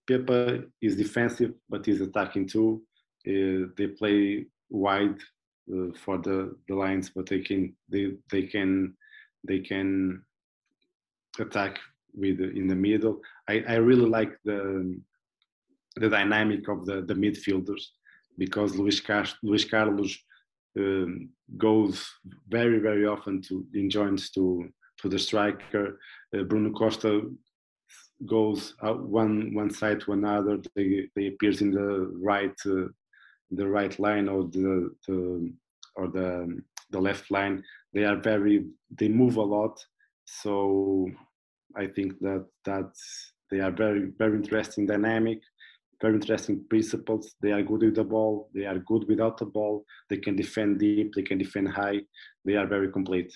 Pepa 0.09 0.65
is 0.81 0.95
defensive, 0.95 1.53
but 1.69 1.85
he's 1.85 2.01
attacking 2.01 2.47
too. 2.47 2.81
Uh, 3.27 3.69
they 3.77 3.87
play 3.87 4.47
wide 4.69 5.19
uh, 5.71 5.91
for 6.03 6.17
the 6.17 6.55
the 6.67 6.75
lines, 6.75 7.11
but 7.15 7.27
they 7.27 7.39
can 7.39 7.75
they 7.89 8.13
they 8.31 8.43
can 8.43 8.95
they 9.47 9.59
can 9.59 10.23
attack 11.39 11.79
with 12.13 12.39
in 12.41 12.67
the 12.67 12.75
middle. 12.75 13.21
I 13.47 13.63
I 13.67 13.75
really 13.75 14.09
like 14.09 14.33
the 14.43 14.99
the 15.95 16.09
dynamic 16.09 16.67
of 16.67 16.85
the, 16.85 17.01
the 17.01 17.13
midfielders 17.13 17.83
because 18.37 18.77
Luis, 18.77 19.01
Car- 19.01 19.25
Luis 19.43 19.65
Carlos 19.65 20.17
um, 20.77 21.29
goes 21.57 22.09
very 22.47 22.79
very 22.79 23.05
often 23.05 23.41
to 23.41 23.65
in 23.73 23.89
joints 23.89 24.31
to 24.31 24.69
to 25.01 25.09
the 25.09 25.19
striker. 25.19 25.99
Uh, 26.33 26.43
Bruno 26.43 26.71
Costa 26.71 27.21
goes 28.25 28.75
one 28.81 29.53
one 29.53 29.71
side 29.71 30.01
to 30.01 30.13
another. 30.13 30.59
They 30.75 31.09
they 31.15 31.27
appears 31.27 31.61
in 31.61 31.71
the 31.71 32.11
right 32.21 32.55
uh, 32.65 32.87
the 33.51 33.67
right 33.67 33.97
line 33.99 34.29
or 34.29 34.43
the, 34.43 34.91
the 35.07 35.53
or 35.95 36.07
the 36.07 36.61
the 36.91 36.99
left 36.99 37.31
line. 37.31 37.63
They 37.93 38.05
are 38.05 38.17
very 38.17 38.65
they 38.99 39.07
move 39.07 39.37
a 39.37 39.41
lot. 39.41 39.83
So 40.25 41.09
I 41.75 41.87
think 41.87 42.19
that 42.19 42.45
that 42.65 42.91
they 43.49 43.59
are 43.59 43.71
very 43.71 44.11
very 44.17 44.35
interesting 44.35 44.85
dynamic 44.85 45.41
very 46.01 46.15
interesting 46.15 46.65
principles. 46.67 47.35
They 47.41 47.51
are 47.51 47.61
good 47.61 47.81
with 47.81 47.95
the 47.95 48.03
ball. 48.03 48.49
They 48.53 48.65
are 48.65 48.79
good 48.79 49.07
without 49.07 49.37
the 49.37 49.45
ball. 49.45 49.85
They 50.09 50.17
can 50.17 50.35
defend 50.35 50.79
deep. 50.79 51.13
They 51.13 51.21
can 51.21 51.37
defend 51.37 51.69
high. 51.69 51.99
They 52.43 52.55
are 52.55 52.65
very 52.65 52.91
complete. 52.91 53.31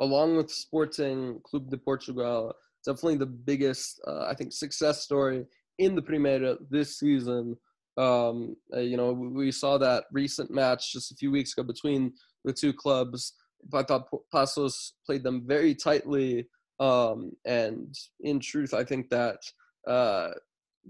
Along 0.00 0.36
with 0.36 0.50
Sporting 0.50 1.40
Clube 1.42 1.70
de 1.70 1.78
Portugal, 1.78 2.54
definitely 2.88 3.18
the 3.18 3.26
biggest, 3.26 4.00
uh, 4.06 4.24
I 4.26 4.34
think, 4.34 4.52
success 4.52 5.02
story 5.02 5.44
in 5.78 5.94
the 5.94 6.02
Primeira 6.02 6.56
this 6.70 6.98
season. 6.98 7.56
Um, 7.98 8.56
uh, 8.74 8.80
you 8.80 8.96
know, 8.96 9.12
we 9.12 9.52
saw 9.52 9.76
that 9.78 10.04
recent 10.10 10.50
match 10.50 10.92
just 10.92 11.12
a 11.12 11.16
few 11.16 11.30
weeks 11.30 11.52
ago 11.52 11.62
between 11.62 12.12
the 12.44 12.52
two 12.52 12.72
clubs. 12.72 13.34
I 13.74 13.82
thought 13.82 14.08
Paços 14.32 14.92
played 15.04 15.22
them 15.22 15.44
very 15.46 15.74
tightly, 15.74 16.48
um, 16.80 17.32
and 17.44 17.94
in 18.20 18.40
truth, 18.40 18.72
I 18.72 18.84
think 18.84 19.10
that 19.10 19.40
uh, 19.86 20.30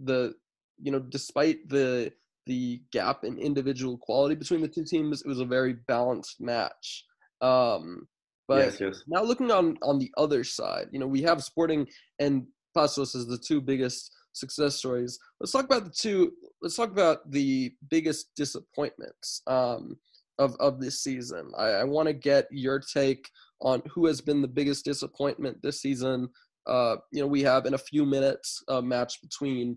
the 0.05 0.35
you 0.81 0.93
know, 0.93 1.01
despite 1.01 1.69
the 1.69 2.13
the 2.47 2.81
gap 2.93 3.25
in 3.25 3.39
individual 3.39 3.99
quality 3.99 4.35
between 4.35 4.61
the 4.61 4.69
two 4.69 4.85
teams, 4.85 5.23
it 5.23 5.29
was 5.29 5.41
a 5.41 5.47
very 5.47 5.75
balanced 5.89 6.41
match. 6.41 7.05
Um, 7.41 8.07
but 8.49 8.65
yes, 8.65 8.81
yes. 8.81 9.03
now 9.07 9.23
looking 9.23 9.51
on 9.51 9.77
on 9.83 9.99
the 9.99 10.11
other 10.17 10.43
side, 10.43 10.89
you 10.91 10.99
know, 10.99 11.07
we 11.07 11.23
have 11.23 11.45
Sporting 11.45 11.87
and 12.19 12.47
Paços 12.77 13.15
as 13.15 13.27
the 13.27 13.39
two 13.39 13.61
biggest 13.61 14.11
success 14.33 14.77
stories. 14.77 15.19
Let's 15.39 15.53
talk 15.53 15.67
about 15.67 15.85
the 15.85 15.91
two. 15.91 16.33
Let's 16.63 16.77
talk 16.77 16.91
about 16.91 17.31
the 17.31 17.73
biggest 17.91 18.31
disappointments 18.35 19.43
um, 19.47 19.99
of 20.39 20.57
of 20.61 20.81
this 20.81 21.03
season. 21.03 21.51
I, 21.59 21.67
I 21.67 21.85
want 21.85 22.09
to 22.09 22.15
get 22.15 22.47
your 22.51 22.81
take 22.81 23.29
on 23.61 23.83
who 23.91 24.07
has 24.07 24.21
been 24.21 24.41
the 24.41 24.49
biggest 24.49 24.85
disappointment 24.85 25.59
this 25.63 25.83
season. 25.83 26.29
Uh, 26.67 26.97
you 27.13 27.21
know, 27.21 27.27
we 27.27 27.43
have 27.43 27.67
in 27.67 27.75
a 27.75 27.79
few 27.79 28.07
minutes 28.07 28.63
a 28.69 28.81
match 28.81 29.21
between 29.21 29.77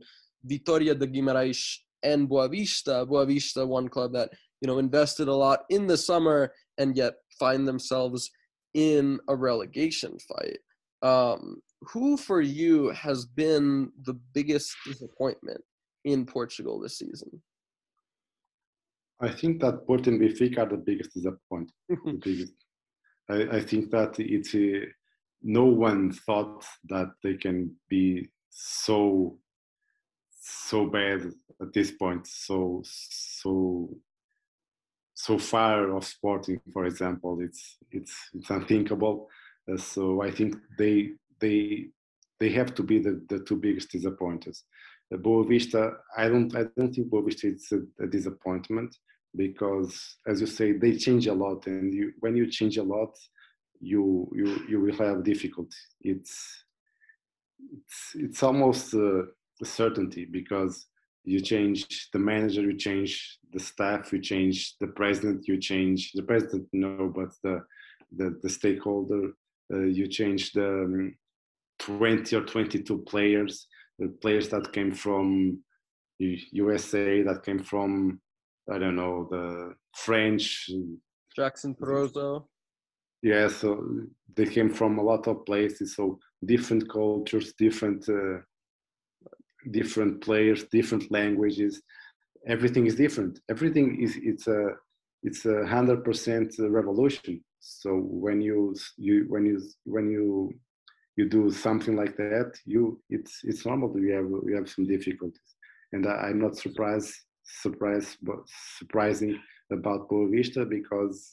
Vitória 0.49 0.97
de 0.97 1.07
Guimarães 1.07 1.77
and 2.03 2.29
Boavista. 2.29 3.05
Boavista, 3.05 3.67
one 3.67 3.89
club 3.89 4.13
that 4.13 4.29
you 4.61 4.67
know 4.67 4.79
invested 4.79 5.27
a 5.27 5.33
lot 5.33 5.61
in 5.69 5.87
the 5.87 5.97
summer 5.97 6.53
and 6.77 6.95
yet 6.95 7.15
find 7.39 7.67
themselves 7.67 8.29
in 8.73 9.19
a 9.27 9.35
relegation 9.35 10.17
fight. 10.19 10.59
Um, 11.03 11.61
who 11.81 12.15
for 12.15 12.41
you 12.41 12.89
has 12.89 13.25
been 13.25 13.91
the 14.05 14.13
biggest 14.33 14.75
disappointment 14.85 15.61
in 16.05 16.25
Portugal 16.25 16.79
this 16.79 16.99
season? 16.99 17.41
I 19.19 19.29
think 19.29 19.61
that 19.61 19.85
Porto 19.85 20.11
and 20.11 20.19
Benfica 20.19 20.59
are 20.59 20.69
the 20.69 20.77
biggest 20.77 21.13
disappointment. 21.13 21.71
the 21.89 22.19
biggest. 22.23 22.53
I, 23.29 23.57
I, 23.57 23.61
think 23.61 23.91
that 23.91 24.19
it's 24.19 24.55
a, 24.55 24.85
no 25.43 25.65
one 25.65 26.11
thought 26.11 26.65
that 26.89 27.11
they 27.23 27.35
can 27.35 27.75
be 27.87 28.29
so 28.49 29.37
so 30.43 30.87
bad 30.87 31.31
at 31.61 31.71
this 31.73 31.91
point, 31.91 32.25
so 32.27 32.81
so 32.83 33.89
so 35.21 35.37
far 35.37 35.95
of 35.95 36.03
sporting, 36.03 36.59
for 36.73 36.85
example, 36.85 37.41
it's 37.41 37.77
it's 37.91 38.15
it's 38.33 38.49
unthinkable. 38.49 39.29
Uh, 39.71 39.77
so 39.77 40.23
I 40.23 40.31
think 40.31 40.55
they 40.79 41.11
they 41.39 41.89
they 42.39 42.49
have 42.49 42.73
to 42.73 42.83
be 42.83 42.97
the, 42.97 43.13
the 43.29 43.39
two 43.47 43.55
biggest 43.55 43.91
disappointers. 43.91 44.63
Uh, 45.13 45.17
I 46.17 46.27
don't 46.31 46.55
I 46.55 46.63
don't 46.75 46.93
think 46.95 47.09
Boavista 47.11 47.45
is 47.53 47.71
a, 47.71 48.03
a, 48.03 48.07
disappointment 48.07 48.95
because, 49.35 49.93
as 50.25 50.41
you 50.41 50.47
say, 50.47 50.71
they 50.71 50.93
change 50.97 51.27
a 51.27 51.33
lot, 51.33 51.67
and 51.67 51.93
you 51.93 52.13
when 52.21 52.35
you 52.35 52.47
change 52.49 52.77
a 52.77 52.83
lot, 52.95 53.13
you 53.79 54.03
you 54.33 54.47
you 54.69 54.79
will 54.81 54.97
have 55.05 55.23
difficulty. 55.23 55.83
It's 56.01 56.33
it's 57.77 57.99
it's 58.15 58.41
almost 58.41 58.95
uh, 58.95 59.23
certainty 59.63 60.25
because 60.25 60.87
you 61.23 61.39
change 61.39 62.09
the 62.13 62.19
manager, 62.19 62.61
you 62.61 62.77
change 62.77 63.37
the 63.53 63.59
staff, 63.59 64.11
you 64.11 64.19
change 64.19 64.75
the 64.79 64.87
president, 64.87 65.47
you 65.47 65.57
change 65.57 66.11
the 66.13 66.23
president, 66.23 66.67
no, 66.73 67.11
but 67.13 67.29
the 67.43 67.63
the, 68.17 68.37
the 68.43 68.49
stakeholder, 68.49 69.31
uh, 69.73 69.79
you 69.79 70.07
change 70.07 70.51
the 70.51 70.83
um, 70.83 71.15
20 71.79 72.35
or 72.35 72.41
22 72.41 72.97
players, 73.07 73.67
the 73.99 74.09
players 74.21 74.49
that 74.49 74.73
came 74.73 74.91
from 74.91 75.59
USA, 76.19 77.23
that 77.23 77.43
came 77.43 77.59
from 77.59 78.19
I 78.71 78.77
don't 78.77 78.95
know 78.95 79.27
the 79.29 79.73
French. 79.95 80.69
Jackson 81.35 81.75
Porozo. 81.75 82.45
Yeah, 83.23 83.47
so 83.47 83.85
they 84.35 84.45
came 84.45 84.69
from 84.69 84.97
a 84.97 85.03
lot 85.03 85.27
of 85.27 85.45
places, 85.45 85.95
so 85.95 86.19
different 86.45 86.89
cultures, 86.89 87.53
different 87.53 88.07
uh, 88.09 88.39
different 89.69 90.21
players, 90.21 90.63
different 90.65 91.11
languages. 91.11 91.81
Everything 92.47 92.87
is 92.87 92.95
different. 92.95 93.39
Everything 93.49 94.01
is 94.01 94.17
it's 94.21 94.47
a 94.47 94.69
it's 95.23 95.45
a 95.45 95.65
hundred 95.65 96.03
percent 96.03 96.55
revolution. 96.59 97.43
So 97.59 97.95
when 97.95 98.41
you 98.41 98.75
you 98.97 99.25
when 99.29 99.45
you 99.45 99.61
when 99.85 100.09
you 100.09 100.53
you 101.17 101.29
do 101.29 101.51
something 101.51 101.95
like 101.95 102.17
that, 102.17 102.53
you 102.65 102.99
it's 103.09 103.41
it's 103.43 103.65
normal 103.65 103.93
you 103.99 104.13
have 104.13 104.29
you 104.47 104.55
have 104.55 104.69
some 104.69 104.87
difficulties. 104.87 105.55
And 105.93 106.07
I, 106.07 106.29
am 106.29 106.39
not 106.39 106.55
surprised 106.57 107.13
surprised 107.43 108.17
but 108.21 108.39
surprising 108.77 109.39
about 109.71 110.09
Boavista 110.09 110.67
because 110.67 111.31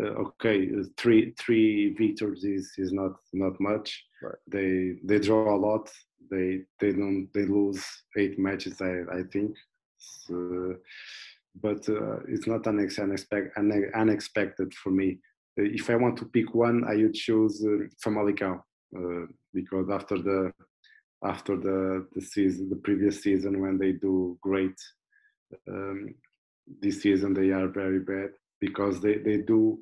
uh, 0.00 0.12
okay 0.24 0.70
three 0.96 1.34
three 1.38 1.94
victories 1.94 2.44
is 2.44 2.72
is 2.78 2.92
not 2.92 3.12
not 3.32 3.60
much. 3.60 4.02
Right. 4.22 4.40
They 4.46 4.94
they 5.04 5.18
draw 5.18 5.54
a 5.54 5.62
lot 5.68 5.90
they 6.30 6.62
they 6.78 6.92
don't 6.92 7.28
they 7.34 7.44
lose 7.44 7.84
eight 8.16 8.38
matches 8.38 8.80
I 8.80 9.02
I 9.18 9.22
think. 9.32 9.56
So, 9.98 10.76
but 11.60 11.88
uh, 11.88 12.20
it's 12.28 12.46
not 12.46 12.66
unexpected 12.66 13.52
unexpected 13.94 14.74
for 14.74 14.90
me. 14.90 15.18
If 15.56 15.90
I 15.90 15.96
want 15.96 16.16
to 16.18 16.24
pick 16.26 16.54
one, 16.54 16.84
I 16.84 16.96
would 16.96 17.14
choose 17.14 17.64
uh, 17.64 17.86
Famalicão 18.02 18.62
uh, 18.96 19.26
because 19.52 19.90
after 19.90 20.16
the 20.18 20.52
after 21.24 21.56
the 21.56 22.06
the 22.14 22.20
season 22.20 22.68
the 22.70 22.76
previous 22.76 23.22
season 23.22 23.60
when 23.60 23.78
they 23.78 23.92
do 23.92 24.38
great 24.40 24.78
um, 25.68 26.14
this 26.80 27.02
season 27.02 27.34
they 27.34 27.50
are 27.50 27.68
very 27.68 28.00
bad 28.00 28.30
because 28.60 29.00
they 29.00 29.18
they 29.18 29.38
do 29.38 29.78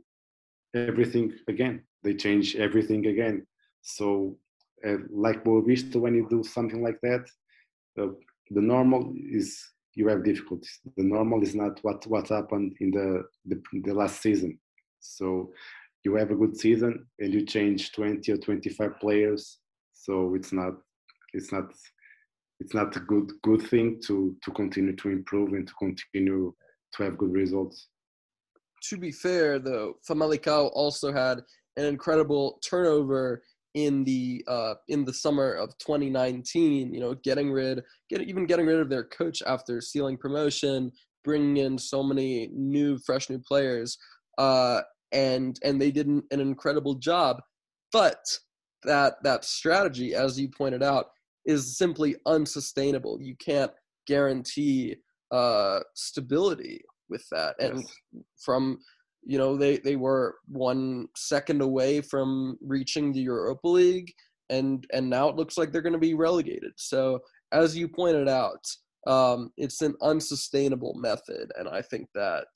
everything 0.75 1.33
again 1.49 1.83
they 2.03 2.15
change 2.15 2.57
everything 2.57 3.07
again 3.07 3.47
so 3.83 4.37
uh, 4.87 4.97
like 5.11 5.45
Boavista, 5.45 5.97
when 5.97 6.15
you 6.15 6.27
do 6.29 6.43
something 6.43 6.83
like 6.83 7.01
that, 7.03 7.27
uh, 8.01 8.09
the 8.51 8.61
normal 8.61 9.13
is 9.31 9.63
you 9.95 10.09
have 10.09 10.25
difficulties. 10.25 10.79
The 10.97 11.03
normal 11.03 11.43
is 11.43 11.55
not 11.55 11.81
what 11.83 12.07
what 12.07 12.29
happened 12.29 12.77
in 12.81 12.91
the, 12.91 13.25
the, 13.45 13.61
the 13.83 13.93
last 13.93 14.23
season. 14.23 14.59
So 15.01 15.53
you 16.05 16.15
have 16.15 16.31
a 16.31 16.37
good 16.37 16.57
season 16.57 17.07
and 17.19 17.35
you 17.35 17.45
change 17.45 17.93
20 17.93 18.33
or 18.33 18.37
25 18.37 19.01
players. 19.01 19.59
So 19.93 20.35
it's 20.35 20.53
not 20.53 20.75
it's 21.35 21.53
not 21.53 21.73
it's 22.61 22.75
not 22.75 22.97
a 22.97 23.01
good 23.01 23.33
good 23.43 23.63
thing 23.63 24.01
to 24.07 24.37
to 24.45 24.51
continue 24.53 24.97
to 24.97 25.09
improve 25.09 25.53
and 25.53 25.67
to 25.67 25.75
continue 25.75 26.55
to 26.95 27.03
have 27.03 27.19
good 27.19 27.33
results. 27.33 27.89
To 28.91 28.97
be 28.97 29.11
fair, 29.11 29.59
though, 29.59 29.95
Famalicão 30.09 30.71
also 30.73 31.13
had 31.13 31.43
an 31.77 31.85
incredible 31.85 32.61
turnover 32.65 33.43
in 33.75 34.05
the 34.05 34.45
uh, 34.49 34.75
in 34.89 35.05
the 35.05 35.13
summer 35.13 35.53
of 35.53 35.77
2019. 35.79 36.93
You 36.93 37.01
know, 37.01 37.15
getting 37.15 37.51
rid, 37.51 37.83
get 38.09 38.23
even 38.23 38.47
getting 38.47 38.67
rid 38.67 38.81
of 38.81 38.89
their 38.89 39.05
coach 39.05 39.43
after 39.47 39.81
sealing 39.81 40.17
promotion, 40.17 40.93
bringing 41.25 41.59
in 41.59 41.79
so 41.79 42.03
many 42.03 42.51
new, 42.53 42.99
fresh 42.99 43.31
new 43.31 43.39
players, 43.39 43.99
uh, 44.39 44.81
and 45.13 45.59
and 45.63 45.81
they 45.81 45.91
did 45.91 46.07
an, 46.07 46.23
an 46.31 46.41
incredible 46.41 46.95
job. 46.95 47.41
But 47.93 48.25
that 48.85 49.23
that 49.23 49.45
strategy, 49.45 50.15
as 50.15 50.39
you 50.39 50.49
pointed 50.49 50.83
out, 50.83 51.11
is 51.45 51.77
simply 51.77 52.17
unsustainable. 52.27 53.19
You 53.21 53.37
can't 53.37 53.73
guarantee 54.07 54.97
uh, 55.31 55.81
stability 55.95 56.83
with 57.09 57.25
that, 57.31 57.57
and 57.61 57.81
yes. 57.81 58.23
from 58.45 58.79
you 59.29 59.39
know 59.39 59.57
they 59.57 59.77
they 59.79 59.95
were 59.95 60.37
one 60.49 61.07
second 61.17 61.61
away 61.61 62.01
from 62.01 62.59
reaching 62.61 63.13
the 63.13 63.21
Europa 63.21 63.69
League 63.69 64.13
and 64.51 64.87
and 64.93 65.09
now 65.09 65.29
it 65.29 65.37
looks 65.37 65.57
like 65.57 65.71
they're 65.71 65.89
going 65.89 65.93
to 65.93 65.99
be 66.11 66.15
relegated 66.15 66.73
so 66.77 67.21
as 67.53 67.77
you 67.77 67.89
pointed 67.89 68.29
out, 68.29 68.65
um, 69.07 69.53
it's 69.57 69.81
an 69.83 69.95
unsustainable 70.03 70.95
method, 70.95 71.51
and 71.57 71.69
I 71.69 71.83
think 71.83 72.09
that 72.15 72.47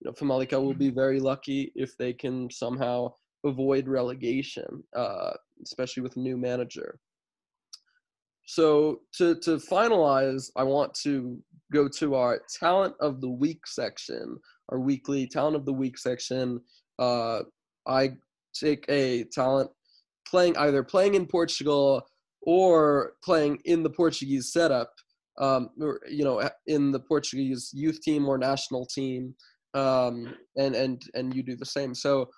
you 0.00 0.06
know 0.06 0.12
Famalicão 0.12 0.62
will 0.62 0.74
be 0.74 0.90
very 0.90 1.20
lucky 1.20 1.72
if 1.74 1.96
they 1.96 2.12
can 2.12 2.50
somehow 2.50 3.12
avoid 3.44 3.88
relegation, 3.88 4.82
uh, 4.96 5.32
especially 5.62 6.02
with 6.02 6.16
a 6.16 6.20
new 6.20 6.36
manager. 6.36 6.98
So 8.46 9.02
to 9.18 9.36
to 9.40 9.58
finalize, 9.58 10.50
I 10.56 10.64
want 10.64 10.94
to 11.02 11.38
go 11.72 11.86
to 11.86 12.14
our 12.16 12.40
talent 12.58 12.94
of 13.00 13.20
the 13.20 13.30
week 13.30 13.66
section, 13.66 14.38
our 14.70 14.78
weekly 14.78 15.26
talent 15.26 15.56
of 15.56 15.64
the 15.64 15.72
week 15.72 15.98
section. 15.98 16.60
Uh, 16.98 17.40
I 17.86 18.10
take 18.54 18.84
a 18.88 19.24
talent 19.24 19.70
playing 20.26 20.56
either 20.56 20.82
playing 20.82 21.14
in 21.14 21.26
Portugal 21.26 22.06
or 22.42 23.12
playing 23.22 23.58
in 23.64 23.82
the 23.82 23.90
Portuguese 23.90 24.52
setup, 24.52 24.92
um, 25.38 25.70
or 25.80 26.00
you 26.08 26.24
know, 26.24 26.48
in 26.66 26.92
the 26.92 27.00
Portuguese 27.00 27.70
youth 27.72 28.00
team 28.02 28.28
or 28.28 28.38
national 28.38 28.86
team, 28.86 29.34
um, 29.74 30.34
and 30.56 30.74
and 30.74 31.02
and 31.14 31.34
you 31.34 31.42
do 31.42 31.56
the 31.56 31.66
same. 31.66 31.94
So 31.94 32.30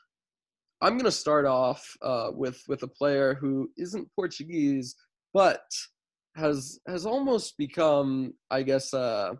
I'm 0.80 0.94
going 0.94 1.04
to 1.04 1.12
start 1.12 1.46
off 1.46 1.86
uh, 2.02 2.30
with 2.32 2.62
with 2.68 2.82
a 2.82 2.88
player 2.88 3.34
who 3.34 3.70
isn't 3.76 4.08
Portuguese, 4.16 4.96
but 5.32 5.62
has 6.36 6.80
has 6.88 7.06
almost 7.06 7.56
become, 7.56 8.34
I 8.50 8.62
guess, 8.62 8.92
uh, 8.92 9.34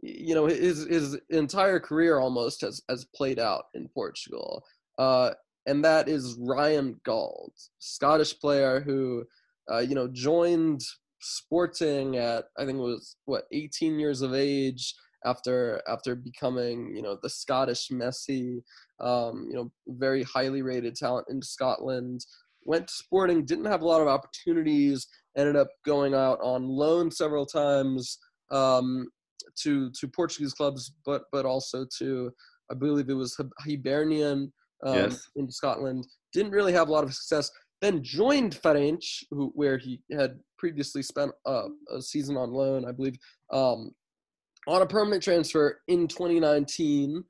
you 0.00 0.34
know, 0.34 0.46
his 0.46 0.86
his 0.86 1.18
entire 1.30 1.80
career 1.80 2.18
almost 2.18 2.60
has 2.60 2.82
has 2.88 3.06
played 3.14 3.38
out 3.38 3.64
in 3.74 3.88
Portugal, 3.88 4.64
uh, 4.98 5.32
and 5.66 5.84
that 5.84 6.08
is 6.08 6.36
Ryan 6.40 7.00
Gauld, 7.04 7.52
Scottish 7.78 8.38
player 8.38 8.80
who, 8.80 9.24
uh, 9.70 9.80
you 9.80 9.94
know, 9.94 10.08
joined 10.08 10.82
Sporting 11.20 12.16
at 12.16 12.44
I 12.56 12.64
think 12.64 12.78
it 12.78 12.82
was 12.82 13.16
what 13.24 13.44
18 13.52 13.98
years 13.98 14.22
of 14.22 14.34
age 14.34 14.94
after 15.24 15.82
after 15.88 16.14
becoming 16.14 16.94
you 16.94 17.02
know 17.02 17.18
the 17.20 17.28
Scottish 17.28 17.88
Messi, 17.88 18.62
um, 19.00 19.48
you 19.50 19.56
know 19.56 19.72
very 19.88 20.22
highly 20.22 20.62
rated 20.62 20.94
talent 20.94 21.26
in 21.28 21.42
Scotland. 21.42 22.24
Went 22.64 22.86
to 22.86 22.94
Sporting, 22.94 23.44
didn't 23.44 23.64
have 23.64 23.82
a 23.82 23.86
lot 23.86 24.00
of 24.00 24.08
opportunities. 24.08 25.08
Ended 25.36 25.56
up 25.56 25.68
going 25.84 26.14
out 26.14 26.38
on 26.40 26.68
loan 26.68 27.10
several 27.10 27.46
times 27.46 28.18
um, 28.50 29.08
to 29.62 29.90
to 29.92 30.08
Portuguese 30.08 30.54
clubs, 30.54 30.92
but 31.04 31.22
but 31.32 31.44
also 31.44 31.86
to 31.98 32.30
I 32.70 32.74
believe 32.74 33.08
it 33.08 33.14
was 33.14 33.36
Hibernian 33.60 34.52
um, 34.84 34.94
yes. 34.94 35.28
in 35.36 35.50
Scotland. 35.50 36.06
Didn't 36.32 36.52
really 36.52 36.72
have 36.72 36.88
a 36.88 36.92
lot 36.92 37.04
of 37.04 37.14
success. 37.14 37.50
Then 37.80 38.02
joined 38.02 38.60
Farense, 38.60 39.24
who 39.30 39.52
where 39.54 39.78
he 39.78 40.00
had 40.12 40.38
previously 40.58 41.02
spent 41.02 41.32
a, 41.46 41.68
a 41.94 42.02
season 42.02 42.36
on 42.36 42.50
loan, 42.50 42.84
I 42.84 42.92
believe. 42.92 43.16
Um, 43.52 43.92
on 44.66 44.82
a 44.82 44.86
permanent 44.86 45.22
transfer 45.22 45.80
in 45.88 46.08
2019, 46.08 47.24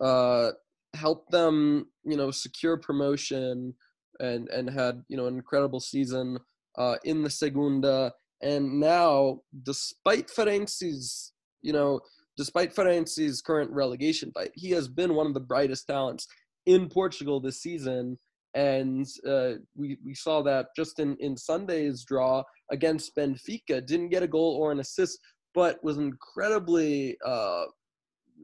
uh, 0.00 0.50
helped 0.94 1.30
them, 1.30 1.86
you 2.04 2.16
know, 2.16 2.30
secure 2.30 2.76
promotion 2.76 3.74
and 4.20 4.48
and 4.50 4.68
had 4.68 5.02
you 5.08 5.16
know 5.16 5.26
an 5.26 5.34
incredible 5.34 5.80
season 5.80 6.38
uh, 6.78 6.96
in 7.04 7.22
the 7.22 7.30
Segunda. 7.30 8.12
And 8.42 8.80
now, 8.80 9.40
despite 9.62 10.28
Farense's, 10.28 11.31
you 11.62 11.72
know, 11.72 12.00
despite 12.36 12.74
Farense's 12.74 13.40
current 13.40 13.70
relegation 13.70 14.30
fight, 14.32 14.50
he 14.54 14.70
has 14.70 14.88
been 14.88 15.14
one 15.14 15.26
of 15.26 15.34
the 15.34 15.40
brightest 15.40 15.86
talents 15.86 16.26
in 16.66 16.88
Portugal 16.88 17.40
this 17.40 17.60
season. 17.60 18.18
And 18.54 19.06
uh, 19.26 19.52
we, 19.74 19.96
we 20.04 20.14
saw 20.14 20.42
that 20.42 20.66
just 20.76 20.98
in, 20.98 21.16
in 21.20 21.36
Sunday's 21.36 22.04
draw 22.04 22.42
against 22.70 23.16
Benfica. 23.16 23.84
Didn't 23.86 24.10
get 24.10 24.22
a 24.22 24.28
goal 24.28 24.58
or 24.60 24.72
an 24.72 24.80
assist, 24.80 25.18
but 25.54 25.82
was 25.82 25.96
incredibly, 25.96 27.16
uh, 27.24 27.64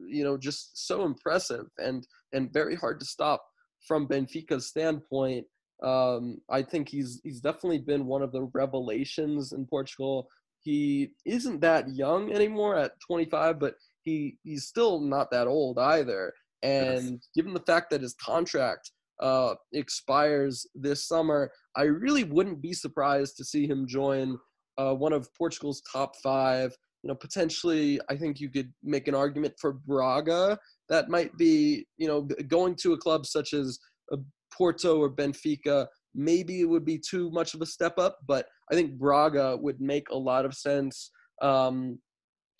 you 0.07 0.23
know, 0.23 0.37
just 0.37 0.87
so 0.87 1.05
impressive 1.05 1.65
and 1.77 2.07
and 2.33 2.53
very 2.53 2.75
hard 2.75 2.99
to 2.99 3.05
stop 3.05 3.43
from 3.87 4.07
Benfica's 4.07 4.67
standpoint. 4.67 5.45
Um, 5.83 6.39
I 6.49 6.63
think 6.63 6.89
he's 6.89 7.21
he's 7.23 7.39
definitely 7.39 7.79
been 7.79 8.05
one 8.05 8.21
of 8.21 8.31
the 8.31 8.49
revelations 8.53 9.53
in 9.53 9.65
Portugal. 9.65 10.27
He 10.69 11.11
isn't 11.25 11.61
that 11.61 11.89
young 11.89 12.31
anymore 12.31 12.75
at 12.75 12.91
25, 13.07 13.59
but 13.59 13.75
he 14.03 14.37
he's 14.43 14.65
still 14.65 14.99
not 14.99 15.31
that 15.31 15.47
old 15.47 15.79
either. 15.79 16.33
And 16.61 17.11
yes. 17.11 17.29
given 17.35 17.53
the 17.53 17.63
fact 17.65 17.89
that 17.89 18.01
his 18.01 18.15
contract 18.15 18.91
uh, 19.19 19.55
expires 19.73 20.67
this 20.75 21.07
summer, 21.07 21.51
I 21.75 21.83
really 21.83 22.23
wouldn't 22.23 22.61
be 22.61 22.73
surprised 22.73 23.37
to 23.37 23.45
see 23.45 23.65
him 23.65 23.87
join 23.87 24.37
uh, 24.77 24.93
one 24.93 25.13
of 25.13 25.27
Portugal's 25.37 25.81
top 25.91 26.13
five 26.21 26.71
you 27.03 27.07
know, 27.07 27.15
potentially, 27.15 27.99
I 28.09 28.17
think 28.17 28.39
you 28.39 28.49
could 28.49 28.73
make 28.83 29.07
an 29.07 29.15
argument 29.15 29.53
for 29.59 29.73
Braga. 29.73 30.59
That 30.89 31.09
might 31.09 31.35
be, 31.37 31.85
you 31.97 32.07
know, 32.07 32.27
going 32.47 32.75
to 32.81 32.93
a 32.93 32.97
club 32.97 33.25
such 33.25 33.53
as 33.53 33.79
uh, 34.11 34.17
Porto 34.53 34.99
or 34.99 35.09
Benfica. 35.09 35.87
Maybe 36.15 36.61
it 36.61 36.69
would 36.69 36.85
be 36.85 36.97
too 36.97 37.29
much 37.31 37.53
of 37.53 37.61
a 37.61 37.65
step 37.65 37.97
up, 37.97 38.17
but 38.27 38.47
I 38.71 38.75
think 38.75 38.97
Braga 38.97 39.57
would 39.57 39.79
make 39.79 40.09
a 40.09 40.17
lot 40.17 40.45
of 40.45 40.53
sense. 40.53 41.11
Um, 41.41 41.99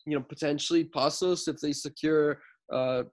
you 0.05 0.17
know, 0.17 0.23
potentially 0.27 0.85
Paços 0.85 1.47
if 1.47 1.59
they 1.59 1.73
secure 1.73 2.39
uh, 2.71 3.03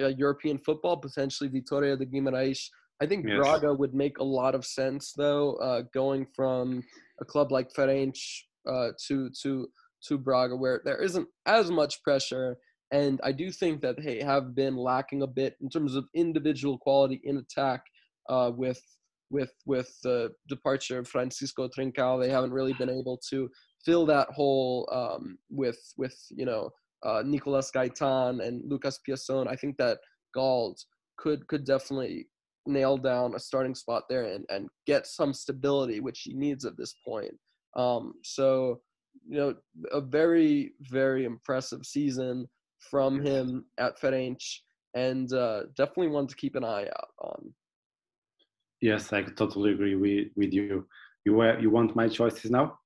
uh, 0.00 0.08
European 0.16 0.58
football, 0.58 0.96
potentially 0.96 1.50
Vitória 1.50 1.98
de 1.98 2.06
Guimarães. 2.06 2.68
I 3.02 3.06
think 3.06 3.26
yes. 3.26 3.38
Braga 3.38 3.74
would 3.74 3.94
make 3.94 4.18
a 4.18 4.24
lot 4.24 4.54
of 4.54 4.64
sense, 4.64 5.12
though, 5.16 5.54
uh, 5.56 5.82
going 5.92 6.26
from 6.34 6.82
a 7.20 7.24
club 7.24 7.52
like 7.52 7.72
Farense 7.74 8.20
uh, 8.68 8.90
to 9.06 9.30
to 9.42 9.68
to 10.06 10.18
Braga, 10.18 10.56
where 10.56 10.80
there 10.84 11.02
isn't 11.02 11.28
as 11.46 11.70
much 11.70 12.02
pressure. 12.02 12.56
And 12.92 13.20
I 13.24 13.32
do 13.32 13.50
think 13.50 13.80
that 13.82 13.96
they 14.02 14.22
have 14.22 14.54
been 14.54 14.76
lacking 14.76 15.22
a 15.22 15.26
bit 15.26 15.56
in 15.60 15.68
terms 15.68 15.96
of 15.96 16.06
individual 16.14 16.78
quality 16.78 17.20
in 17.24 17.38
attack 17.38 17.82
uh, 18.28 18.52
with 18.54 18.80
with 19.30 19.52
with 19.66 19.90
the 20.02 20.30
departure 20.48 20.98
of 20.98 21.08
Francisco 21.08 21.68
Trincao. 21.68 22.20
They 22.20 22.30
haven't 22.30 22.52
really 22.52 22.74
been 22.74 22.90
able 22.90 23.20
to 23.30 23.48
fill 23.84 24.06
that 24.06 24.28
hole 24.30 24.88
um, 24.92 25.38
with 25.50 25.78
with 25.96 26.16
you 26.30 26.46
know 26.46 26.70
uh, 27.04 27.22
Nicolas 27.24 27.70
Gaitan 27.74 28.44
and 28.46 28.62
Lucas 28.70 29.00
Piazon. 29.08 29.48
I 29.48 29.56
think 29.56 29.76
that 29.78 29.98
Gauld 30.34 30.76
could 31.16 31.46
could 31.48 31.64
definitely 31.64 32.28
nail 32.66 32.96
down 32.96 33.34
a 33.34 33.38
starting 33.38 33.74
spot 33.74 34.02
there 34.08 34.24
and, 34.24 34.44
and 34.48 34.68
get 34.86 35.06
some 35.06 35.32
stability, 35.32 36.00
which 36.00 36.22
he 36.22 36.34
needs 36.34 36.64
at 36.64 36.76
this 36.76 36.94
point. 37.06 37.32
Um, 37.76 38.14
so 38.24 38.80
you 39.28 39.38
know, 39.38 39.54
a 39.92 40.00
very, 40.00 40.72
very 40.90 41.24
impressive 41.24 41.84
season 41.84 42.46
from 42.78 43.24
him 43.24 43.64
at 43.78 44.00
Farense, 44.00 44.60
and 44.94 45.32
uh, 45.32 45.62
definitely 45.76 46.08
one 46.08 46.26
to 46.26 46.36
keep 46.36 46.54
an 46.54 46.64
eye 46.64 46.86
out 46.86 47.08
on. 47.20 47.54
Yes, 48.80 49.12
I 49.12 49.22
totally 49.22 49.72
agree 49.72 49.96
with, 49.96 50.28
with 50.36 50.52
you. 50.52 50.86
You 51.24 51.40
uh, 51.40 51.58
you 51.58 51.70
want 51.70 51.96
my 51.96 52.08
choices 52.08 52.50
now? 52.50 52.78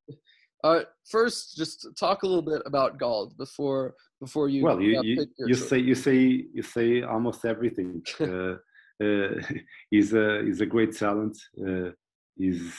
Uh, 0.62 0.80
first, 1.08 1.56
just 1.56 1.86
talk 1.98 2.22
a 2.22 2.26
little 2.26 2.42
bit 2.42 2.62
about 2.66 2.98
Gauld 2.98 3.36
before 3.36 3.94
before 4.20 4.48
you. 4.48 4.62
Well, 4.62 4.80
you 4.80 4.98
uh, 4.98 5.02
you, 5.02 5.26
you 5.38 5.54
say 5.54 5.78
you 5.78 5.94
say 5.94 6.16
you 6.52 6.62
say 6.62 7.02
almost 7.02 7.44
everything. 7.44 8.02
uh, 8.20 8.56
uh, 9.02 9.42
he's 9.90 10.12
a 10.12 10.42
he's 10.44 10.60
a 10.60 10.66
great 10.66 10.96
talent. 10.96 11.36
Uh, 11.58 11.90
he's 12.36 12.72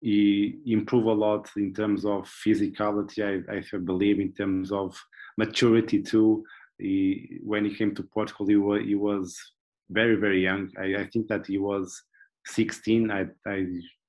he 0.00 0.58
improved 0.66 1.06
a 1.06 1.12
lot 1.12 1.50
in 1.56 1.74
terms 1.74 2.04
of 2.04 2.30
physicality. 2.46 3.20
I, 3.22 3.56
I 3.56 3.78
believe 3.78 4.18
in 4.18 4.32
terms 4.32 4.72
of 4.72 4.98
maturity 5.36 6.02
too. 6.02 6.44
He, 6.78 7.38
when 7.42 7.66
he 7.66 7.74
came 7.74 7.94
to 7.94 8.02
Portugal, 8.02 8.46
he 8.46 8.56
was, 8.56 8.82
he 8.82 8.94
was 8.94 9.38
very 9.90 10.16
very 10.16 10.42
young. 10.42 10.70
I, 10.78 11.02
I 11.02 11.06
think 11.06 11.28
that 11.28 11.46
he 11.46 11.58
was 11.58 12.02
16. 12.54 13.10
I 13.10 13.26
I 13.46 13.66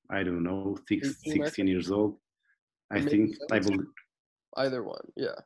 I 0.09 0.23
don't 0.23 0.43
know, 0.43 0.77
six, 0.87 1.15
16 1.23 1.67
years 1.67 1.89
old. 1.89 2.17
I 2.91 3.01
think 3.01 3.35
I 3.51 3.59
believe 3.59 3.87
either 4.57 4.83
one. 4.83 5.05
Yeah. 5.15 5.39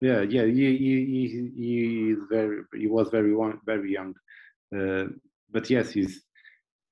Yeah, 0.00 0.20
yeah. 0.22 0.44
He 0.44 0.76
he 0.76 1.50
he, 1.56 2.10
is 2.10 2.24
very 2.30 2.62
he 2.74 2.86
was 2.86 3.08
very 3.08 3.34
very 3.64 3.92
young, 3.92 4.14
uh, 4.76 5.06
but 5.50 5.70
yes, 5.70 5.92
he's 5.92 6.22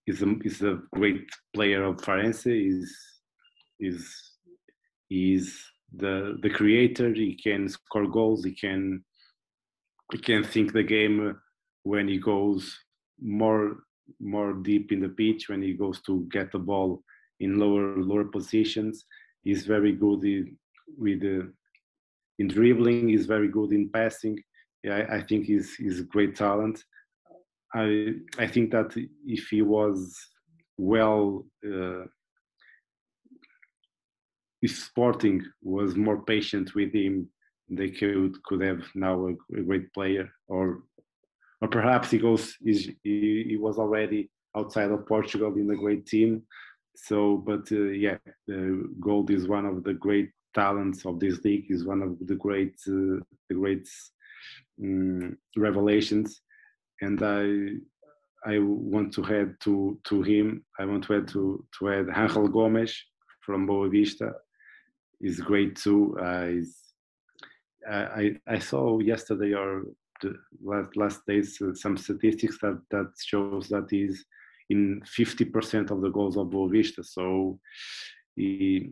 he's 0.07 0.22
a 0.22 0.34
is 0.45 0.62
a 0.62 0.80
great 0.95 1.28
player 1.53 1.84
of 1.84 1.97
Farense. 1.97 2.47
Is 2.47 2.90
is 3.80 4.09
is 5.11 5.62
the 5.95 6.38
the 6.43 6.49
creator. 6.49 7.12
He 7.12 7.34
can 7.34 7.68
score 7.68 8.07
goals. 8.07 8.45
He 8.45 8.55
can 8.55 9.05
he 10.12 10.18
can 10.18 10.43
think 10.43 10.72
the 10.72 10.82
game 10.82 11.36
when 11.82 12.09
he 12.09 12.18
goes 12.18 12.78
more 13.20 13.76
more 14.20 14.52
deep 14.52 14.92
in 14.92 15.00
the 15.00 15.08
pitch 15.08 15.48
when 15.48 15.62
he 15.62 15.72
goes 15.72 16.00
to 16.02 16.26
get 16.30 16.52
the 16.52 16.58
ball 16.58 17.02
in 17.40 17.58
lower 17.58 17.96
lower 17.96 18.24
positions. 18.24 19.04
He's 19.42 19.66
very 19.66 19.92
good 19.92 20.24
in, 20.24 20.56
with 20.96 21.22
in 22.38 22.48
dribbling. 22.48 23.08
He's 23.08 23.26
very 23.26 23.48
good 23.48 23.72
in 23.72 23.88
passing. 23.88 24.38
Yeah, 24.84 24.96
I, 24.96 25.16
I 25.16 25.22
think 25.22 25.46
he's 25.46 25.74
he's 25.74 26.00
a 26.00 26.04
great 26.04 26.36
talent. 26.36 26.82
I 27.74 28.14
I 28.38 28.46
think 28.46 28.70
that 28.72 28.92
if 29.26 29.48
he 29.48 29.62
was 29.62 30.16
well 30.76 31.46
uh, 31.64 32.04
if 34.62 34.78
Sporting 34.78 35.44
was 35.62 35.96
more 35.96 36.22
patient 36.22 36.74
with 36.74 36.94
him, 36.94 37.28
they 37.68 37.90
could 37.90 38.42
could 38.44 38.62
have 38.62 38.82
now 38.94 39.26
a, 39.26 39.32
a 39.58 39.62
great 39.62 39.92
player, 39.92 40.30
or 40.48 40.82
or 41.62 41.68
perhaps 41.68 42.10
he 42.10 42.18
goes 42.18 42.56
he, 42.62 42.96
he 43.48 43.56
was 43.56 43.78
already 43.78 44.28
outside 44.56 44.90
of 44.90 45.06
Portugal 45.06 45.54
in 45.54 45.70
a 45.70 45.76
great 45.76 46.04
team. 46.06 46.42
So, 46.94 47.36
but 47.36 47.70
uh, 47.72 47.92
yeah, 48.04 48.18
uh, 48.52 48.82
Gauld 49.00 49.30
is 49.30 49.48
one 49.48 49.64
of 49.64 49.84
the 49.84 49.94
great 49.94 50.30
talents 50.54 51.06
of 51.06 51.20
this 51.20 51.42
league. 51.44 51.66
Is 51.70 51.84
one 51.84 52.02
of 52.02 52.18
the 52.26 52.34
great 52.34 52.74
uh, 52.86 53.22
the 53.48 53.54
great 53.54 53.88
um, 54.82 55.38
revelations, 55.56 56.42
and 57.00 57.22
I 57.22 57.44
I 58.44 58.58
want 58.58 59.14
to 59.14 59.24
add 59.24 59.56
to 59.60 59.98
to 60.04 60.22
him. 60.22 60.64
I 60.78 60.84
want 60.84 61.04
to 61.04 61.16
add 61.16 61.28
to 61.28 61.64
to 61.78 61.92
add 61.92 62.08
Angel 62.14 62.48
Gomes 62.48 62.94
from 63.40 63.66
Boavista. 63.66 64.34
Is 65.20 65.40
great 65.40 65.76
too. 65.76 66.16
Uh, 66.20 66.48
is, 66.48 66.76
I 67.88 68.36
I 68.46 68.58
saw 68.58 68.98
yesterday 68.98 69.54
or 69.54 69.84
the 69.84 70.01
last 70.62 70.97
last 70.97 71.20
days 71.27 71.61
uh, 71.61 71.75
some 71.75 71.97
statistics 71.97 72.59
that 72.61 72.81
that 72.91 73.12
shows 73.25 73.68
that 73.68 73.87
he's 73.91 74.25
in 74.70 75.03
50% 75.03 75.91
of 75.91 76.01
the 76.01 76.09
goals 76.09 76.37
of 76.37 76.47
Boavista. 76.49 77.05
So 77.05 77.59
he, 78.35 78.91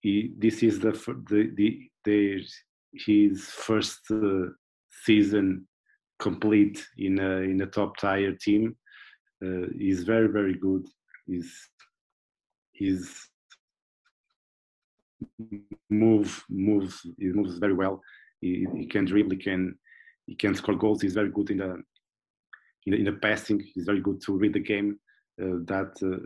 he, 0.00 0.32
this 0.36 0.62
is 0.62 0.78
the 0.80 0.92
the, 1.30 1.50
the, 1.54 1.90
the 2.04 2.44
his 2.92 3.44
first 3.46 4.00
uh, 4.10 4.48
season 5.04 5.66
complete 6.18 6.84
in 6.98 7.18
a 7.18 7.32
in 7.52 7.60
a 7.62 7.66
top 7.66 7.96
tier 7.96 8.36
team. 8.40 8.76
Uh, 9.44 9.66
he's 9.76 10.02
very 10.04 10.28
very 10.28 10.54
good. 10.54 10.86
He's 11.26 11.52
he's 12.72 13.28
move 15.88 16.44
moves 16.48 17.00
he 17.18 17.28
moves 17.28 17.58
very 17.58 17.74
well. 17.74 18.00
He, 18.40 18.66
he 18.76 18.86
can 18.86 19.04
dribble. 19.04 19.36
He 19.36 19.36
can 19.36 19.78
he 20.26 20.34
can 20.34 20.54
score 20.54 20.74
goals. 20.76 21.02
He's 21.02 21.14
very 21.14 21.30
good 21.30 21.50
in 21.50 21.58
the 21.58 21.82
in 22.86 22.92
the, 22.92 22.96
in 22.96 23.04
the 23.04 23.12
passing. 23.12 23.60
He's 23.74 23.84
very 23.84 24.00
good 24.00 24.20
to 24.22 24.36
read 24.36 24.54
the 24.54 24.60
game. 24.60 24.98
Uh, 25.40 25.64
that 25.64 25.92
uh, 26.02 26.18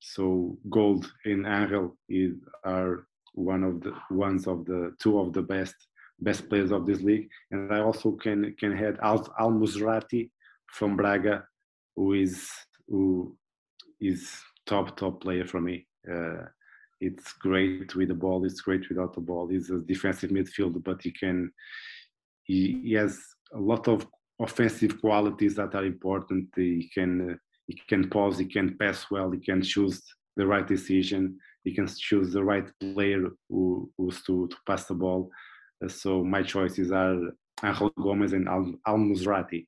so 0.00 0.58
Gauld 0.70 1.06
and 1.24 1.46
Angel 1.46 1.96
is, 2.08 2.34
are 2.64 3.06
one 3.34 3.62
of 3.62 3.80
the 3.80 3.92
ones 4.10 4.46
of 4.46 4.64
the 4.64 4.94
two 4.98 5.18
of 5.18 5.32
the 5.32 5.42
best 5.42 5.74
best 6.20 6.48
players 6.48 6.72
of 6.72 6.86
this 6.86 7.00
league. 7.00 7.28
And 7.50 7.72
I 7.72 7.80
also 7.80 8.12
can 8.12 8.54
can 8.58 8.72
add 8.72 8.98
Al, 9.02 9.32
Al 9.38 9.52
Musrati 9.52 10.30
from 10.72 10.96
Braga, 10.96 11.44
who 11.96 12.14
is 12.14 12.50
who 12.88 13.36
is 14.00 14.36
top 14.66 14.96
top 14.96 15.20
player 15.20 15.46
for 15.46 15.60
me. 15.60 15.86
Uh, 16.10 16.44
it's 17.00 17.32
great 17.34 17.94
with 17.94 18.08
the 18.08 18.14
ball. 18.14 18.44
It's 18.44 18.60
great 18.60 18.88
without 18.88 19.14
the 19.14 19.20
ball. 19.20 19.48
He's 19.48 19.70
a 19.70 19.80
defensive 19.80 20.30
midfielder, 20.30 20.82
but 20.82 21.02
he 21.02 21.10
can. 21.10 21.52
He, 22.50 22.80
he 22.84 22.92
has 22.94 23.12
a 23.54 23.60
lot 23.72 23.84
of 23.88 24.06
offensive 24.46 25.00
qualities 25.00 25.54
that 25.56 25.74
are 25.74 25.84
important. 25.84 26.48
He 26.56 26.90
can 26.96 27.12
uh, 27.30 27.34
he 27.66 27.74
can 27.90 28.08
pause. 28.14 28.36
He 28.38 28.46
can 28.46 28.76
pass 28.78 28.98
well. 29.10 29.30
He 29.30 29.40
can 29.50 29.62
choose 29.62 29.96
the 30.36 30.46
right 30.46 30.66
decision. 30.66 31.38
He 31.64 31.72
can 31.72 31.86
choose 31.86 32.32
the 32.32 32.44
right 32.52 32.68
player 32.80 33.22
who, 33.48 33.90
who's 33.96 34.22
to, 34.24 34.48
to 34.48 34.56
pass 34.66 34.86
the 34.86 34.94
ball 34.94 35.30
so 35.88 36.22
my 36.22 36.42
choices 36.42 36.92
are 36.92 37.16
Angel 37.64 37.90
Gomes 38.00 38.32
and 38.32 38.48
Al, 38.48 38.72
Al 38.86 38.96
Musrati. 38.96 39.66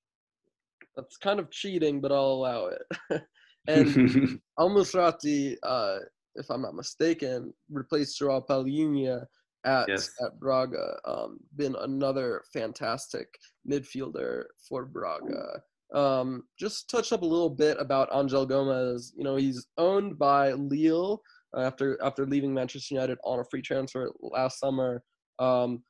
That's 0.97 1.17
kind 1.17 1.41
of 1.41 1.51
cheating, 1.51 2.01
but 2.01 2.13
I'll 2.13 2.33
allow 2.33 2.67
it. 2.67 3.23
and 3.67 4.41
Al 4.59 4.71
Musrati, 4.71 5.57
uh, 5.63 5.99
if 6.35 6.51
I'm 6.51 6.63
not 6.63 6.75
mistaken, 6.75 7.53
replaced 7.71 8.19
Joao 8.19 8.41
Palhinha 8.41 9.27
at 9.65 9.89
yes. 9.89 10.11
at 10.25 10.39
Braga. 10.39 10.97
Um, 11.05 11.39
been 11.57 11.77
another 11.81 12.43
fantastic 12.53 13.29
midfielder 13.69 14.45
for 14.69 14.85
Braga. 14.85 15.63
Um, 15.95 16.45
just 16.59 16.89
touch 16.89 17.13
up 17.13 17.23
a 17.23 17.27
little 17.27 17.51
bit 17.51 17.77
about 17.79 18.09
Angel 18.15 18.47
Gomes. 18.47 19.13
You 19.17 19.25
know, 19.25 19.37
he's 19.37 19.67
owned 19.77 20.19
by 20.19 20.53
Lille 20.53 21.21
uh, 21.57 21.61
after 21.61 21.99
after 22.03 22.27
leaving 22.27 22.55
Manchester 22.55 22.95
United 22.95 23.19
on 23.25 23.41
a 23.41 23.45
free 23.45 23.63
transfer 23.63 24.11
last 24.21 24.59
summer. 24.59 25.03
Um, 25.39 25.83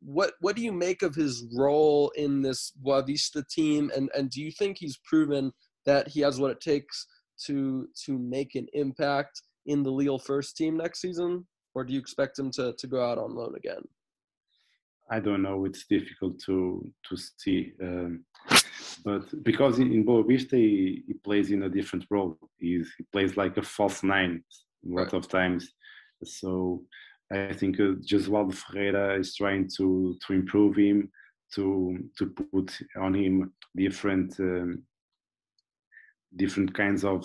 what 0.00 0.34
what 0.40 0.56
do 0.56 0.62
you 0.62 0.72
make 0.72 1.02
of 1.02 1.14
his 1.14 1.46
role 1.56 2.12
in 2.16 2.42
this 2.42 2.72
Boavista 2.84 3.46
team, 3.48 3.90
and 3.96 4.10
and 4.14 4.28
do 4.30 4.42
you 4.42 4.50
think 4.50 4.76
he's 4.78 4.98
proven 5.08 5.52
that 5.86 6.08
he 6.08 6.20
has 6.20 6.38
what 6.38 6.50
it 6.50 6.60
takes 6.60 7.06
to 7.46 7.88
to 8.04 8.18
make 8.18 8.54
an 8.54 8.66
impact 8.74 9.42
in 9.66 9.82
the 9.82 9.90
Lille 9.90 10.18
first 10.18 10.56
team 10.56 10.76
next 10.76 11.00
season, 11.00 11.46
or 11.74 11.84
do 11.84 11.92
you 11.92 11.98
expect 11.98 12.38
him 12.38 12.50
to 12.52 12.72
to 12.78 12.86
go 12.86 13.04
out 13.04 13.18
on 13.18 13.34
loan 13.34 13.54
again? 13.56 13.82
I 15.10 15.20
don't 15.20 15.42
know. 15.42 15.64
It's 15.64 15.86
difficult 15.86 16.38
to 16.46 16.90
to 17.08 17.16
see, 17.16 17.72
um, 17.82 18.24
but 19.04 19.42
because 19.42 19.78
in 19.78 19.92
in 19.92 20.04
Boavista 20.04 20.56
he, 20.56 21.02
he 21.06 21.14
plays 21.14 21.50
in 21.50 21.64
a 21.64 21.68
different 21.68 22.06
role. 22.10 22.38
He's, 22.58 22.90
he 22.96 23.04
plays 23.12 23.36
like 23.36 23.56
a 23.58 23.62
false 23.62 24.02
nine 24.02 24.42
a 24.86 24.88
lot 24.88 25.12
right. 25.12 25.14
of 25.14 25.28
times. 25.28 25.72
So 26.24 26.84
I 27.32 27.52
think 27.52 27.80
uh, 27.80 27.94
Jesualdo 28.00 28.54
Ferreira 28.54 29.18
is 29.18 29.34
trying 29.34 29.68
to 29.76 30.16
to 30.26 30.32
improve 30.32 30.76
him, 30.76 31.10
to 31.54 31.98
to 32.18 32.26
put 32.26 32.78
on 32.96 33.14
him 33.14 33.52
different 33.76 34.38
um, 34.40 34.82
different 36.36 36.74
kinds 36.74 37.04
of 37.04 37.22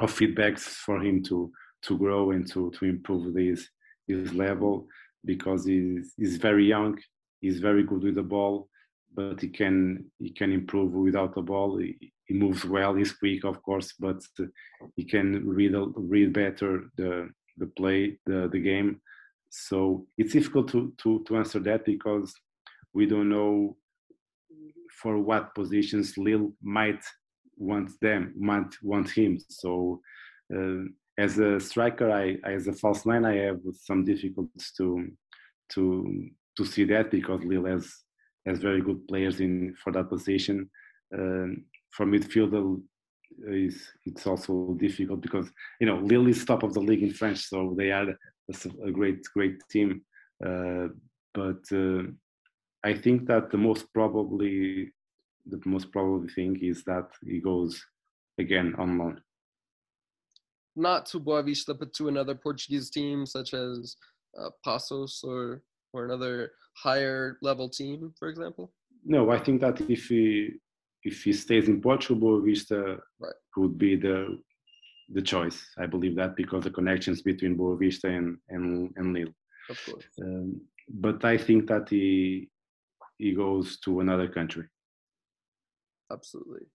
of 0.00 0.12
feedbacks 0.12 0.60
for 0.60 1.00
him 1.00 1.22
to 1.24 1.50
to 1.82 1.96
grow 1.96 2.30
and 2.32 2.50
to 2.52 2.70
to 2.72 2.84
improve 2.84 3.34
this 3.34 3.68
his 4.06 4.32
level 4.32 4.86
because 5.24 5.66
he's 5.66 6.14
he's 6.16 6.36
very 6.36 6.66
young, 6.66 6.98
he's 7.40 7.60
very 7.60 7.82
good 7.82 8.02
with 8.02 8.14
the 8.14 8.22
ball, 8.22 8.68
but 9.14 9.40
he 9.40 9.48
can 9.48 10.04
he 10.18 10.30
can 10.30 10.52
improve 10.52 10.92
without 10.92 11.34
the 11.34 11.42
ball. 11.42 11.78
He, 11.78 12.12
he 12.24 12.34
moves 12.34 12.64
well, 12.64 12.94
he's 12.94 13.12
quick, 13.12 13.44
of 13.44 13.62
course, 13.62 13.94
but 13.98 14.20
he 14.96 15.04
can 15.04 15.46
read 15.48 15.74
read 15.96 16.32
better 16.32 16.84
the 16.96 17.30
the 17.58 17.66
play, 17.66 18.18
the, 18.26 18.48
the 18.52 18.60
game. 18.60 19.00
So 19.50 20.06
it's 20.16 20.32
difficult 20.32 20.68
to, 20.72 20.92
to, 21.02 21.24
to 21.26 21.36
answer 21.36 21.58
that 21.60 21.84
because 21.84 22.32
we 22.94 23.06
don't 23.06 23.28
know 23.28 23.76
for 25.02 25.18
what 25.18 25.54
positions 25.54 26.16
Lille 26.16 26.52
might 26.62 27.02
want 27.56 27.90
them, 28.00 28.34
might 28.38 28.74
want 28.82 29.10
him. 29.10 29.38
So 29.48 30.00
uh, 30.54 30.84
as 31.18 31.38
a 31.38 31.58
striker, 31.58 32.10
I, 32.10 32.36
as 32.48 32.68
a 32.68 32.72
false 32.72 33.04
nine, 33.04 33.24
I 33.24 33.34
have 33.36 33.60
some 33.74 34.04
difficulties 34.04 34.72
to 34.78 35.10
to 35.74 36.30
to 36.56 36.64
see 36.64 36.84
that 36.84 37.10
because 37.10 37.44
Lille 37.44 37.66
has 37.66 37.92
has 38.46 38.60
very 38.60 38.80
good 38.80 39.06
players 39.08 39.40
in 39.40 39.74
for 39.82 39.92
that 39.92 40.08
position. 40.08 40.70
Um, 41.12 41.64
for 41.90 42.06
midfielder, 42.06 42.80
is 43.46 43.88
it's 44.06 44.26
also 44.26 44.74
difficult 44.78 45.20
because 45.20 45.50
you 45.80 45.86
know 45.86 45.98
Lille 45.98 46.28
is 46.28 46.44
top 46.44 46.62
of 46.62 46.72
the 46.72 46.80
league 46.80 47.02
in 47.02 47.12
French, 47.12 47.38
so 47.38 47.74
they 47.76 47.90
are 47.90 48.08
a, 48.84 48.90
great 48.90 49.22
great 49.34 49.58
team. 49.70 50.02
Uh, 50.44 50.88
but 51.34 51.62
uh, 51.72 52.02
I 52.84 52.94
think 52.94 53.26
that 53.26 53.50
the 53.50 53.58
most 53.58 53.92
probably 53.92 54.92
the 55.46 55.60
most 55.64 55.90
probable 55.90 56.28
thing 56.34 56.58
is 56.62 56.84
that 56.84 57.08
he 57.24 57.40
goes 57.40 57.84
again 58.38 58.74
on 58.78 58.98
loan. 58.98 59.20
Not 60.78 61.06
to 61.06 61.18
Boavista, 61.18 61.76
but 61.76 61.92
to 61.94 62.06
another 62.06 62.36
Portuguese 62.36 62.88
team 62.88 63.26
such 63.26 63.52
as 63.52 63.96
uh, 64.38 64.50
Paços 64.64 65.24
or 65.24 65.62
or 65.92 66.04
another 66.04 66.52
higher 66.74 67.38
level 67.42 67.68
team, 67.68 68.14
for 68.18 68.28
example. 68.28 68.72
No, 69.04 69.30
I 69.30 69.38
think 69.38 69.60
that 69.60 69.80
if 69.90 70.04
he 70.06 70.52
if 71.02 71.24
he 71.24 71.32
stays 71.32 71.66
in 71.68 71.80
Portugal, 71.80 72.40
Boavista 72.40 72.98
right. 73.18 73.32
would 73.56 73.76
be 73.76 73.96
the 73.96 74.38
the 75.16 75.22
choice. 75.22 75.58
I 75.78 75.86
believe 75.86 76.14
that 76.16 76.36
because 76.36 76.62
the 76.64 76.70
connections 76.70 77.22
between 77.22 77.56
Boavista 77.58 78.04
and 78.04 78.38
and, 78.48 78.92
and 78.96 79.12
Lille. 79.12 79.34
Of 79.70 79.78
course. 79.84 80.04
Um, 80.22 80.60
but 80.88 81.24
I 81.24 81.36
think 81.36 81.66
that 81.68 81.88
he 81.88 82.50
he 83.16 83.34
goes 83.34 83.78
to 83.80 84.00
another 84.00 84.28
country. 84.28 84.66
Absolutely. 86.10 86.66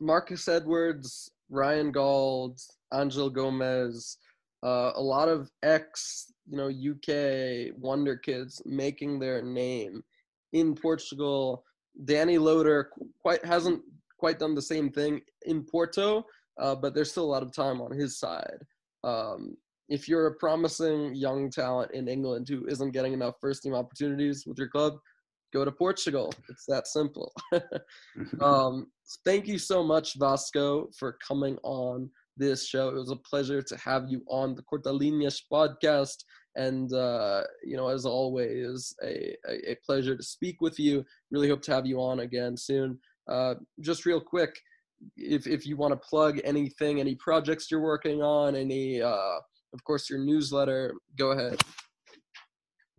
Marcus 0.00 0.48
Edwards, 0.48 1.30
Ryan 1.52 1.92
Gauld, 1.92 2.58
Angel 2.94 3.30
Gomes, 3.30 4.16
uh, 4.64 4.92
a 4.94 5.00
lot 5.00 5.28
of 5.28 5.50
ex, 5.62 6.32
you 6.48 6.56
know, 6.56 6.68
UK 6.68 7.74
wonder 7.78 8.16
kids 8.16 8.60
making 8.64 9.18
their 9.18 9.42
name 9.42 10.02
in 10.52 10.74
Portugal 10.74 11.64
Danny 12.04 12.38
Loader 12.38 12.90
quite 13.20 13.44
hasn't 13.44 13.82
quite 14.18 14.38
done 14.38 14.54
the 14.54 14.62
same 14.62 14.90
thing 14.90 15.20
in 15.46 15.64
Porto, 15.64 16.24
uh, 16.60 16.74
but 16.74 16.94
there's 16.94 17.10
still 17.10 17.24
a 17.24 17.34
lot 17.34 17.42
of 17.42 17.52
time 17.52 17.80
on 17.80 17.92
his 17.92 18.18
side. 18.18 18.58
Um, 19.04 19.56
if 19.88 20.08
you're 20.08 20.28
a 20.28 20.34
promising 20.36 21.14
young 21.14 21.50
talent 21.50 21.90
in 21.92 22.08
England 22.08 22.46
who 22.48 22.66
isn't 22.66 22.92
getting 22.92 23.12
enough 23.12 23.34
first 23.40 23.62
team 23.62 23.74
opportunities 23.74 24.44
with 24.46 24.58
your 24.58 24.68
club, 24.68 24.94
go 25.52 25.64
to 25.64 25.72
Portugal. 25.72 26.32
It's 26.48 26.66
that 26.66 26.86
simple. 26.86 27.32
um, 28.40 28.88
thank 29.24 29.46
you 29.46 29.58
so 29.58 29.82
much, 29.82 30.18
Vasco, 30.18 30.88
for 30.98 31.18
coming 31.26 31.58
on 31.62 32.10
this 32.36 32.66
show. 32.66 32.88
It 32.88 32.94
was 32.94 33.10
a 33.10 33.16
pleasure 33.16 33.62
to 33.62 33.76
have 33.76 34.06
you 34.08 34.22
on 34.28 34.54
the 34.54 34.62
Cortalinas 34.62 35.40
podcast. 35.50 36.24
And, 36.56 36.92
uh, 36.92 37.42
you 37.64 37.76
know, 37.76 37.88
as 37.88 38.04
always, 38.04 38.94
a, 39.02 39.34
a, 39.48 39.76
pleasure 39.86 40.16
to 40.16 40.22
speak 40.22 40.60
with 40.60 40.78
you. 40.78 41.04
Really 41.30 41.48
hope 41.48 41.62
to 41.62 41.74
have 41.74 41.86
you 41.86 42.00
on 42.00 42.20
again 42.20 42.56
soon. 42.56 42.98
Uh, 43.28 43.54
just 43.80 44.04
real 44.04 44.20
quick, 44.20 44.58
if, 45.16 45.46
if 45.46 45.66
you 45.66 45.76
want 45.76 45.92
to 45.92 46.08
plug 46.08 46.40
anything, 46.44 47.00
any 47.00 47.14
projects 47.14 47.70
you're 47.70 47.80
working 47.80 48.22
on, 48.22 48.54
any, 48.54 49.00
uh, 49.00 49.38
of 49.72 49.84
course, 49.84 50.10
your 50.10 50.18
newsletter, 50.18 50.94
go 51.16 51.30
ahead. 51.30 51.58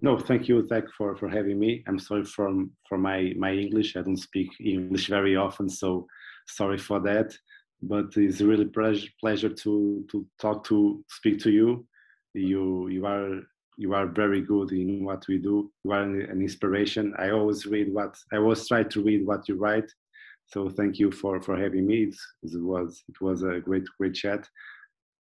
No, 0.04 0.20
thank 0.20 0.50
you, 0.50 0.62
Zach, 0.68 0.84
for, 0.98 1.16
for 1.16 1.30
having 1.30 1.58
me. 1.58 1.82
I'm 1.88 1.98
sorry 1.98 2.26
for, 2.26 2.54
for 2.90 2.98
my, 2.98 3.34
my 3.38 3.54
English. 3.54 3.96
I 3.96 4.02
don't 4.02 4.18
speak 4.18 4.50
English 4.60 5.08
very 5.08 5.38
often, 5.38 5.70
so 5.70 6.06
sorry 6.46 6.78
for 6.78 7.00
that. 7.00 7.34
But 7.82 8.16
it's 8.18 8.42
really 8.42 8.66
pleasure, 8.66 9.08
pleasure 9.22 9.48
to, 9.50 10.06
to 10.12 10.28
talk 10.42 10.66
to, 10.66 11.04
speak 11.08 11.40
to 11.44 11.52
you. 11.52 11.88
You, 12.34 12.90
you 12.90 13.06
are 13.06 13.40
you 13.78 13.94
are 13.96 14.06
very 14.06 14.42
good 14.42 14.72
in 14.72 15.04
what 15.04 15.26
we 15.28 15.40
do. 15.40 15.72
You 15.84 15.92
are 15.94 16.04
an 16.04 16.42
inspiration. 16.42 17.14
I 17.18 17.32
always 17.32 17.66
read 17.66 17.92
what 17.92 18.16
I 18.32 18.38
always 18.38 18.68
try 18.68 18.84
to 18.84 19.04
read 19.04 19.26
what 19.26 19.48
you 19.48 19.56
write. 19.56 19.90
So 20.46 20.70
thank 20.70 21.00
you 21.00 21.12
for 21.12 21.42
for 21.42 21.58
having 21.58 21.88
me. 21.88 22.12
It 22.44 22.62
was 22.62 23.04
it 23.10 23.20
was 23.22 23.42
a 23.44 23.60
great 23.60 23.86
great 23.98 24.14
chat. 24.14 24.48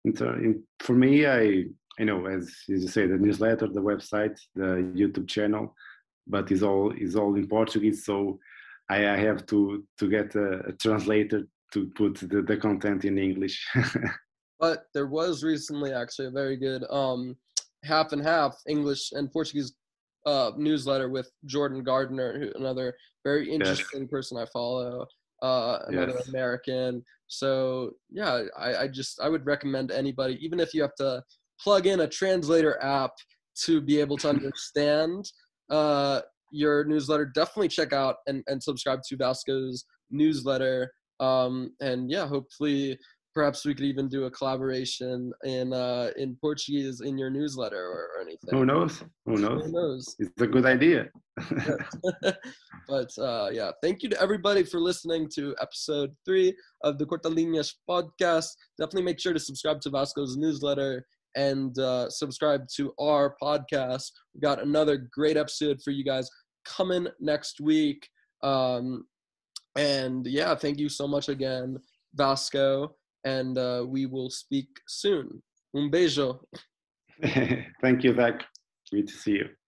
And, 0.05 0.21
uh, 0.21 0.35
for 0.81 0.95
me, 0.95 1.27
I 1.27 1.67
I 1.99 2.05
know, 2.05 2.27
as, 2.27 2.45
as 2.73 2.83
you 2.83 2.89
say, 2.89 3.07
the 3.07 3.19
newsletter, 3.19 3.67
the 3.67 3.81
website, 3.81 4.39
the 4.55 4.91
YouTube 4.95 5.29
channel, 5.29 5.75
but 6.27 6.51
it's 6.51 6.63
all 6.63 6.93
is 6.93 7.17
all 7.17 7.35
in 7.35 7.47
Portuguese. 7.47 8.05
So 8.05 8.39
I, 8.89 9.09
I 9.09 9.17
have 9.17 9.47
to 9.47 9.85
to 9.99 10.09
get 10.09 10.35
a, 10.35 10.69
a 10.69 10.73
translator 10.73 11.43
to 11.73 11.87
put 11.97 12.15
the, 12.17 12.43
the 12.43 12.57
content 12.57 13.05
in 13.05 13.19
English. 13.19 13.67
but 14.61 14.85
there 14.95 15.07
was 15.07 15.43
recently 15.43 15.93
actually 15.93 16.27
a 16.27 16.31
very 16.31 16.57
good 16.57 16.85
um, 16.91 17.37
half 17.85 18.13
and 18.13 18.23
half 18.23 18.57
English 18.69 19.13
and 19.13 19.33
Portuguese 19.33 19.73
uh, 20.27 20.53
newsletter 20.57 21.09
with 21.09 21.31
Jordan 21.47 21.83
Gardner, 21.83 22.39
who, 22.39 22.53
another 22.59 22.95
very 23.25 23.51
interesting 23.51 24.03
yes. 24.03 24.11
person 24.11 24.39
I 24.39 24.47
follow, 24.53 25.07
uh, 25.43 25.79
another 25.87 26.15
yes. 26.17 26.29
American. 26.29 27.05
So 27.29 27.93
yeah, 28.11 28.43
I, 28.59 28.77
I 28.77 28.89
just 28.89 29.21
I 29.21 29.29
would 29.29 29.47
recommend 29.47 29.91
anybody, 29.91 30.39
even 30.45 30.61
if 30.61 30.75
you 30.75 30.83
have 30.83 30.95
to 30.97 31.23
plug 31.63 31.87
in 31.87 32.01
a 32.01 32.09
translator 32.09 32.83
app 32.83 33.13
to 33.65 33.81
be 33.81 34.01
able 34.01 34.17
to 34.17 34.29
understand 34.29 35.31
uh, 35.71 36.21
your 36.51 36.85
newsletter, 36.85 37.27
definitely 37.27 37.69
check 37.69 37.93
out 37.93 38.17
and, 38.27 38.43
and 38.47 38.63
subscribe 38.63 39.01
to 39.09 39.17
Vasco's 39.17 39.85
newsletter. 40.11 40.93
Um, 41.21 41.73
and 41.81 42.11
yeah, 42.11 42.27
hopefully, 42.27 42.99
perhaps 43.35 43.65
we 43.65 43.75
could 43.75 43.85
even 43.85 44.09
do 44.09 44.25
a 44.25 44.31
collaboration 44.31 45.33
in 45.45 45.73
uh, 45.73 46.11
in 46.17 46.37
Portuguese 46.41 47.01
in 47.03 47.19
your 47.19 47.31
newsletter 47.31 47.77
or, 47.77 48.11
or 48.17 48.21
anything. 48.23 48.51
Who 48.51 48.65
knows? 48.65 49.05
Who 49.27 49.37
knows? 49.37 49.67
Who 49.67 49.73
knows? 49.73 50.17
It's 50.19 50.41
a 50.41 50.47
good 50.47 50.67
idea. 50.67 51.09
but 52.89 53.19
uh, 53.19 53.51
yeah, 53.53 53.71
thank 53.83 54.03
you 54.03 54.09
to 54.09 54.21
everybody 54.21 54.63
for 54.65 54.81
listening 54.81 55.29
to 55.35 55.55
episode 55.61 56.11
three 56.25 56.55
of 56.83 56.99
the 56.99 57.07
Cortalinas 57.07 57.75
podcast. 57.89 58.49
Definitely 58.79 59.03
make 59.03 59.21
sure 59.21 59.33
to 59.33 59.41
subscribe 59.41 59.81
to 59.83 59.91
Vasco's 59.91 60.37
newsletter 60.37 61.07
and 61.37 61.79
uh, 61.79 62.11
subscribe 62.11 62.67
to 62.77 62.93
our 62.99 63.37
podcast. 63.43 64.11
We've 64.35 64.43
got 64.43 64.63
another 64.63 65.09
great 65.13 65.37
episode 65.37 65.81
for 65.83 65.91
you 65.91 66.05
guys 66.05 66.29
coming 66.65 67.07
next 67.21 67.61
week. 67.61 68.09
Um, 68.43 69.05
and 69.77 70.27
yeah, 70.27 70.55
thank 70.55 70.79
you 70.79 70.89
so 70.89 71.07
much 71.07 71.29
again, 71.29 71.79
Vasco. 72.15 72.95
And 73.25 73.59
uh, 73.59 73.85
we 73.87 74.07
will 74.07 74.31
speak 74.31 74.69
soon. 74.89 75.43
Un 75.75 75.91
thank 77.83 78.03
you, 78.03 78.15
Zach. 78.15 78.45
Great 78.91 79.07
to 79.07 79.15
see 79.15 79.33
you. 79.33 79.51